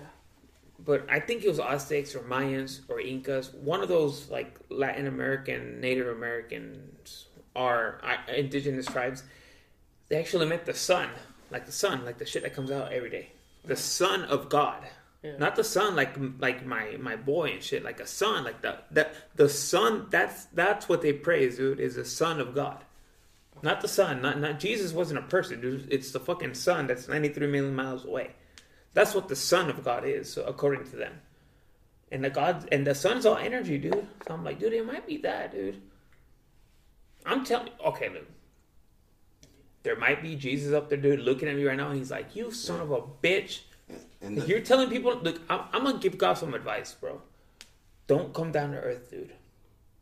But 0.80 1.06
I 1.10 1.20
think 1.20 1.44
it 1.44 1.48
was 1.50 1.60
Aztecs 1.60 2.16
or 2.16 2.20
Mayans 2.22 2.82
or 2.90 3.00
Incas, 3.00 3.54
one 3.54 3.82
of 3.82 3.88
those 3.90 4.30
like 4.30 4.58
Latin 4.70 5.08
American, 5.08 5.80
Native 5.82 6.08
Americans 6.08 7.28
are 7.56 8.00
uh, 8.04 8.32
indigenous 8.32 8.86
tribes. 8.86 9.24
They 10.10 10.18
actually 10.18 10.48
meant 10.48 10.66
the 10.66 10.74
sun, 10.74 11.10
like 11.52 11.66
the 11.66 11.72
sun, 11.72 12.06
like 12.06 12.18
the 12.18 12.26
shit 12.26 12.44
that 12.44 12.54
comes 12.54 12.72
out 12.72 12.92
every 12.92 13.10
day. 13.10 13.32
The 13.66 13.76
Son 13.76 14.24
of 14.24 14.50
God, 14.50 14.84
Yeah. 15.22 15.38
not 15.38 15.56
the 15.58 15.64
son 15.66 15.96
like 15.96 16.16
like 16.40 16.66
my 16.66 16.96
my 16.98 17.16
boy 17.18 17.52
and 17.52 17.62
shit. 17.64 17.84
Like 17.84 18.00
a 18.00 18.08
son, 18.08 18.44
like 18.46 18.62
the 18.62 18.80
that 18.92 19.14
the 19.36 19.50
son. 19.50 20.08
That's 20.10 20.46
that's 20.46 20.88
what 20.88 21.02
they 21.02 21.12
praise, 21.14 21.58
dude. 21.58 21.80
Is 21.80 21.96
the 21.96 22.06
Son 22.06 22.40
of 22.40 22.56
God. 22.56 22.84
Not 23.62 23.82
the 23.82 23.88
sun. 23.88 24.22
Not 24.22 24.40
not 24.40 24.60
Jesus 24.60 24.94
wasn't 24.94 25.20
a 25.20 25.24
person, 25.24 25.62
dude. 25.62 25.88
It's 25.92 26.12
the 26.12 26.20
fucking 26.20 26.54
sun 26.54 26.88
that's 26.88 27.08
ninety 27.08 27.30
three 27.30 27.48
million 27.48 27.76
miles 27.76 28.06
away. 28.06 28.32
That's 28.94 29.14
what 29.14 29.28
the 29.28 29.36
Son 29.36 29.70
of 29.70 29.84
God 29.84 30.04
is, 30.06 30.38
according 30.38 30.86
to 30.86 30.96
them. 30.96 31.22
And 32.12 32.24
the 32.24 32.30
God 32.30 32.68
and 32.72 32.88
the 32.88 32.96
sun's 32.96 33.26
all 33.26 33.38
energy, 33.38 33.78
dude. 33.78 34.08
So 34.28 34.34
I'm 34.34 34.44
like, 34.44 34.60
dude, 34.60 34.74
it 34.74 34.86
might 34.86 35.06
be 35.06 35.18
that, 35.18 35.52
dude. 35.52 35.82
I'm 37.26 37.44
telling 37.46 37.70
okay, 37.86 38.10
look. 38.10 38.28
There 39.84 39.96
might 39.96 40.22
be 40.22 40.36
Jesus 40.36 40.74
up 40.74 40.90
there, 40.90 40.98
dude, 40.98 41.22
looking 41.22 41.48
at 41.48 41.56
me 41.56 41.64
right 41.64 41.78
now, 41.78 41.90
and 41.90 41.98
he's 41.98 42.12
like, 42.12 42.36
"You 42.36 42.52
son 42.52 42.82
of 42.82 42.92
a 42.92 43.02
bitch." 43.02 43.62
And 44.22 44.38
the, 44.38 44.46
You're 44.46 44.60
telling 44.60 44.90
people, 44.90 45.16
look, 45.16 45.42
I'm, 45.50 45.62
I'm 45.72 45.84
gonna 45.84 46.00
give 46.00 46.18
God 46.18 46.34
some 46.34 46.54
advice, 46.54 46.94
bro. 46.94 47.22
Don't 48.08 48.34
come 48.34 48.52
down 48.52 48.72
to 48.72 48.78
earth, 48.78 49.10
dude. 49.10 49.34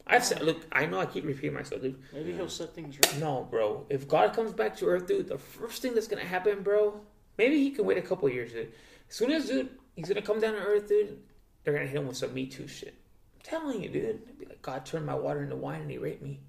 I've 0.09 0.23
said, 0.23 0.41
look, 0.41 0.65
I 0.71 0.85
know 0.85 0.99
I 0.99 1.05
keep 1.05 1.25
repeating 1.25 1.53
myself, 1.53 1.81
dude. 1.81 2.01
Maybe 2.13 2.33
he'll 2.33 2.49
set 2.49 2.73
things 2.73 2.97
right. 3.03 3.19
No, 3.19 3.47
bro. 3.49 3.85
If 3.89 4.07
God 4.07 4.33
comes 4.33 4.53
back 4.53 4.77
to 4.77 4.85
earth, 4.85 5.07
dude, 5.07 5.27
the 5.27 5.37
first 5.37 5.81
thing 5.81 5.93
that's 5.93 6.07
gonna 6.07 6.23
happen, 6.23 6.63
bro, 6.63 7.01
Maybe 7.37 7.57
he 7.59 7.71
can 7.71 7.85
wait 7.85 7.97
a 7.97 8.01
couple 8.01 8.27
years, 8.29 8.51
dude. 8.51 8.71
As 9.09 9.15
soon 9.15 9.31
as 9.31 9.47
dude, 9.47 9.69
he's 9.95 10.07
gonna 10.07 10.21
come 10.21 10.39
down 10.39 10.53
to 10.53 10.59
earth, 10.59 10.87
dude. 10.89 11.19
They're 11.63 11.73
gonna 11.73 11.85
hit 11.85 11.97
him 11.97 12.07
with 12.07 12.17
some 12.17 12.33
Me 12.33 12.45
Too 12.45 12.67
shit. 12.67 12.95
I'm 13.35 13.41
telling 13.43 13.83
you, 13.83 13.89
dude. 13.89 14.25
They'd 14.25 14.39
be 14.39 14.45
like, 14.45 14.61
God 14.61 14.85
turned 14.85 15.05
my 15.05 15.15
water 15.15 15.43
into 15.43 15.55
wine 15.55 15.81
and 15.81 15.91
he 15.91 15.97
raped 15.97 16.23
me. 16.23 16.39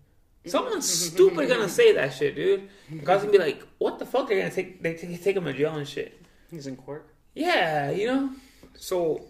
Someone's 0.46 0.88
stupid 1.12 1.48
gonna 1.48 1.68
say 1.68 1.92
that 1.92 2.14
shit, 2.14 2.34
dude. 2.34 2.68
God's 3.04 3.22
gonna 3.24 3.32
be 3.32 3.38
like, 3.38 3.62
what 3.78 3.98
the 3.98 4.06
fuck? 4.06 4.28
They're 4.28 4.38
gonna 4.38 4.50
take 4.50 4.82
they 4.82 4.94
take, 4.94 5.22
take 5.22 5.36
him 5.36 5.44
to 5.44 5.52
jail 5.52 5.74
and 5.74 5.86
shit. 5.86 6.22
He's 6.50 6.66
in 6.66 6.76
court. 6.76 7.12
Yeah, 7.34 7.90
you 7.90 8.06
know. 8.06 8.30
So 8.74 9.26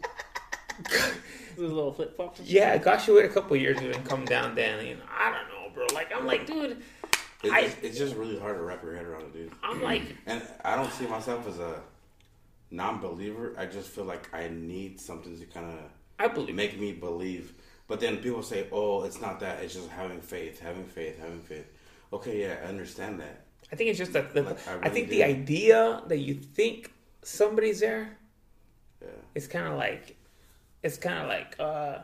With 1.59 1.67
his 1.71 1.75
little 1.75 1.93
flip 1.93 2.15
flops. 2.15 2.41
yeah, 2.41 2.79
God 2.79 3.05
you 3.07 3.15
wait 3.17 3.25
a 3.25 3.29
couple 3.29 3.57
years 3.57 3.79
dude, 3.79 3.97
and 3.97 4.05
come 4.05 4.25
down 4.25 4.55
Danny. 4.55 4.91
You 4.91 4.95
know, 4.97 5.03
I 5.11 5.33
don't 5.33 5.49
know, 5.49 5.75
bro. 5.75 5.87
Like 5.93 6.13
I'm 6.15 6.25
like, 6.27 6.47
dude. 6.47 6.83
It, 7.43 7.53
I- 7.53 7.61
it's, 7.63 7.77
it's 7.83 7.99
just 7.99 8.15
really 8.17 8.39
hard 8.39 8.57
to 8.57 8.63
wrap 8.63 8.83
your 8.83 8.95
head 8.95 9.07
around 9.07 9.23
it, 9.23 9.33
dude. 9.33 9.53
I'm 9.63 9.83
like, 9.91 10.03
And 10.27 10.41
I 10.65 10.77
don't 10.77 10.93
see 10.93 11.07
myself 11.07 11.47
as 11.49 11.59
a 11.59 11.81
non-believer. 12.71 13.55
I 13.59 13.67
just 13.67 13.89
feel 13.91 14.05
like 14.05 14.33
I 14.35 14.49
need 14.49 15.01
something 15.01 15.39
to 15.39 15.47
kind 15.47 15.67
of 15.67 15.79
I 16.19 16.29
believe. 16.29 16.55
make 16.55 16.79
me 16.79 16.93
believe. 16.93 17.55
But 17.89 18.01
then 18.01 18.19
people 18.19 18.43
say, 18.43 18.67
"Oh, 18.71 19.03
it's 19.05 19.21
not 19.21 19.41
that. 19.41 19.63
It's 19.63 19.75
just 19.75 19.89
having 19.89 20.21
faith, 20.21 20.61
having 20.61 20.85
faith, 20.85 21.19
having 21.19 21.41
faith." 21.41 21.67
Okay, 22.13 22.43
yeah, 22.43 22.57
I 22.63 22.69
understand 22.69 23.19
that. 23.21 23.45
I 23.73 23.77
think 23.77 23.91
it's 23.91 23.99
just 23.99 24.13
that 24.13 24.33
the, 24.35 24.43
Like, 24.43 24.69
I 24.69 24.87
I, 24.87 24.89
think 24.91 25.09
do. 25.09 25.15
the 25.17 25.25
idea 25.25 26.03
that 26.07 26.19
you 26.19 26.35
think 26.35 26.93
somebody's 27.23 27.81
there 27.81 28.17
Yeah. 29.03 29.09
is 29.35 29.47
kind 29.47 29.67
of 29.67 29.75
like 29.79 30.17
it's 30.83 30.97
kind 30.97 31.19
of 31.19 31.29
like 31.29 31.57
uh 31.59 31.99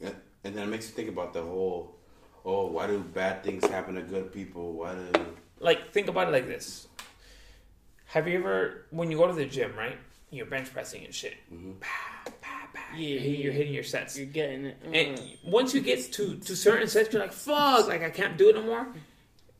Yeah, 0.00 0.10
and 0.44 0.54
then 0.54 0.64
it 0.64 0.70
makes 0.70 0.86
you 0.88 0.94
think 0.94 1.08
about 1.08 1.32
the 1.32 1.42
whole, 1.42 1.96
oh, 2.44 2.66
why 2.66 2.86
do 2.86 2.98
bad 3.00 3.42
things 3.44 3.64
happen 3.66 3.94
to 3.96 4.02
good 4.02 4.32
people? 4.32 4.72
Why 4.72 4.94
do 4.94 5.26
like 5.60 5.92
think 5.92 6.08
about 6.08 6.28
it 6.28 6.32
like 6.32 6.46
this. 6.46 6.86
Have 8.06 8.28
you 8.28 8.38
ever 8.38 8.86
when 8.90 9.10
you 9.10 9.16
go 9.16 9.26
to 9.26 9.32
the 9.32 9.46
gym, 9.46 9.74
right? 9.76 9.98
You're 10.30 10.46
bench 10.46 10.72
pressing 10.72 11.04
and 11.04 11.14
shit. 11.14 11.34
Bah, 11.50 11.86
bah, 12.42 12.48
bah, 12.74 12.80
Yeah, 12.96 13.08
you're, 13.08 13.20
hitting- 13.20 13.34
yeah. 13.36 13.44
you're 13.44 13.52
hitting 13.52 13.74
your 13.74 13.82
sets. 13.84 14.16
You're 14.18 14.26
getting 14.26 14.66
it. 14.66 14.76
And 14.92 15.18
Uh, 15.18 15.22
once 15.44 15.72
you 15.74 15.80
get 15.80 16.12
to 16.12 16.36
to 16.36 16.56
certain 16.56 16.88
sets, 16.88 17.12
you're 17.12 17.22
like, 17.22 17.32
"Fuck!" 17.32 17.88
Like 17.88 18.02
I 18.02 18.10
can't 18.10 18.36
do 18.36 18.48
it 18.50 18.54
no 18.56 18.62
more. 18.62 18.88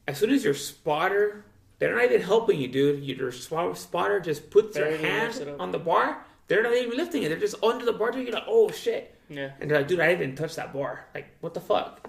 As 0.09 0.19
soon 0.19 0.31
as 0.31 0.45
your 0.45 0.55
spotter, 0.55 1.45
they're 1.79 1.95
not 1.95 2.05
even 2.05 2.21
helping 2.21 2.61
you, 2.61 2.69
dude. 2.69 3.03
Your 3.05 3.33
spotter 3.33 4.21
just 4.21 4.51
puts 4.51 4.75
their 4.75 4.90
Barely 4.99 5.05
hand 5.05 5.57
on 5.61 5.71
the 5.73 5.79
bar. 5.79 6.25
They're 6.48 6.62
not 6.62 6.74
even 6.74 6.96
lifting 6.96 7.22
it. 7.22 7.28
They're 7.28 7.38
just 7.38 7.62
under 7.62 7.85
the 7.85 7.92
bar. 7.92 8.11
Dude. 8.12 8.26
You're 8.26 8.35
like, 8.35 8.44
"Oh 8.46 8.70
shit!" 8.70 9.14
yeah. 9.28 9.52
And 9.61 9.70
they're 9.70 9.78
like, 9.78 9.88
"Dude, 9.88 10.00
I 10.00 10.09
didn't 10.09 10.22
even 10.22 10.37
touch 10.37 10.54
that 10.56 10.72
bar. 10.72 11.06
Like, 11.14 11.26
what 11.40 11.54
the 11.54 11.61
fuck?" 11.61 12.09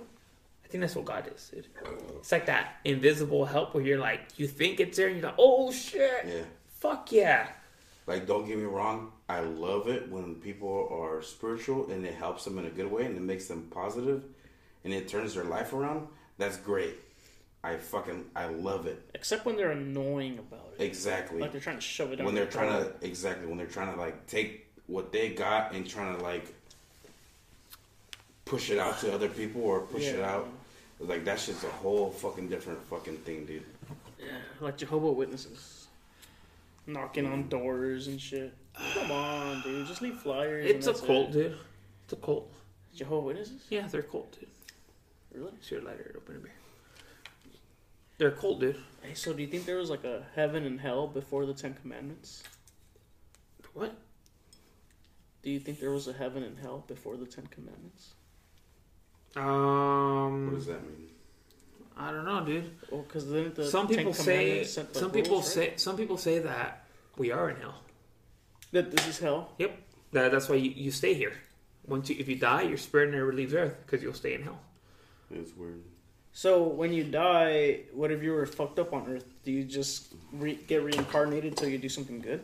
I 0.64 0.68
think 0.70 0.82
that's 0.82 0.96
what 0.96 1.06
God 1.06 1.32
is, 1.34 1.50
dude. 1.54 1.68
It's 2.18 2.32
like 2.32 2.46
that 2.48 2.76
invisible 2.84 3.46
help 3.46 3.74
where 3.74 3.84
you're 3.84 4.00
like, 4.00 4.20
you 4.36 4.48
think 4.48 4.82
it's 4.82 4.98
there, 4.98 5.08
and 5.08 5.18
you're 5.18 5.26
like, 5.26 5.38
"Oh 5.40 5.72
shit!" 5.72 6.26
yeah? 6.28 6.42
Fuck 6.68 7.12
yeah. 7.12 7.50
Like, 8.06 8.28
don't 8.28 8.46
get 8.48 8.58
me 8.58 8.64
wrong. 8.64 9.12
I 9.28 9.42
love 9.42 9.88
it 9.90 10.10
when 10.10 10.36
people 10.36 10.88
are 10.92 11.22
spiritual 11.22 11.92
and 11.92 12.06
it 12.06 12.14
helps 12.14 12.46
them 12.46 12.58
in 12.58 12.66
a 12.66 12.70
good 12.70 12.90
way 12.90 13.06
and 13.06 13.18
it 13.18 13.22
makes 13.22 13.48
them 13.48 13.68
positive 13.70 14.24
and 14.86 14.94
it 14.94 15.10
turns 15.10 15.34
their 15.34 15.44
life 15.44 15.74
around. 15.74 16.08
That's 16.38 16.56
great. 16.58 16.96
I 17.64 17.76
fucking 17.78 18.26
I 18.36 18.46
love 18.48 18.86
it. 18.88 19.02
Except 19.14 19.46
when 19.46 19.56
they're 19.58 19.72
annoying 19.72 20.40
about 20.40 20.74
it. 20.78 20.84
Exactly. 20.84 21.40
Like 21.42 21.52
they're 21.52 21.62
trying 21.62 21.78
to 21.78 21.82
shove 21.82 22.12
it 22.14 22.24
when 22.24 22.36
they're 22.36 22.46
trying 22.46 22.70
throat. 22.70 23.02
to 23.02 23.08
exactly 23.08 23.48
when 23.48 23.58
they're 23.58 23.68
trying 23.68 23.94
to 23.94 24.00
like 24.00 24.26
take 24.28 24.68
what 24.88 25.12
they 25.12 25.30
got 25.30 25.74
and 25.74 25.88
trying 25.88 26.16
to 26.18 26.24
like 26.24 26.54
push 28.46 28.70
it 28.70 28.78
out 28.80 28.98
to 29.00 29.14
other 29.14 29.28
people 29.28 29.62
or 29.62 29.82
push 29.82 30.06
it 30.06 30.22
out 30.22 30.48
like 31.02 31.26
that's 31.26 31.48
just 31.48 31.64
a 31.66 31.68
whole 31.68 32.10
fucking 32.12 32.48
different 32.48 32.82
fucking 32.88 33.18
thing 33.18 33.46
dude 33.46 33.64
Yeah, 34.20 34.28
like 34.62 34.78
Jehovah 34.78 35.12
Witnesses, 35.12 35.88
knocking 36.88 37.26
on 37.26 37.40
mm-hmm. 37.42 37.50
doors 37.50 38.08
and 38.08 38.20
shit. 38.20 38.54
Come 38.94 39.12
on, 39.12 39.62
dude, 39.62 39.86
just 39.88 40.02
leave 40.02 40.18
flyers. 40.18 40.66
and 40.66 40.76
It's 40.76 40.88
a 40.88 40.92
that's 40.92 41.02
cult, 41.02 41.30
it. 41.30 41.34
dude. 41.34 41.58
It's 42.06 42.14
a 42.14 42.16
cult. 42.16 42.52
Jehovah 42.96 43.28
Witnesses, 43.28 43.62
Yeah, 43.70 43.86
they're 43.88 44.00
a 44.02 44.04
cult, 44.04 44.32
dude. 44.40 44.48
really? 45.36 45.52
Sure, 45.62 45.82
lighter 45.82 46.04
it 46.04 46.16
open 46.16 46.38
a 46.38 46.40
beer. 46.40 46.52
They're 48.18 48.30
a 48.30 48.32
cult, 48.32 48.60
dude. 48.60 48.78
Hey, 49.02 49.14
so 49.14 49.32
do 49.32 49.42
you 49.42 49.48
think 49.48 49.66
there 49.66 49.78
was 49.78 49.90
like 49.90 50.04
a 50.04 50.24
heaven 50.36 50.66
and 50.66 50.80
hell 50.80 51.08
before 51.08 51.46
the 51.46 51.54
Ten 51.54 51.76
Commandments? 51.76 52.44
What? 53.74 53.96
Do 55.44 55.52
you 55.52 55.60
think 55.60 55.80
there 55.80 55.92
was 55.92 56.08
a 56.08 56.14
heaven 56.14 56.42
and 56.44 56.58
hell 56.58 56.84
before 56.88 57.16
the 57.16 57.28
Ten 57.28 57.46
Commandments? 57.48 58.14
Um, 59.36 60.48
what 60.48 60.56
does 60.56 60.66
that 60.66 60.82
mean 60.82 61.10
I 62.00 62.12
don't 62.12 62.26
know, 62.26 62.44
dude. 62.44 62.72
Well, 62.92 63.04
because 63.04 63.30
then 63.30 63.52
the 63.54 63.66
some 63.66 63.88
Ten 63.88 63.98
people 63.98 64.14
say 64.14 64.38
Commandments 64.38 64.74
set 64.74 64.94
the 64.94 65.00
some 65.00 65.12
people 65.12 65.32
rules, 65.34 65.54
say 65.54 65.74
some 65.78 65.98
people 65.98 66.18
say 66.18 66.40
that 66.40 66.86
we 67.18 67.32
are 67.32 67.50
in 67.50 67.58
hell. 67.58 67.82
that 68.72 68.92
this 68.92 69.08
is 69.08 69.20
hell. 69.20 69.54
Yep. 69.58 69.78
That, 70.14 70.32
that's 70.32 70.50
why 70.50 70.56
you, 70.56 70.72
you 70.72 70.92
stay 70.92 71.14
here. 71.14 71.34
Once 71.86 72.10
you 72.10 72.16
if 72.20 72.28
you 72.28 72.36
die, 72.36 72.64
your 72.64 72.78
spirit 72.78 73.12
never 73.12 73.32
leaves 73.32 73.54
Earth 73.54 73.78
because 73.86 74.02
you'll 74.02 74.14
stay 74.14 74.34
in 74.34 74.44
hell. 74.44 74.60
it's 75.32 75.56
weird 75.56 75.84
So 76.38 76.62
when 76.62 76.94
you 76.94 77.04
die, 77.04 77.80
what 77.94 78.12
if 78.12 78.22
you 78.22 78.32
were 78.32 78.46
fucked 78.46 78.78
up 78.78 78.94
on 78.94 79.08
Earth? 79.10 79.26
Do 79.44 79.52
you 79.52 79.64
just 79.64 80.14
re- 80.32 80.60
get 80.68 80.84
reincarnated 80.84 81.54
until 81.54 81.68
you 81.68 81.80
do 81.80 81.90
something 81.90 82.22
good? 82.22 82.44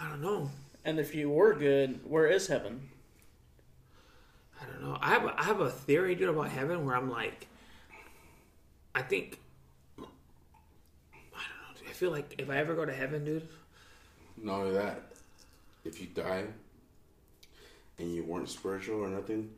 I 0.00 0.08
don't 0.08 0.22
know. 0.22 0.50
And 0.86 0.98
if 0.98 1.14
you 1.14 1.28
were 1.28 1.52
good, 1.52 2.00
where 2.08 2.26
is 2.26 2.46
heaven? 2.46 2.88
I 4.58 4.64
don't 4.64 4.82
know. 4.82 4.96
I 4.98 5.10
have 5.10 5.24
a, 5.26 5.40
I 5.40 5.44
have 5.44 5.60
a 5.60 5.68
theory, 5.68 6.14
dude, 6.14 6.30
about 6.30 6.48
heaven 6.48 6.86
where 6.86 6.96
I'm 6.96 7.10
like, 7.10 7.46
I 8.94 9.02
think. 9.02 9.38
I 9.98 10.04
don't 10.04 10.08
know. 10.08 11.80
Dude. 11.80 11.90
I 11.90 11.92
feel 11.92 12.12
like 12.12 12.34
if 12.38 12.48
I 12.48 12.56
ever 12.56 12.74
go 12.74 12.86
to 12.86 12.94
heaven, 12.94 13.26
dude, 13.26 13.46
not 14.42 14.60
only 14.60 14.72
that 14.72 15.02
if 15.84 16.00
you 16.00 16.06
die 16.06 16.44
and 17.98 18.14
you 18.14 18.24
weren't 18.24 18.48
spiritual 18.48 19.04
or 19.04 19.08
nothing 19.08 19.50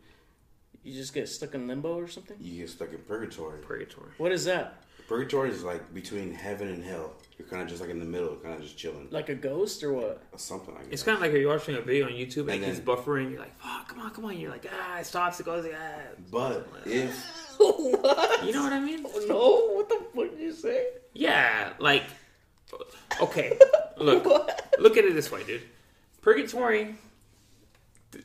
You 0.83 0.95
just 0.95 1.13
get 1.13 1.29
stuck 1.29 1.55
in 1.55 1.67
limbo 1.69 1.95
or 1.95 2.09
something? 2.09 2.37
you 2.41 2.61
get 2.63 2.71
stuck 2.71 2.91
in 2.93 2.99
purgatory 2.99 3.59
purgatory. 3.61 4.11
What 4.19 4.33
is 4.33 4.45
that? 4.47 4.83
purgatory 5.09 5.51
is 5.51 5.65
like 5.65 5.93
between 5.93 6.33
heaven 6.33 6.69
and 6.69 6.85
hell 6.85 7.13
you're 7.37 7.49
kind 7.49 7.61
of 7.63 7.69
just 7.69 7.81
like 7.81 7.91
in 7.91 7.99
the 7.99 8.05
middle 8.05 8.37
kind 8.37 8.55
of 8.55 8.63
just 8.63 8.77
chilling 8.79 9.09
Like 9.11 9.29
a 9.29 9.35
ghost 9.35 9.83
or 9.83 9.93
what? 9.93 10.23
something 10.37 10.73
like 10.73 10.85
that. 10.85 10.93
It's 10.93 11.03
kind 11.03 11.17
of 11.17 11.21
like 11.21 11.33
you're 11.33 11.49
watching 11.49 11.75
a 11.75 11.81
video 11.81 12.07
on 12.07 12.13
YouTube 12.13 12.43
and, 12.43 12.51
And 12.51 12.65
it 12.65 12.67
keeps 12.67 12.81
buffering. 12.81 13.33
You're 13.33 13.41
like, 13.41 13.59
fuck, 13.61 13.89
come 13.89 13.99
on, 14.01 14.11
come 14.13 14.25
on. 14.27 14.39
You're 14.39 14.53
like, 14.53 14.71
ah, 14.73 15.01
it 15.01 15.07
stops. 15.07 15.41
It 15.41 15.47
goes, 15.47 15.67
ah. 15.75 16.01
but 16.31 16.69
if 16.87 17.13
what? 17.59 18.47
You 18.47 18.53
know 18.53 18.63
what 18.63 18.73
I 18.73 18.79
mean? 18.79 19.03
No, 19.27 19.73
what 19.75 19.89
the 19.89 20.01
fuck 20.15 20.31
did 20.31 20.39
you 20.41 20.53
say? 20.53 20.87
Yeah, 21.13 21.73
like, 21.81 22.05
okay, 23.21 23.59
look, 23.99 24.25
look 24.79 24.97
at 24.97 25.05
it 25.05 25.15
this 25.15 25.33
way, 25.33 25.43
dude. 25.43 25.63
Purgatory, 26.23 26.95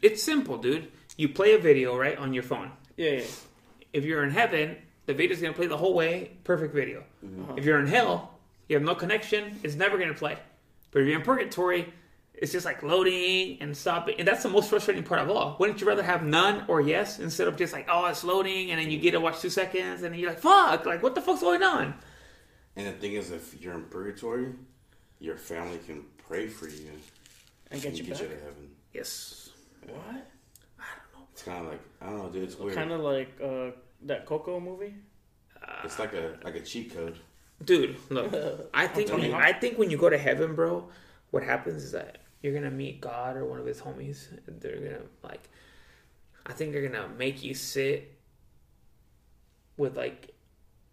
it's 0.03 0.21
simple, 0.21 0.57
dude. 0.57 0.91
You 1.17 1.29
play 1.29 1.53
a 1.53 1.57
video 1.57 1.97
right 1.97 2.17
on 2.17 2.33
your 2.33 2.43
phone. 2.43 2.71
Yeah, 2.97 3.11
yeah. 3.11 3.23
If 3.93 4.03
you're 4.05 4.23
in 4.23 4.31
heaven, 4.31 4.75
the 5.05 5.13
video's 5.13 5.41
gonna 5.41 5.53
play 5.53 5.67
the 5.67 5.77
whole 5.77 5.93
way, 5.93 6.31
perfect 6.43 6.73
video. 6.73 7.03
Mm-hmm. 7.25 7.57
If 7.57 7.65
you're 7.65 7.79
in 7.79 7.87
hell, 7.87 8.37
you 8.67 8.75
have 8.75 8.83
no 8.83 8.95
connection, 8.95 9.59
it's 9.63 9.75
never 9.75 9.97
gonna 9.97 10.13
play. 10.13 10.37
But 10.91 11.01
if 11.01 11.07
you're 11.07 11.17
in 11.17 11.23
purgatory, 11.23 11.93
it's 12.33 12.51
just 12.51 12.65
like 12.65 12.83
loading 12.83 13.57
and 13.61 13.75
stopping, 13.75 14.15
and 14.19 14.27
that's 14.27 14.43
the 14.43 14.49
most 14.49 14.69
frustrating 14.69 15.03
part 15.03 15.21
of 15.21 15.29
all. 15.29 15.55
Wouldn't 15.59 15.79
you 15.79 15.87
rather 15.87 16.03
have 16.03 16.23
none 16.23 16.65
or 16.67 16.81
yes 16.81 17.19
instead 17.19 17.47
of 17.47 17.55
just 17.55 17.71
like, 17.71 17.87
oh, 17.89 18.05
it's 18.07 18.25
loading, 18.25 18.71
and 18.71 18.79
then 18.81 18.91
you 18.91 18.97
get 18.99 19.11
to 19.11 19.21
watch 19.21 19.39
two 19.39 19.49
seconds, 19.49 20.03
and 20.03 20.13
then 20.13 20.19
you're 20.19 20.29
like, 20.31 20.39
fuck, 20.39 20.85
like 20.85 21.01
what 21.01 21.15
the 21.15 21.21
fuck's 21.21 21.41
going 21.41 21.63
on? 21.63 21.93
and 22.77 22.87
the 22.87 22.91
thing 22.91 23.13
is 23.13 23.31
if 23.31 23.61
you're 23.61 23.73
in 23.73 23.83
purgatory 23.85 24.51
your 25.19 25.37
family 25.37 25.79
can 25.87 26.03
pray 26.27 26.45
for 26.49 26.67
you 26.67 26.91
And 27.71 27.81
get 27.81 27.93
you 27.93 28.03
get 28.03 28.13
back? 28.15 28.21
you 28.23 28.27
to 28.27 28.35
heaven 28.43 28.69
Yes. 28.93 29.51
What? 29.87 30.27
It's 31.35 31.43
kind 31.43 31.65
of 31.65 31.71
like 31.73 31.81
i 32.01 32.05
don't 32.05 32.17
know 32.17 32.29
dude 32.29 32.43
it's 32.43 32.57
weird 32.57 32.73
Kind 32.75 32.93
of 32.93 33.01
like 33.01 33.29
uh, 33.43 33.71
that 34.03 34.25
Coco 34.25 34.57
movie? 34.61 34.95
it's 35.83 35.99
like 35.99 36.13
a 36.13 36.37
like 36.45 36.55
a 36.55 36.61
cheat 36.61 36.95
code 36.95 37.17
Dude, 37.63 37.97
look, 38.09 38.33
I 38.73 38.87
think 38.87 39.09
when 39.11 39.21
you, 39.23 39.33
I 39.33 39.53
think 39.53 39.77
when 39.77 39.89
you 39.89 39.97
go 39.97 40.09
to 40.09 40.17
heaven, 40.17 40.55
bro, 40.55 40.89
what 41.31 41.43
happens 41.43 41.83
is 41.83 41.91
that 41.93 42.17
you're 42.41 42.53
gonna 42.53 42.71
meet 42.71 42.99
God 42.99 43.37
or 43.37 43.45
one 43.45 43.59
of 43.59 43.65
his 43.65 43.79
homies. 43.81 44.27
and 44.47 44.59
They're 44.59 44.75
gonna 44.75 45.05
like, 45.23 45.49
I 46.45 46.53
think 46.53 46.73
they're 46.73 46.87
gonna 46.87 47.07
make 47.17 47.43
you 47.43 47.53
sit 47.53 48.13
with 49.77 49.95
like, 49.95 50.33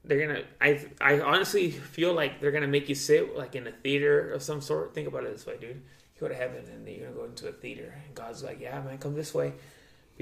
they're 0.04 0.26
gonna. 0.26 0.42
I 0.60 0.84
I 1.00 1.20
honestly 1.20 1.70
feel 1.70 2.12
like 2.14 2.40
they're 2.40 2.52
gonna 2.52 2.68
make 2.68 2.88
you 2.88 2.94
sit 2.94 3.36
like 3.36 3.54
in 3.56 3.66
a 3.66 3.72
theater 3.72 4.32
of 4.32 4.42
some 4.42 4.60
sort. 4.60 4.94
Think 4.94 5.08
about 5.08 5.24
it 5.24 5.32
this 5.32 5.46
way, 5.46 5.56
dude. 5.60 5.82
You 6.14 6.20
go 6.20 6.28
to 6.28 6.34
heaven 6.34 6.64
and 6.72 6.86
then 6.86 6.94
you're 6.94 7.08
gonna 7.08 7.18
go 7.18 7.24
into 7.24 7.48
a 7.48 7.52
theater, 7.52 7.92
and 8.06 8.14
God's 8.14 8.42
like, 8.44 8.60
yeah, 8.60 8.80
man, 8.82 8.98
come 8.98 9.14
this 9.14 9.34
way. 9.34 9.52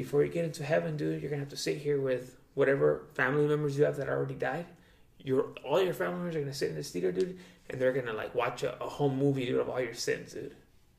Before 0.02 0.24
you 0.24 0.30
get 0.30 0.44
into 0.44 0.64
heaven, 0.64 0.96
dude, 0.96 1.20
you're 1.20 1.30
gonna 1.30 1.40
have 1.40 1.50
to 1.50 1.56
sit 1.56 1.78
here 1.78 2.00
with 2.00 2.36
whatever 2.54 3.06
family 3.14 3.46
members 3.46 3.76
you 3.78 3.84
have 3.84 3.96
that 3.96 4.08
already 4.08 4.34
died 4.34 4.66
your 5.24 5.46
all 5.64 5.82
your 5.82 5.94
family 5.94 6.16
members 6.16 6.36
are 6.36 6.40
gonna 6.40 6.54
sit 6.54 6.70
in 6.70 6.76
this 6.76 6.90
theater, 6.90 7.12
dude, 7.12 7.38
and 7.68 7.80
they're 7.80 7.92
gonna 7.92 8.12
like 8.12 8.34
watch 8.34 8.62
a, 8.62 8.82
a 8.82 8.88
home 8.88 9.18
movie, 9.18 9.46
dude, 9.46 9.60
of 9.60 9.68
all 9.68 9.80
your 9.80 9.94
sins, 9.94 10.32
dude. 10.32 10.54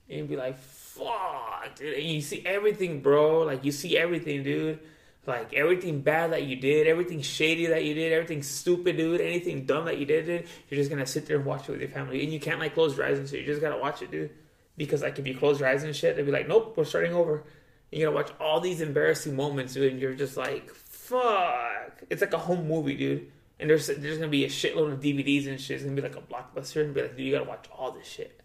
And 0.10 0.28
be 0.28 0.36
like, 0.36 0.58
fuck, 0.60 1.76
dude. 1.76 1.98
And 1.98 2.04
you 2.04 2.22
see 2.22 2.44
everything, 2.46 3.02
bro. 3.02 3.42
Like 3.42 3.64
you 3.64 3.72
see 3.72 3.98
everything, 3.98 4.44
dude. 4.44 4.80
Like 5.26 5.54
everything 5.54 6.02
bad 6.02 6.34
that 6.34 6.44
you 6.44 6.56
did, 6.56 6.88
everything 6.88 7.22
shady 7.22 7.68
that 7.68 7.86
you 7.86 7.94
did, 7.94 8.12
everything 8.12 8.42
stupid, 8.42 8.98
dude, 8.98 9.22
anything 9.22 9.66
dumb 9.66 9.86
that 9.86 10.00
you 10.00 10.06
did, 10.06 10.26
dude, 10.26 10.48
you're 10.70 10.80
just 10.80 10.90
gonna 10.90 11.06
sit 11.06 11.28
there 11.28 11.38
and 11.38 11.46
watch 11.46 11.70
it 11.70 11.72
with 11.72 11.82
your 11.82 11.90
family, 11.90 12.24
and 12.24 12.34
you 12.34 12.40
can't 12.40 12.60
like 12.60 12.74
close 12.74 12.98
your 12.98 13.06
eyes 13.06 13.20
and 13.20 13.30
shit. 13.30 13.42
You 13.42 13.46
just 13.46 13.62
gotta 13.62 13.78
watch 13.78 14.02
it, 14.02 14.12
dude, 14.12 14.32
because 14.78 15.02
like 15.02 15.20
if 15.20 15.28
you 15.28 15.38
close 15.38 15.60
your 15.60 15.70
eyes 15.70 15.84
and 15.84 15.96
shit, 15.96 16.16
they'll 16.16 16.26
be 16.26 16.32
like, 16.32 16.48
nope, 16.48 16.74
we're 16.76 16.86
starting 16.86 17.14
over. 17.14 17.44
You 17.92 18.06
gotta 18.06 18.16
watch 18.16 18.32
all 18.40 18.62
these 18.62 18.82
embarrassing 18.82 19.36
moments, 19.36 19.74
dude, 19.74 19.92
and 19.92 20.02
you're 20.02 20.14
just 20.14 20.38
like, 20.38 20.74
fuck. 20.74 22.04
It's 22.10 22.22
like 22.22 22.34
a 22.34 22.38
home 22.38 22.68
movie, 22.68 22.96
dude. 22.96 23.32
And 23.60 23.70
there's 23.70 23.88
there's 23.88 24.18
gonna 24.18 24.30
be 24.30 24.46
a 24.46 24.50
shitload 24.50 24.94
of 24.94 25.02
DVDs 25.02 25.48
and 25.48 25.60
shit. 25.60 25.76
It's 25.76 25.84
gonna 25.84 25.96
be 25.96 26.02
like 26.02 26.16
a 26.16 26.22
blockbuster, 26.22 26.84
and 26.84 26.94
be 26.94 27.02
like, 27.02 27.18
dude, 27.18 27.26
you 27.26 27.34
gotta 27.34 27.50
watch 27.50 27.68
all 27.78 27.92
this 27.92 28.08
shit 28.08 28.42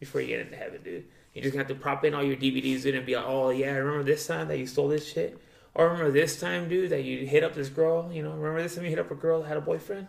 before 0.00 0.20
you 0.20 0.26
get 0.26 0.40
into 0.40 0.56
heaven, 0.56 0.82
dude. 0.82 1.04
You're 1.32 1.44
just 1.44 1.52
gonna 1.54 1.64
have 1.66 1.76
to 1.76 1.80
prop 1.80 2.04
in 2.04 2.14
all 2.14 2.24
your 2.24 2.36
DVDs, 2.36 2.82
dude, 2.82 2.96
and 2.96 3.06
be 3.06 3.14
like, 3.14 3.24
oh 3.26 3.50
yeah, 3.50 3.72
remember 3.76 4.02
this 4.02 4.26
time 4.26 4.48
that 4.48 4.58
you 4.58 4.66
stole 4.66 4.88
this 4.88 5.08
shit? 5.08 5.38
Or 5.74 5.90
remember 5.90 6.10
this 6.10 6.40
time, 6.40 6.68
dude, 6.68 6.90
that 6.90 7.04
you 7.04 7.24
hit 7.24 7.44
up 7.44 7.54
this 7.54 7.68
girl? 7.68 8.10
You 8.12 8.24
know, 8.24 8.30
remember 8.30 8.62
this 8.62 8.74
time 8.74 8.84
you 8.84 8.90
hit 8.90 8.98
up 8.98 9.12
a 9.12 9.14
girl 9.14 9.42
that 9.42 9.48
had 9.48 9.56
a 9.56 9.60
boyfriend? 9.60 10.08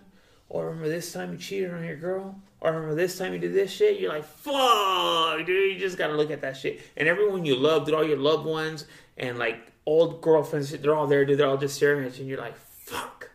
Or 0.49 0.65
remember 0.65 0.89
this 0.89 1.13
time 1.13 1.31
you 1.31 1.37
cheated 1.37 1.71
on 1.71 1.83
your 1.83 1.97
girl? 1.97 2.41
Or 2.62 2.72
remember 2.74 2.95
this 2.95 3.18
time 3.18 3.34
you 3.34 3.39
did 3.39 3.53
this 3.53 3.72
shit? 3.72 3.99
You're 3.99 4.12
like, 4.12 4.26
fuck, 4.26 5.45
dude. 5.45 5.74
You 5.74 5.80
just 5.80 5.97
gotta 5.97 6.14
look 6.14 6.32
at 6.32 6.41
that 6.41 6.57
shit. 6.57 6.82
And 6.97 7.07
everyone 7.07 7.45
you 7.45 7.55
love, 7.55 7.86
dude, 7.86 7.95
all 7.95 8.05
your 8.05 8.18
loved 8.18 8.45
ones 8.45 8.86
and 9.18 9.38
like 9.38 9.72
old 9.86 10.22
girlfriends, 10.22 10.72
they're 10.72 10.95
all 10.95 11.07
there, 11.07 11.26
dude. 11.26 11.39
They're 11.39 11.47
all 11.47 11.57
just 11.57 11.76
staring 11.76 12.05
at 12.05 12.16
you, 12.16 12.22
and 12.22 12.30
you're 12.30 12.39
like, 12.39 12.57
fuck. 12.57 13.30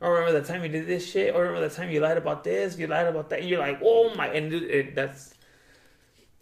Or 0.00 0.14
remember 0.14 0.40
the 0.40 0.46
time 0.46 0.62
you 0.62 0.68
did 0.68 0.86
this 0.86 1.08
shit? 1.08 1.34
Or 1.34 1.42
remember 1.44 1.68
the 1.68 1.74
time 1.74 1.90
you 1.90 2.00
lied 2.00 2.16
about 2.16 2.44
this? 2.44 2.76
You 2.76 2.86
lied 2.88 3.06
about 3.06 3.30
that? 3.30 3.40
And 3.40 3.48
you're 3.48 3.60
like, 3.60 3.80
oh 3.82 4.14
my, 4.14 4.28
and 4.28 4.50
dude, 4.50 4.64
it, 4.64 4.94
that's 4.94 5.34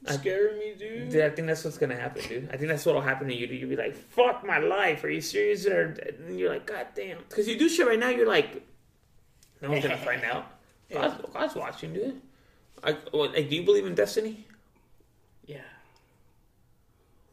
Scaring 0.09 0.59
me, 0.59 0.75
dude. 0.77 1.11
Dude, 1.11 1.23
I 1.23 1.31
think 1.31 1.47
that's 1.47 1.65
what's 1.65 1.79
gonna 1.79 1.97
happen, 1.97 2.23
dude. 2.29 2.49
I 2.53 2.57
think 2.57 2.69
that's 2.69 2.85
what'll 2.85 3.01
happen 3.01 3.29
to 3.29 3.35
you. 3.35 3.47
Dude. 3.47 3.61
You'll 3.61 3.71
be 3.71 3.77
like, 3.77 3.95
"Fuck 3.95 4.45
my 4.45 4.59
life." 4.59 5.05
Are 5.05 5.09
you 5.09 5.21
serious? 5.21 5.65
Or 5.67 5.95
and 6.27 6.39
you're 6.39 6.51
like, 6.51 6.67
"God 6.67 6.89
damn," 6.97 7.19
because 7.19 7.47
you 7.47 7.57
do 7.57 7.69
shit 7.69 7.87
right 7.87 7.99
now. 7.99 8.09
You're 8.09 8.27
like, 8.27 8.67
"No 9.61 9.71
one's 9.71 9.85
gonna 9.85 9.97
find 9.97 10.25
out." 10.25 10.47
God's, 10.93 11.15
God's 11.33 11.55
watching, 11.55 11.93
dude. 11.95 12.21
I, 12.85 12.97
well, 13.13 13.31
like, 13.31 13.49
do 13.49 13.57
you 13.57 13.63
believe 13.65 13.87
in 13.87 13.95
destiny, 13.95 14.47
Yeah. 15.47 15.61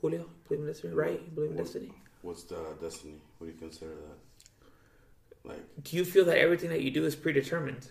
Julio? 0.02 0.26
Believe 0.48 0.62
in 0.62 0.68
destiny, 0.68 0.94
right? 0.94 1.22
You 1.26 1.32
believe 1.34 1.52
in 1.52 1.58
destiny. 1.58 1.92
What's 2.22 2.44
the 2.44 2.58
destiny? 2.82 3.16
What 3.38 3.48
do 3.48 3.54
you 3.54 3.60
consider 3.60 3.92
that? 3.96 5.50
Like, 5.50 5.84
Do 5.84 5.96
you 5.98 6.06
feel 6.06 6.26
that 6.26 6.38
everything 6.38 6.70
that 6.70 6.82
you 6.82 6.92
do 6.92 7.06
is 7.06 7.16
predetermined? 7.16 7.88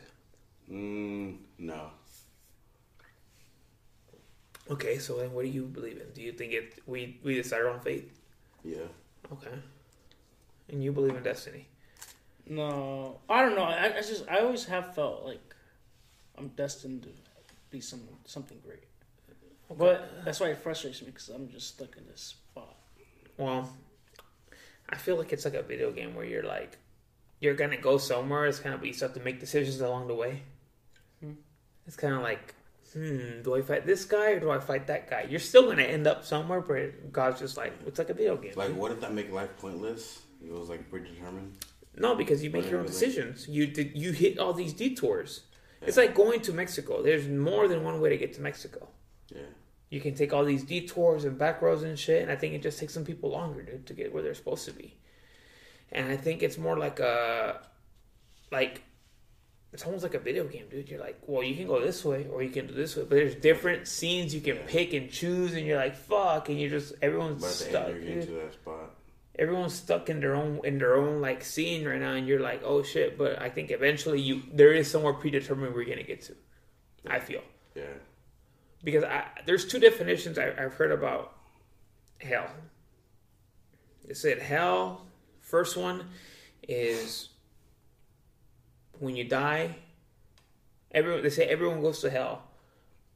mm, 0.71 1.37
no. 1.59 1.91
Okay, 4.71 4.99
so 4.99 5.17
then 5.17 5.33
what 5.33 5.45
do 5.45 5.51
you 5.51 5.65
believe 5.65 5.97
in? 5.99 6.11
Do 6.15 6.21
you 6.21 6.33
think 6.33 6.53
it 6.53 6.75
we 6.87 7.19
we 7.25 7.35
decide 7.35 7.61
our 7.63 7.69
own 7.69 7.81
fate? 7.81 8.13
Yeah. 8.63 8.85
Okay, 9.33 9.57
and 10.69 10.85
you 10.85 10.93
believe 10.93 11.17
in 11.17 11.23
destiny. 11.23 11.67
No, 12.47 13.19
I 13.31 13.43
don't 13.43 13.55
know. 13.55 13.63
I, 13.65 13.97
I 13.97 14.01
just 14.03 14.29
I 14.29 14.41
always 14.41 14.67
have 14.67 14.95
felt 14.95 15.25
like 15.25 15.48
I'm 16.39 16.49
destined 16.49 17.03
to 17.03 17.09
be 17.71 17.81
some 17.81 18.01
something 18.25 18.59
great. 18.65 18.85
But 19.77 20.25
that's 20.25 20.41
why 20.41 20.49
it 20.49 20.59
frustrates 20.59 21.03
me 21.03 21.09
because 21.09 21.29
I'm 21.29 21.49
just 21.51 21.69
stuck 21.69 21.97
in 21.97 22.07
this 22.11 22.21
spot. 22.23 22.75
Well, 23.37 23.71
I 24.89 24.97
feel 24.97 25.17
like 25.17 25.33
it's 25.33 25.45
like 25.45 25.55
a 25.55 25.63
video 25.63 25.91
game 25.93 26.15
where 26.15 26.25
you're 26.25 26.43
like, 26.43 26.79
you're 27.41 27.55
gonna 27.55 27.77
go 27.77 27.99
somewhere. 27.99 28.47
It's 28.47 28.59
kind 28.59 28.75
of, 28.75 28.81
but 28.81 28.87
you 28.87 28.95
still 28.95 29.09
have 29.09 29.17
to 29.17 29.23
make 29.23 29.41
decisions 29.41 29.81
along 29.81 30.09
the 30.09 30.15
way. 30.15 30.43
Hmm. 31.21 31.33
It's 31.87 31.97
kind 31.97 32.15
of 32.15 32.23
like, 32.23 32.55
hmm, 32.95 33.43
do 33.43 33.55
I 33.57 33.61
fight 33.63 33.85
this 33.85 34.07
guy 34.07 34.31
or 34.33 34.41
do 34.41 34.51
I 34.51 34.59
fight 34.59 34.87
that 34.87 35.11
guy? 35.11 35.27
You're 35.29 35.39
still 35.41 35.67
gonna 35.69 35.83
end 35.83 36.07
up 36.07 36.25
somewhere, 36.25 36.63
but 36.63 37.13
God's 37.13 37.39
just 37.39 37.57
like, 37.59 37.75
it's 37.87 37.99
like 37.99 38.09
a 38.09 38.15
video 38.15 38.37
game. 38.37 38.53
Like, 38.57 38.75
what 38.75 38.91
if 38.91 39.01
that 39.01 39.13
make 39.13 39.31
life 39.31 39.51
pointless? 39.59 40.23
It 40.43 40.51
was 40.51 40.69
like 40.71 40.89
predetermined. 40.91 41.53
no, 41.97 42.15
because 42.15 42.43
you 42.43 42.49
make 42.51 42.71
your 42.71 42.81
own 42.81 42.87
decisions. 42.87 43.47
You 43.49 43.67
did, 43.67 43.95
you 43.95 44.13
hit 44.13 44.39
all 44.39 44.55
these 44.55 44.73
detours. 44.73 45.43
It's 45.83 45.97
like 45.97 46.15
going 46.15 46.41
to 46.41 46.53
Mexico. 46.53 47.03
There's 47.03 47.29
more 47.29 47.69
than 47.69 47.85
one 47.85 48.01
way 48.01 48.11
to 48.11 48.17
get 48.17 48.33
to 48.35 48.41
Mexico. 48.41 48.89
Yeah. 49.29 49.43
You 49.91 50.01
can 50.01 50.15
take 50.15 50.33
all 50.33 50.45
these 50.45 50.65
detours 50.65 51.25
and 51.25 51.39
back 51.39 51.63
roads 51.63 51.83
and 51.83 51.99
shit, 51.99 52.23
and 52.23 52.31
I 52.31 52.37
think 52.37 52.55
it 52.55 52.63
just 52.63 52.79
takes 52.79 52.93
some 52.93 53.05
people 53.05 53.31
longer 53.31 53.63
dude, 53.63 53.87
to 53.87 53.95
get 53.95 54.13
where 54.13 54.23
they're 54.23 54.35
supposed 54.35 54.67
to 54.67 54.73
be. 54.73 54.97
And 55.91 56.11
I 56.11 56.17
think 56.17 56.43
it's 56.43 56.59
more 56.59 56.77
like 56.77 57.01
a, 57.01 57.61
like, 58.53 58.83
it's 59.73 59.85
almost 59.85 60.03
like 60.03 60.15
a 60.15 60.19
video 60.19 60.45
game, 60.45 60.67
dude. 60.71 60.91
You're 60.91 61.01
like, 61.01 61.19
well, 61.27 61.43
you 61.43 61.55
can 61.55 61.67
go 61.67 61.81
this 61.81 62.05
way 62.05 62.27
or 62.31 62.43
you 62.43 62.51
can 62.51 62.67
do 62.67 62.75
this 62.75 62.97
way, 62.97 63.05
but 63.05 63.17
there's 63.17 63.35
different 63.35 63.87
scenes 63.89 64.35
you 64.35 64.41
can 64.41 64.57
pick 64.67 64.93
and 64.93 65.11
choose, 65.11 65.55
and 65.55 65.65
you're 65.67 65.79
like, 65.79 65.97
fuck, 65.97 66.49
and 66.51 66.61
you're 66.61 66.71
just 66.71 66.93
everyone's 67.01 67.43
the 67.43 67.49
stuck. 67.49 67.89
end, 67.89 67.95
you're 67.95 68.01
getting 68.01 68.21
dude. 68.21 68.29
to 68.29 68.35
that 68.35 68.53
spot. 68.53 68.95
Everyone's 69.39 69.75
stuck 69.75 70.09
in 70.11 70.19
their 70.21 70.35
own 70.35 70.61
in 70.65 70.79
their 70.79 70.97
own 70.97 71.21
like 71.21 71.45
scene 71.45 71.87
right 71.87 72.01
now, 72.01 72.13
and 72.15 72.27
you're 72.27 72.41
like, 72.41 72.63
oh 72.65 72.83
shit. 72.83 73.17
But 73.17 73.41
I 73.41 73.49
think 73.51 73.71
eventually 73.71 74.21
you 74.21 74.43
there 74.53 74.73
is 74.73 74.91
somewhere 74.91 75.13
predetermined 75.13 75.75
we're 75.75 75.85
gonna 75.85 76.03
get 76.03 76.23
to. 76.23 76.35
I 77.07 77.21
feel 77.21 77.43
Yeah. 77.77 77.85
because 78.83 79.05
I, 79.05 79.25
there's 79.47 79.65
two 79.67 79.79
definitions 79.79 80.37
I, 80.39 80.49
I've 80.59 80.75
heard 80.75 80.91
about 80.91 81.35
hell. 82.21 82.51
It 84.09 84.17
said 84.17 84.41
hell. 84.41 85.07
First 85.41 85.77
one 85.77 86.09
is 86.67 87.29
when 88.99 89.15
you 89.17 89.25
die. 89.25 89.77
Everyone 90.91 91.23
they 91.23 91.31
say 91.31 91.45
everyone 91.47 91.81
goes 91.81 92.01
to 92.01 92.11
hell, 92.11 92.43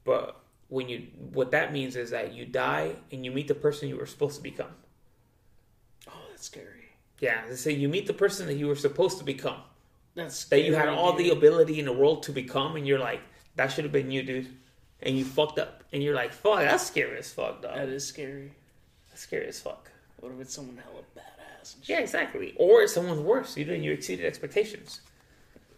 but 0.05 0.39
when 0.69 0.87
you 0.87 1.07
what 1.33 1.51
that 1.51 1.73
means 1.73 1.95
is 1.97 2.11
that 2.11 2.33
you 2.33 2.45
die 2.45 2.95
and 3.11 3.25
you 3.25 3.31
meet 3.31 3.47
the 3.49 3.55
person 3.55 3.89
you 3.89 3.97
were 3.97 4.05
supposed 4.05 4.37
to 4.37 4.41
become. 4.41 4.71
That's 6.43 6.51
scary. 6.51 6.89
Yeah, 7.21 7.45
they 7.47 7.55
say 7.55 7.71
you 7.71 7.87
meet 7.87 8.05
the 8.05 8.13
person 8.13 8.47
that 8.47 8.55
you 8.55 8.67
were 8.67 8.75
supposed 8.75 9.17
to 9.19 9.23
become. 9.23 9.61
That's 10.13 10.43
That 10.45 10.63
you 10.63 10.75
had 10.75 10.83
scary, 10.83 10.95
all 10.97 11.13
the 11.13 11.29
ability 11.29 11.79
in 11.79 11.85
the 11.85 11.93
world 11.93 12.23
to 12.23 12.33
become, 12.33 12.75
and 12.75 12.85
you're 12.85 12.99
like, 12.99 13.21
that 13.55 13.67
should 13.67 13.85
have 13.85 13.93
been 13.93 14.11
you, 14.11 14.23
dude. 14.23 14.49
And 15.01 15.17
you 15.17 15.23
fucked 15.23 15.57
up, 15.57 15.85
and 15.93 16.03
you're 16.03 16.15
like, 16.15 16.33
fuck, 16.33 16.59
that's 16.59 16.85
scary 16.85 17.17
as 17.17 17.31
fuck, 17.31 17.61
dog. 17.61 17.75
That 17.75 17.87
is 17.87 18.05
scary. 18.05 18.51
That's 19.09 19.21
scary 19.21 19.47
as 19.47 19.61
fuck. 19.61 19.89
What 20.19 20.33
if 20.33 20.41
it's 20.41 20.53
someone 20.53 20.75
hella 20.75 21.03
badass? 21.15 21.75
And? 21.75 21.87
Yeah, 21.89 21.99
exactly. 21.99 22.55
Or 22.57 22.81
it's 22.81 22.91
someone's 22.91 23.21
worse. 23.21 23.55
You 23.55 23.63
didn't. 23.63 23.83
You 23.83 23.93
exceeded 23.93 24.25
expectations. 24.25 24.99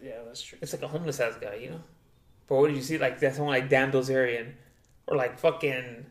Yeah, 0.01 0.13
that's 0.25 0.41
true. 0.41 0.57
It's 0.63 0.73
like 0.73 0.81
a 0.81 0.87
homeless 0.87 1.19
ass 1.19 1.35
guy, 1.39 1.59
you 1.61 1.69
know. 1.69 1.81
But 2.47 2.55
what 2.55 2.67
did 2.69 2.75
you 2.75 2.81
see? 2.81 2.97
Like 2.97 3.19
that 3.19 3.35
someone 3.35 3.53
like 3.53 3.69
Dan 3.69 3.91
Bilzerian, 3.91 4.53
or 5.05 5.15
like 5.15 5.37
fucking 5.37 6.07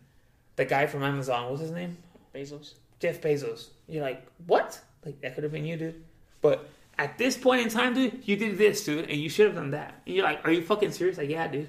the 0.55 0.65
guy 0.65 0.87
from 0.87 1.03
Amazon. 1.03 1.51
What's 1.51 1.63
his 1.63 1.73
name? 1.73 1.97
Bezos. 2.33 2.75
Jeff 3.05 3.21
Bezos. 3.21 3.69
You're 3.87 4.03
like, 4.03 4.27
what? 4.47 4.81
Like 5.05 5.21
that 5.21 5.35
could 5.35 5.45
have 5.45 5.53
been 5.53 5.67
you, 5.67 5.77
dude. 5.77 6.03
But 6.41 6.67
at 6.97 7.19
this 7.19 7.37
point 7.37 7.61
in 7.61 7.69
time, 7.69 7.93
dude, 7.93 8.27
you 8.27 8.35
did 8.35 8.57
this, 8.57 8.83
dude, 8.83 9.11
and 9.11 9.21
you 9.21 9.29
should 9.29 9.45
have 9.45 9.57
done 9.57 9.73
that. 9.73 10.01
And 10.07 10.17
you're 10.17 10.25
like, 10.25 10.43
are 10.47 10.51
you 10.51 10.63
fucking 10.63 10.93
serious? 10.93 11.19
Like, 11.19 11.29
yeah, 11.29 11.47
dude. 11.47 11.69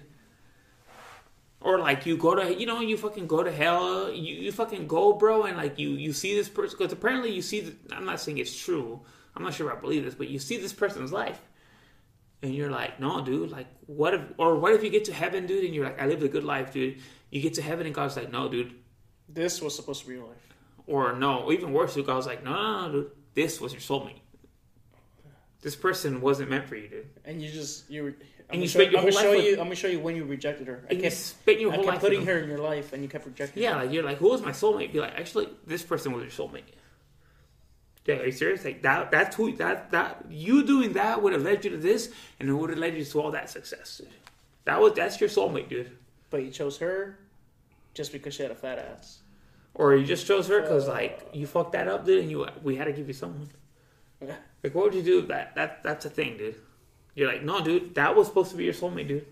Or 1.59 1.77
like 1.77 2.05
you 2.05 2.15
go 2.15 2.35
to, 2.35 2.57
you 2.57 2.65
know, 2.65 2.79
you 2.79 2.95
fucking 2.95 3.27
go 3.27 3.43
to 3.43 3.51
hell. 3.51 4.09
You, 4.09 4.35
you 4.35 4.51
fucking 4.53 4.87
go, 4.87 5.11
bro, 5.11 5.43
and 5.43 5.57
like 5.57 5.77
you 5.77 5.89
you 5.89 6.13
see 6.13 6.35
this 6.35 6.47
person 6.47 6.77
because 6.77 6.93
apparently 6.93 7.31
you 7.31 7.41
see. 7.41 7.59
The, 7.59 7.75
I'm 7.93 8.05
not 8.05 8.21
saying 8.21 8.37
it's 8.37 8.57
true. 8.57 9.01
I'm 9.35 9.43
not 9.43 9.55
sure 9.55 9.75
I 9.75 9.75
believe 9.75 10.05
this, 10.05 10.15
but 10.15 10.29
you 10.29 10.39
see 10.39 10.55
this 10.55 10.71
person's 10.71 11.11
life, 11.11 11.41
and 12.43 12.55
you're 12.55 12.71
like, 12.71 13.01
no, 13.01 13.25
dude. 13.25 13.51
Like, 13.51 13.67
what 13.87 14.13
if? 14.13 14.21
Or 14.37 14.57
what 14.57 14.71
if 14.71 14.85
you 14.85 14.89
get 14.89 15.03
to 15.05 15.13
heaven, 15.13 15.47
dude, 15.47 15.65
and 15.65 15.75
you're 15.75 15.83
like, 15.83 16.01
I 16.01 16.05
lived 16.05 16.23
a 16.23 16.29
good 16.29 16.45
life, 16.45 16.71
dude. 16.71 16.99
You 17.29 17.41
get 17.41 17.55
to 17.55 17.61
heaven, 17.61 17.85
and 17.85 17.93
God's 17.93 18.15
like, 18.15 18.31
no, 18.31 18.47
dude. 18.47 18.73
This 19.27 19.61
was 19.61 19.75
supposed 19.75 20.03
to 20.03 20.07
be 20.07 20.13
your 20.13 20.27
life. 20.27 20.44
Or 20.87 21.13
no, 21.13 21.51
even 21.51 21.73
worse, 21.73 21.95
dude. 21.95 22.07
was 22.07 22.27
like, 22.27 22.43
no, 22.43 22.53
no, 22.53 22.87
no, 22.87 22.91
dude. 22.93 23.11
This 23.33 23.59
was 23.59 23.73
your 23.73 23.81
soulmate. 23.81 24.19
This 25.61 25.75
person 25.75 26.21
wasn't 26.21 26.49
meant 26.51 26.67
for 26.67 26.75
you, 26.75 26.87
dude. 26.87 27.07
And 27.25 27.41
you 27.41 27.51
just 27.51 27.89
you 27.89 28.03
were. 28.03 28.09
And 28.09 28.17
I'm 28.49 28.59
gonna 28.59 28.61
you 28.61 28.67
show, 28.67 28.79
spent 28.79 28.91
your 28.91 28.99
I'm 29.01 29.05
gonna 29.07 29.15
whole 29.15 29.23
show 29.23 29.31
life 29.37 29.43
you. 29.45 29.51
with- 29.51 29.59
I'm 29.59 29.65
gonna 29.65 29.75
show 29.75 29.87
you 29.87 29.99
when 29.99 30.15
you 30.15 30.23
rejected 30.25 30.67
her. 30.67 30.83
I 30.83 30.87
And 30.89 30.97
you 30.97 31.03
kept, 31.03 31.15
spent 31.15 31.59
your 31.59 31.71
I 31.71 31.75
whole 31.75 31.83
kept 31.85 31.93
life 31.95 32.01
putting 32.01 32.25
her 32.27 32.37
in 32.37 32.47
your 32.47 32.59
life, 32.59 32.93
and 32.93 33.01
you 33.01 33.09
kept 33.09 33.25
rejecting. 33.25 33.63
Yeah, 33.63 33.73
her. 33.73 33.83
like 33.85 33.91
you're 33.93 34.03
like, 34.03 34.17
who 34.19 34.29
was 34.29 34.41
my 34.43 34.51
soulmate? 34.51 34.93
Be 34.93 34.99
like, 34.99 35.15
actually, 35.15 35.49
this 35.65 35.81
person 35.81 36.11
was 36.13 36.21
your 36.21 36.47
soulmate. 36.47 36.61
Yeah, 38.05 38.17
are 38.17 38.25
you 38.27 38.31
serious? 38.31 38.63
Like 38.63 38.83
that? 38.83 39.09
That's 39.09 39.35
who 39.35 39.53
that 39.55 39.89
that 39.89 40.25
you 40.29 40.63
doing 40.63 40.93
that 40.93 41.23
would 41.23 41.33
have 41.33 41.41
led 41.41 41.65
you 41.65 41.71
to 41.71 41.77
this, 41.77 42.11
and 42.39 42.47
it 42.47 42.53
would 42.53 42.69
have 42.69 42.77
led 42.77 42.95
you 42.95 43.03
to 43.03 43.21
all 43.21 43.31
that 43.31 43.49
success. 43.49 43.97
Dude. 43.97 44.09
That 44.65 44.79
was 44.79 44.93
that's 44.93 45.19
your 45.19 45.29
soulmate, 45.29 45.67
dude. 45.69 45.89
But 46.29 46.43
you 46.43 46.51
chose 46.51 46.77
her 46.77 47.17
just 47.95 48.11
because 48.11 48.35
she 48.35 48.43
had 48.43 48.51
a 48.51 48.55
fat 48.55 48.77
ass. 48.77 49.19
Or 49.75 49.95
you 49.95 50.05
just 50.05 50.25
chose 50.25 50.47
her 50.47 50.61
because 50.61 50.87
like 50.87 51.27
you 51.33 51.45
fucked 51.45 51.73
that 51.73 51.87
up, 51.87 52.05
dude, 52.05 52.21
and 52.21 52.31
you 52.31 52.47
we 52.63 52.77
had 52.77 52.85
to 52.85 52.93
give 52.93 53.07
you 53.07 53.13
someone. 53.13 53.49
Yeah. 54.21 54.35
Like, 54.63 54.73
what 54.73 54.85
would 54.85 54.93
you 54.95 55.03
do 55.03 55.17
with 55.17 55.27
that? 55.27 55.53
That 55.55 55.83
that's 55.83 56.05
a 56.05 56.09
thing, 56.09 56.37
dude. 56.37 56.55
You're 57.13 57.31
like, 57.31 57.43
no, 57.43 57.61
dude, 57.63 57.95
that 57.95 58.15
was 58.15 58.27
supposed 58.27 58.51
to 58.51 58.57
be 58.57 58.63
your 58.63 58.73
soulmate, 58.73 59.07
dude. 59.07 59.25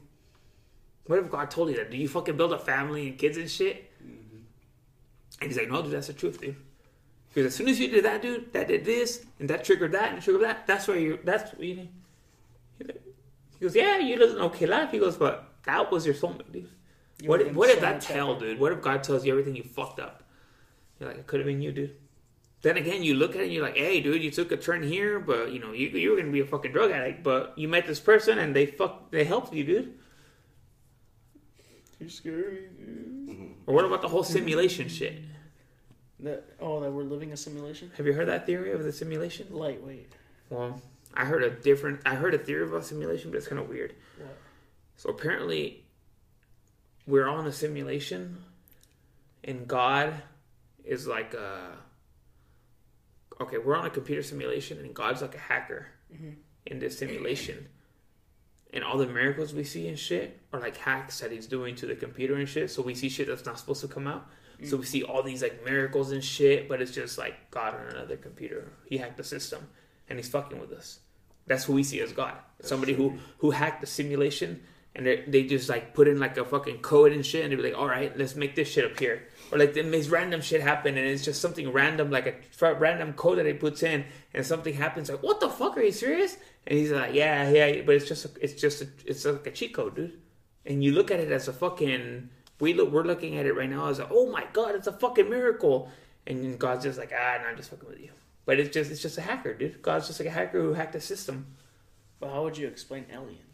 What 1.06 1.20
if 1.20 1.30
God 1.30 1.50
told 1.50 1.70
you 1.70 1.76
that? 1.78 1.92
Do 1.92 1.98
you 1.98 2.08
fucking 2.08 2.38
build 2.38 2.54
a 2.54 2.60
family 2.60 3.10
and 3.10 3.18
kids 3.18 3.38
and 3.38 3.50
shit? 3.50 3.92
Mm-hmm. 4.02 4.38
And 5.42 5.50
he's 5.50 5.58
like, 5.58 5.70
no, 5.70 5.82
dude, 5.82 5.92
that's 5.92 6.08
the 6.08 6.14
truth, 6.14 6.40
dude. 6.40 6.56
Because 7.30 7.48
as 7.48 7.56
soon 7.56 7.68
as 7.68 7.80
you 7.80 7.90
did 7.90 8.06
that, 8.06 8.22
dude, 8.22 8.54
that 8.54 8.68
did 8.68 8.86
this 8.86 9.26
and 9.40 9.50
that 9.50 9.64
triggered 9.64 9.92
that 9.94 10.14
and 10.14 10.22
triggered 10.22 10.44
that. 10.44 10.68
That's 10.68 10.88
where 10.88 11.00
you. 11.00 11.20
That's 11.24 11.52
what 11.52 11.64
you. 11.64 11.76
Need. 11.76 11.90
He 12.80 13.60
goes, 13.62 13.76
yeah, 13.76 13.98
you 13.98 14.18
live 14.18 14.36
an 14.36 14.42
okay 14.44 14.66
life. 14.66 14.92
He 14.92 15.00
goes, 15.00 15.18
but 15.18 15.50
that 15.64 15.92
was 15.92 16.06
your 16.06 16.16
soulmate, 16.16 16.52
dude. 16.52 16.70
You 17.22 17.30
What, 17.30 17.46
were 17.46 17.54
what 17.54 17.70
if 17.70 17.82
that 17.82 18.02
tell, 18.02 18.38
dude? 18.38 18.60
What 18.60 18.72
if 18.72 18.82
God 18.82 19.04
tells 19.04 19.26
you 19.26 19.32
everything 19.32 19.56
you 19.56 19.64
fucked 19.64 20.00
up? 20.00 20.23
You're 21.00 21.10
like, 21.10 21.20
it 21.20 21.28
could 21.28 21.40
have 21.40 21.48
been 21.48 21.62
you, 21.62 21.72
dude. 21.72 21.96
then 22.62 22.78
again, 22.78 23.04
you 23.04 23.16
look 23.16 23.32
at 23.32 23.42
it 23.42 23.46
and 23.46 23.54
you're 23.54 23.64
like, 23.64 23.78
hey, 23.78 24.02
dude, 24.02 24.24
you 24.24 24.32
took 24.32 24.52
a 24.52 24.58
turn 24.58 24.84
here, 24.84 25.20
but 25.20 25.52
you 25.52 25.60
know, 25.60 25.72
you, 25.72 25.90
you 25.90 26.12
were 26.12 26.18
gonna 26.18 26.32
be 26.32 26.40
a 26.40 26.46
fucking 26.46 26.72
drug 26.72 26.92
addict, 26.92 27.24
but 27.24 27.54
you 27.58 27.68
met 27.68 27.86
this 27.88 28.00
person 28.00 28.40
and 28.40 28.56
they 28.56 28.66
fuck, 28.66 29.12
they 29.12 29.24
helped 29.24 29.54
you, 29.54 29.64
dude. 29.64 29.94
Too 32.00 32.10
scary, 32.10 32.70
dude. 32.78 33.28
Mm-hmm. 33.28 33.48
Or 33.66 33.76
what 33.76 33.86
about 33.86 34.02
the 34.02 34.08
whole 34.08 34.24
simulation 34.24 34.88
shit? 34.88 35.22
That, 36.20 36.46
oh, 36.60 36.80
that 36.80 36.92
we're 36.92 37.04
living 37.04 37.34
a 37.34 37.38
simulation? 37.38 37.92
Have 37.98 38.06
you 38.06 38.14
heard 38.14 38.30
that 38.30 38.46
theory 38.46 38.72
of 38.72 38.84
the 38.84 38.94
simulation? 38.94 39.48
Lightweight. 39.52 40.14
Well, 40.50 40.82
I 41.14 41.26
heard 41.26 41.44
a 41.44 41.50
different. 41.50 42.02
I 42.06 42.16
heard 42.16 42.34
a 42.34 42.38
theory 42.38 42.68
about 42.68 42.86
simulation, 42.86 43.30
but 43.30 43.38
it's 43.38 43.48
kind 43.48 43.62
of 43.62 43.70
weird. 43.70 43.94
What? 44.18 44.38
So 44.96 45.10
apparently, 45.10 45.84
we're 47.06 47.28
all 47.28 47.40
in 47.40 47.46
a 47.46 47.52
simulation, 47.52 48.38
and 49.44 49.68
God 49.68 50.14
is 50.84 51.08
like 51.08 51.34
a. 51.34 51.78
Okay, 53.42 53.58
we're 53.58 53.76
on 53.76 53.86
a 53.86 53.90
computer 53.90 54.22
simulation, 54.22 54.78
and 54.80 54.94
God's 54.94 55.22
like 55.22 55.36
a 55.36 55.40
hacker 55.40 55.88
mm-hmm. 56.14 56.32
in 56.68 56.80
this 56.80 56.98
simulation. 56.98 57.68
And 58.72 58.84
all 58.84 58.98
the 58.98 59.08
miracles 59.08 59.54
we 59.54 59.64
see 59.64 59.88
and 59.88 59.98
shit 59.98 60.40
are 60.52 60.60
like 60.60 60.78
hacks 60.78 61.20
that 61.20 61.32
he's 61.32 61.46
doing 61.46 61.76
to 61.76 61.86
the 61.86 61.96
computer 61.96 62.36
and 62.36 62.50
shit. 62.50 62.72
So 62.72 62.82
we 62.82 62.96
see 62.96 63.10
shit 63.10 63.28
that's 63.28 63.46
not 63.46 63.60
supposed 63.60 63.82
to 63.82 63.88
come 63.88 64.08
out. 64.08 64.28
So 64.64 64.78
we 64.78 64.86
see 64.86 65.04
all 65.04 65.24
these 65.24 65.42
like 65.42 65.66
miracles 65.66 66.12
and 66.12 66.24
shit, 66.24 66.70
but 66.70 66.82
it's 66.82 66.92
just 66.92 67.18
like 67.18 67.52
God 67.52 67.76
on 67.76 67.88
another 67.88 68.16
computer. 68.18 68.72
He 68.86 68.98
hacked 68.98 69.18
the 69.18 69.24
system, 69.24 69.68
and 70.08 70.18
he's 70.18 70.30
fucking 70.30 70.60
with 70.60 70.72
us. 70.72 71.00
That's 71.48 71.66
who 71.66 71.74
we 71.74 71.84
see 71.84 72.00
as 72.00 72.14
God. 72.14 72.36
Somebody 72.62 72.94
who 72.94 73.18
who 73.40 73.52
hacked 73.52 73.82
the 73.82 73.88
simulation, 73.88 74.64
and 74.96 75.06
they 75.06 75.44
just 75.44 75.70
like 75.70 75.94
put 75.94 76.08
in 76.08 76.20
like 76.20 76.38
a 76.38 76.46
fucking 76.46 76.80
code 76.80 77.12
and 77.12 77.26
shit, 77.26 77.44
and 77.44 77.52
they 77.52 77.56
be 77.56 77.64
like, 77.64 77.78
all 77.78 77.88
right, 77.88 78.16
let's 78.18 78.36
make 78.36 78.56
this 78.56 78.70
shit 78.70 78.86
appear. 78.86 79.28
Or 79.52 79.58
like 79.58 79.74
then 79.74 79.92
this 79.92 80.08
random 80.08 80.42
shit 80.42 80.62
happen, 80.62 80.98
and 80.98 81.08
it's 81.08 81.26
just 81.26 81.42
something 81.42 81.72
random, 81.72 82.12
like 82.12 82.28
a 82.62 82.74
random 82.76 83.14
code 83.14 83.40
that 83.40 83.46
he 83.46 83.54
puts 83.54 83.84
in, 83.84 84.06
and 84.34 84.46
something 84.46 84.74
happens. 84.74 85.10
Like, 85.10 85.24
what 85.24 85.40
the 85.40 85.50
fuck? 85.50 85.78
Are 85.78 85.82
you 85.82 85.92
serious? 85.92 86.38
And 86.68 86.78
he's 86.78 86.92
like, 86.92 87.14
yeah, 87.14 87.50
yeah, 87.50 87.82
but 87.82 87.96
it's 87.96 88.08
just 88.08 88.26
a, 88.26 88.30
it's 88.40 88.60
just 88.60 88.82
a, 88.82 88.88
it's 89.06 89.26
like 89.26 89.48
a 89.48 89.52
cheat 89.52 89.74
code, 89.74 89.96
dude. 89.96 90.20
And 90.66 90.84
you 90.84 90.94
look 90.94 91.12
at 91.12 91.20
it 91.20 91.32
as 91.32 91.48
a 91.48 91.54
fucking 91.54 92.30
we 92.60 92.74
look 92.74 92.92
we're 92.92 93.04
looking 93.04 93.38
at 93.38 93.46
it 93.46 93.54
right 93.54 93.70
now 93.70 93.88
as 93.88 94.00
a, 94.00 94.08
oh 94.10 94.32
my 94.32 94.46
god, 94.54 94.76
it's 94.76 94.88
a 94.88 94.94
fucking 94.94 95.30
miracle. 95.30 95.90
And 96.26 96.58
God's 96.58 96.86
just 96.86 96.98
like, 96.98 97.12
ah, 97.14 97.40
no, 97.42 97.50
I'm 97.50 97.58
just 97.58 97.70
fucking 97.70 97.90
with 97.90 98.00
you. 98.00 98.12
But 98.46 98.60
it's 98.60 98.74
just 98.74 98.92
it's 98.92 99.02
just 99.02 99.18
a 99.18 99.22
hacker, 99.22 99.54
dude. 99.54 99.82
God's 99.82 100.08
just 100.08 100.20
like 100.20 100.30
a 100.30 100.32
hacker 100.32 100.62
who 100.62 100.74
hacked 100.74 100.96
a 100.96 101.02
system. 101.02 101.56
But 102.20 102.30
how 102.32 102.44
would 102.44 102.58
you 102.58 102.68
explain 102.68 103.06
aliens? 103.12 103.53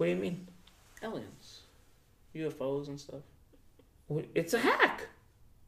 What 0.00 0.06
do 0.06 0.12
you 0.12 0.16
mean? 0.16 0.48
Aliens. 1.02 1.60
UFOs 2.34 2.88
and 2.88 2.98
stuff. 2.98 3.20
What- 4.06 4.24
It's 4.34 4.54
a 4.54 4.58
hack. 4.58 5.08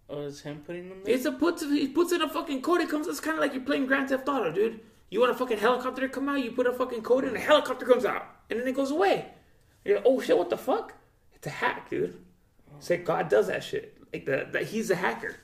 Oh, 0.08 0.22
it's 0.26 0.40
him 0.40 0.62
putting 0.66 0.88
them 0.88 1.02
there? 1.04 1.14
It's 1.14 1.26
a 1.26 1.32
puts 1.32 1.60
he 1.60 1.86
puts 1.88 2.12
in 2.12 2.22
a 2.22 2.28
fucking 2.30 2.62
code. 2.62 2.80
It 2.80 2.88
comes. 2.88 3.06
It's 3.08 3.20
kind 3.20 3.36
of 3.36 3.42
like 3.42 3.52
you're 3.52 3.62
playing 3.62 3.84
Grand 3.84 4.08
Theft 4.08 4.26
Auto, 4.26 4.50
dude. 4.50 4.80
You 5.10 5.20
want 5.20 5.32
a 5.32 5.34
fucking 5.34 5.58
helicopter 5.58 6.00
to 6.00 6.08
come 6.08 6.30
out? 6.30 6.42
You 6.42 6.52
put 6.52 6.66
a 6.66 6.72
fucking 6.72 7.02
code 7.02 7.24
in, 7.24 7.36
a 7.36 7.38
helicopter 7.38 7.84
comes 7.84 8.06
out, 8.06 8.24
and 8.48 8.58
then 8.58 8.66
it 8.66 8.74
goes 8.74 8.90
away. 8.90 9.26
You're 9.84 9.96
like, 9.96 10.06
oh 10.06 10.18
shit, 10.22 10.38
what 10.38 10.48
the 10.48 10.56
fuck? 10.56 10.94
It's 11.34 11.46
a 11.46 11.50
hack, 11.50 11.90
dude. 11.90 12.16
Oh. 12.70 12.76
It's 12.78 12.88
like 12.88 13.04
God 13.04 13.28
does 13.28 13.48
that 13.48 13.62
shit. 13.62 13.98
Like 14.14 14.24
that, 14.24 14.54
that 14.54 14.62
he's 14.64 14.90
a 14.90 14.94
hacker. 14.94 15.36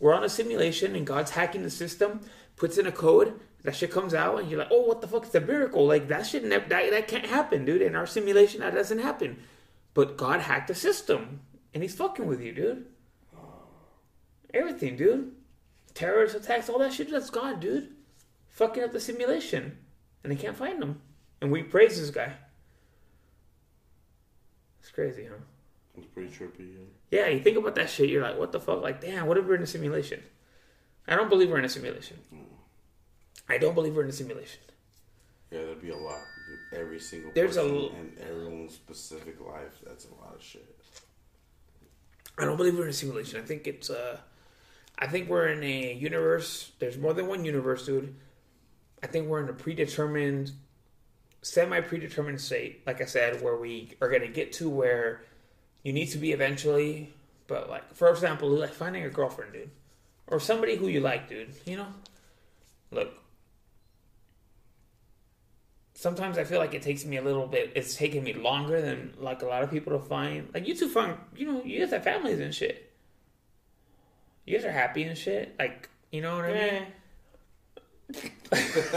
We're 0.00 0.12
on 0.14 0.24
a 0.24 0.28
simulation, 0.28 0.96
and 0.96 1.06
God's 1.06 1.30
hacking 1.30 1.62
the 1.62 1.70
system. 1.70 2.22
Puts 2.56 2.78
in 2.78 2.86
a 2.88 2.92
code. 2.92 3.38
That 3.64 3.74
shit 3.74 3.90
comes 3.90 4.14
out, 4.14 4.38
and 4.38 4.48
you're 4.50 4.58
like, 4.60 4.68
oh, 4.70 4.82
what 4.82 5.00
the 5.00 5.08
fuck? 5.08 5.24
It's 5.26 5.34
a 5.34 5.40
miracle. 5.40 5.86
Like 5.86 6.08
that 6.08 6.26
shit. 6.26 6.44
ne- 6.44 6.58
That 6.58 6.90
that 6.90 7.08
can't 7.08 7.26
happen, 7.26 7.64
dude. 7.64 7.82
In 7.82 7.96
our 7.96 8.06
simulation, 8.06 8.60
that 8.60 8.74
doesn't 8.74 9.00
happen. 9.00 9.38
But 9.94 10.16
God 10.16 10.40
hacked 10.40 10.68
the 10.68 10.74
system, 10.74 11.40
and 11.74 11.82
he's 11.82 11.96
fucking 11.96 12.26
with 12.26 12.40
you, 12.40 12.52
dude. 12.52 12.86
Everything, 14.54 14.96
dude. 14.96 15.32
Terrorist 15.94 16.36
attacks, 16.36 16.68
all 16.68 16.78
that 16.78 16.92
shit, 16.92 17.10
that's 17.10 17.30
God, 17.30 17.58
dude. 17.60 17.88
Fucking 18.48 18.82
up 18.84 18.92
the 18.92 19.00
simulation. 19.00 19.76
And 20.22 20.32
they 20.32 20.36
can't 20.36 20.56
find 20.56 20.82
him. 20.82 21.00
And 21.40 21.50
we 21.50 21.62
praise 21.62 21.98
this 22.00 22.10
guy. 22.10 22.34
It's 24.80 24.90
crazy, 24.90 25.24
huh? 25.24 25.36
It's 25.96 26.06
pretty 26.06 26.28
trippy. 26.30 26.70
Yeah. 27.10 27.20
Yeah, 27.20 27.28
you 27.28 27.40
think 27.42 27.56
about 27.56 27.74
that 27.74 27.90
shit, 27.90 28.08
you're 28.10 28.22
like, 28.22 28.38
what 28.38 28.52
the 28.52 28.60
fuck? 28.60 28.82
Like, 28.82 29.00
damn, 29.00 29.26
what 29.26 29.36
if 29.38 29.44
we're 29.46 29.56
in 29.56 29.62
a 29.62 29.66
simulation? 29.66 30.22
I 31.06 31.16
don't 31.16 31.28
believe 31.28 31.50
we're 31.50 31.58
in 31.58 31.64
a 31.64 31.68
simulation. 31.68 32.18
Mm. 32.34 32.38
I 33.48 33.58
don't 33.58 33.74
believe 33.74 33.96
we're 33.96 34.04
in 34.04 34.10
a 34.10 34.12
simulation. 34.12 34.60
Yeah, 35.50 35.60
there'd 35.64 35.80
be 35.80 35.90
a 35.90 35.96
lot. 35.96 36.20
Every 36.72 37.00
single 37.00 37.32
There's 37.34 37.56
a 37.56 37.62
person 37.62 37.76
l- 37.76 37.92
and 37.98 38.18
everyone's 38.18 38.74
specific 38.74 39.40
life. 39.40 39.78
That's 39.86 40.06
a 40.06 40.14
lot 40.22 40.34
of 40.34 40.42
shit. 40.42 40.76
I 42.36 42.44
don't 42.44 42.56
believe 42.56 42.76
we're 42.76 42.84
in 42.84 42.90
a 42.90 42.92
simulation. 42.92 43.40
I 43.40 43.44
think 43.44 43.66
it's 43.66 43.90
uh 43.90 44.18
I 44.98 45.06
think 45.06 45.28
we're 45.28 45.48
in 45.48 45.62
a 45.62 45.94
universe. 45.94 46.72
There's 46.78 46.98
more 46.98 47.14
than 47.14 47.26
one 47.26 47.44
universe, 47.44 47.86
dude. 47.86 48.14
I 49.02 49.06
think 49.06 49.28
we're 49.28 49.42
in 49.42 49.48
a 49.48 49.52
predetermined 49.52 50.52
semi 51.42 51.80
predetermined 51.80 52.40
state, 52.40 52.82
like 52.86 53.00
I 53.00 53.04
said, 53.06 53.40
where 53.42 53.56
we 53.56 53.94
are 54.02 54.08
gonna 54.10 54.28
get 54.28 54.52
to 54.54 54.68
where 54.68 55.22
you 55.82 55.92
need 55.92 56.06
to 56.06 56.18
be 56.18 56.32
eventually, 56.32 57.12
but 57.46 57.70
like 57.70 57.94
for 57.94 58.10
example, 58.10 58.50
like 58.50 58.74
finding 58.74 59.04
a 59.04 59.10
girlfriend, 59.10 59.52
dude. 59.54 59.70
Or 60.26 60.38
somebody 60.38 60.76
who 60.76 60.88
you 60.88 61.00
like, 61.00 61.28
dude, 61.28 61.54
you 61.64 61.78
know? 61.78 61.86
Look. 62.90 63.14
Sometimes 65.98 66.38
I 66.38 66.44
feel 66.44 66.60
like 66.60 66.74
it 66.74 66.82
takes 66.82 67.04
me 67.04 67.16
a 67.16 67.22
little 67.22 67.48
bit. 67.48 67.72
It's 67.74 67.96
taking 67.96 68.22
me 68.22 68.32
longer 68.32 68.80
than 68.80 69.14
like 69.18 69.42
a 69.42 69.46
lot 69.46 69.64
of 69.64 69.70
people 69.72 69.98
to 69.98 70.04
find. 70.04 70.48
Like 70.54 70.64
you 70.68 70.76
two 70.76 70.88
find, 70.88 71.16
you 71.34 71.44
know, 71.44 71.60
you 71.64 71.80
guys 71.80 71.90
have 71.90 72.04
families 72.04 72.38
and 72.38 72.54
shit. 72.54 72.92
You 74.46 74.56
guys 74.56 74.64
are 74.64 74.70
happy 74.70 75.02
and 75.02 75.18
shit. 75.18 75.56
Like, 75.58 75.88
you 76.12 76.22
know 76.22 76.36
what 76.36 76.44
I 76.44 76.86
mean? 78.12 78.22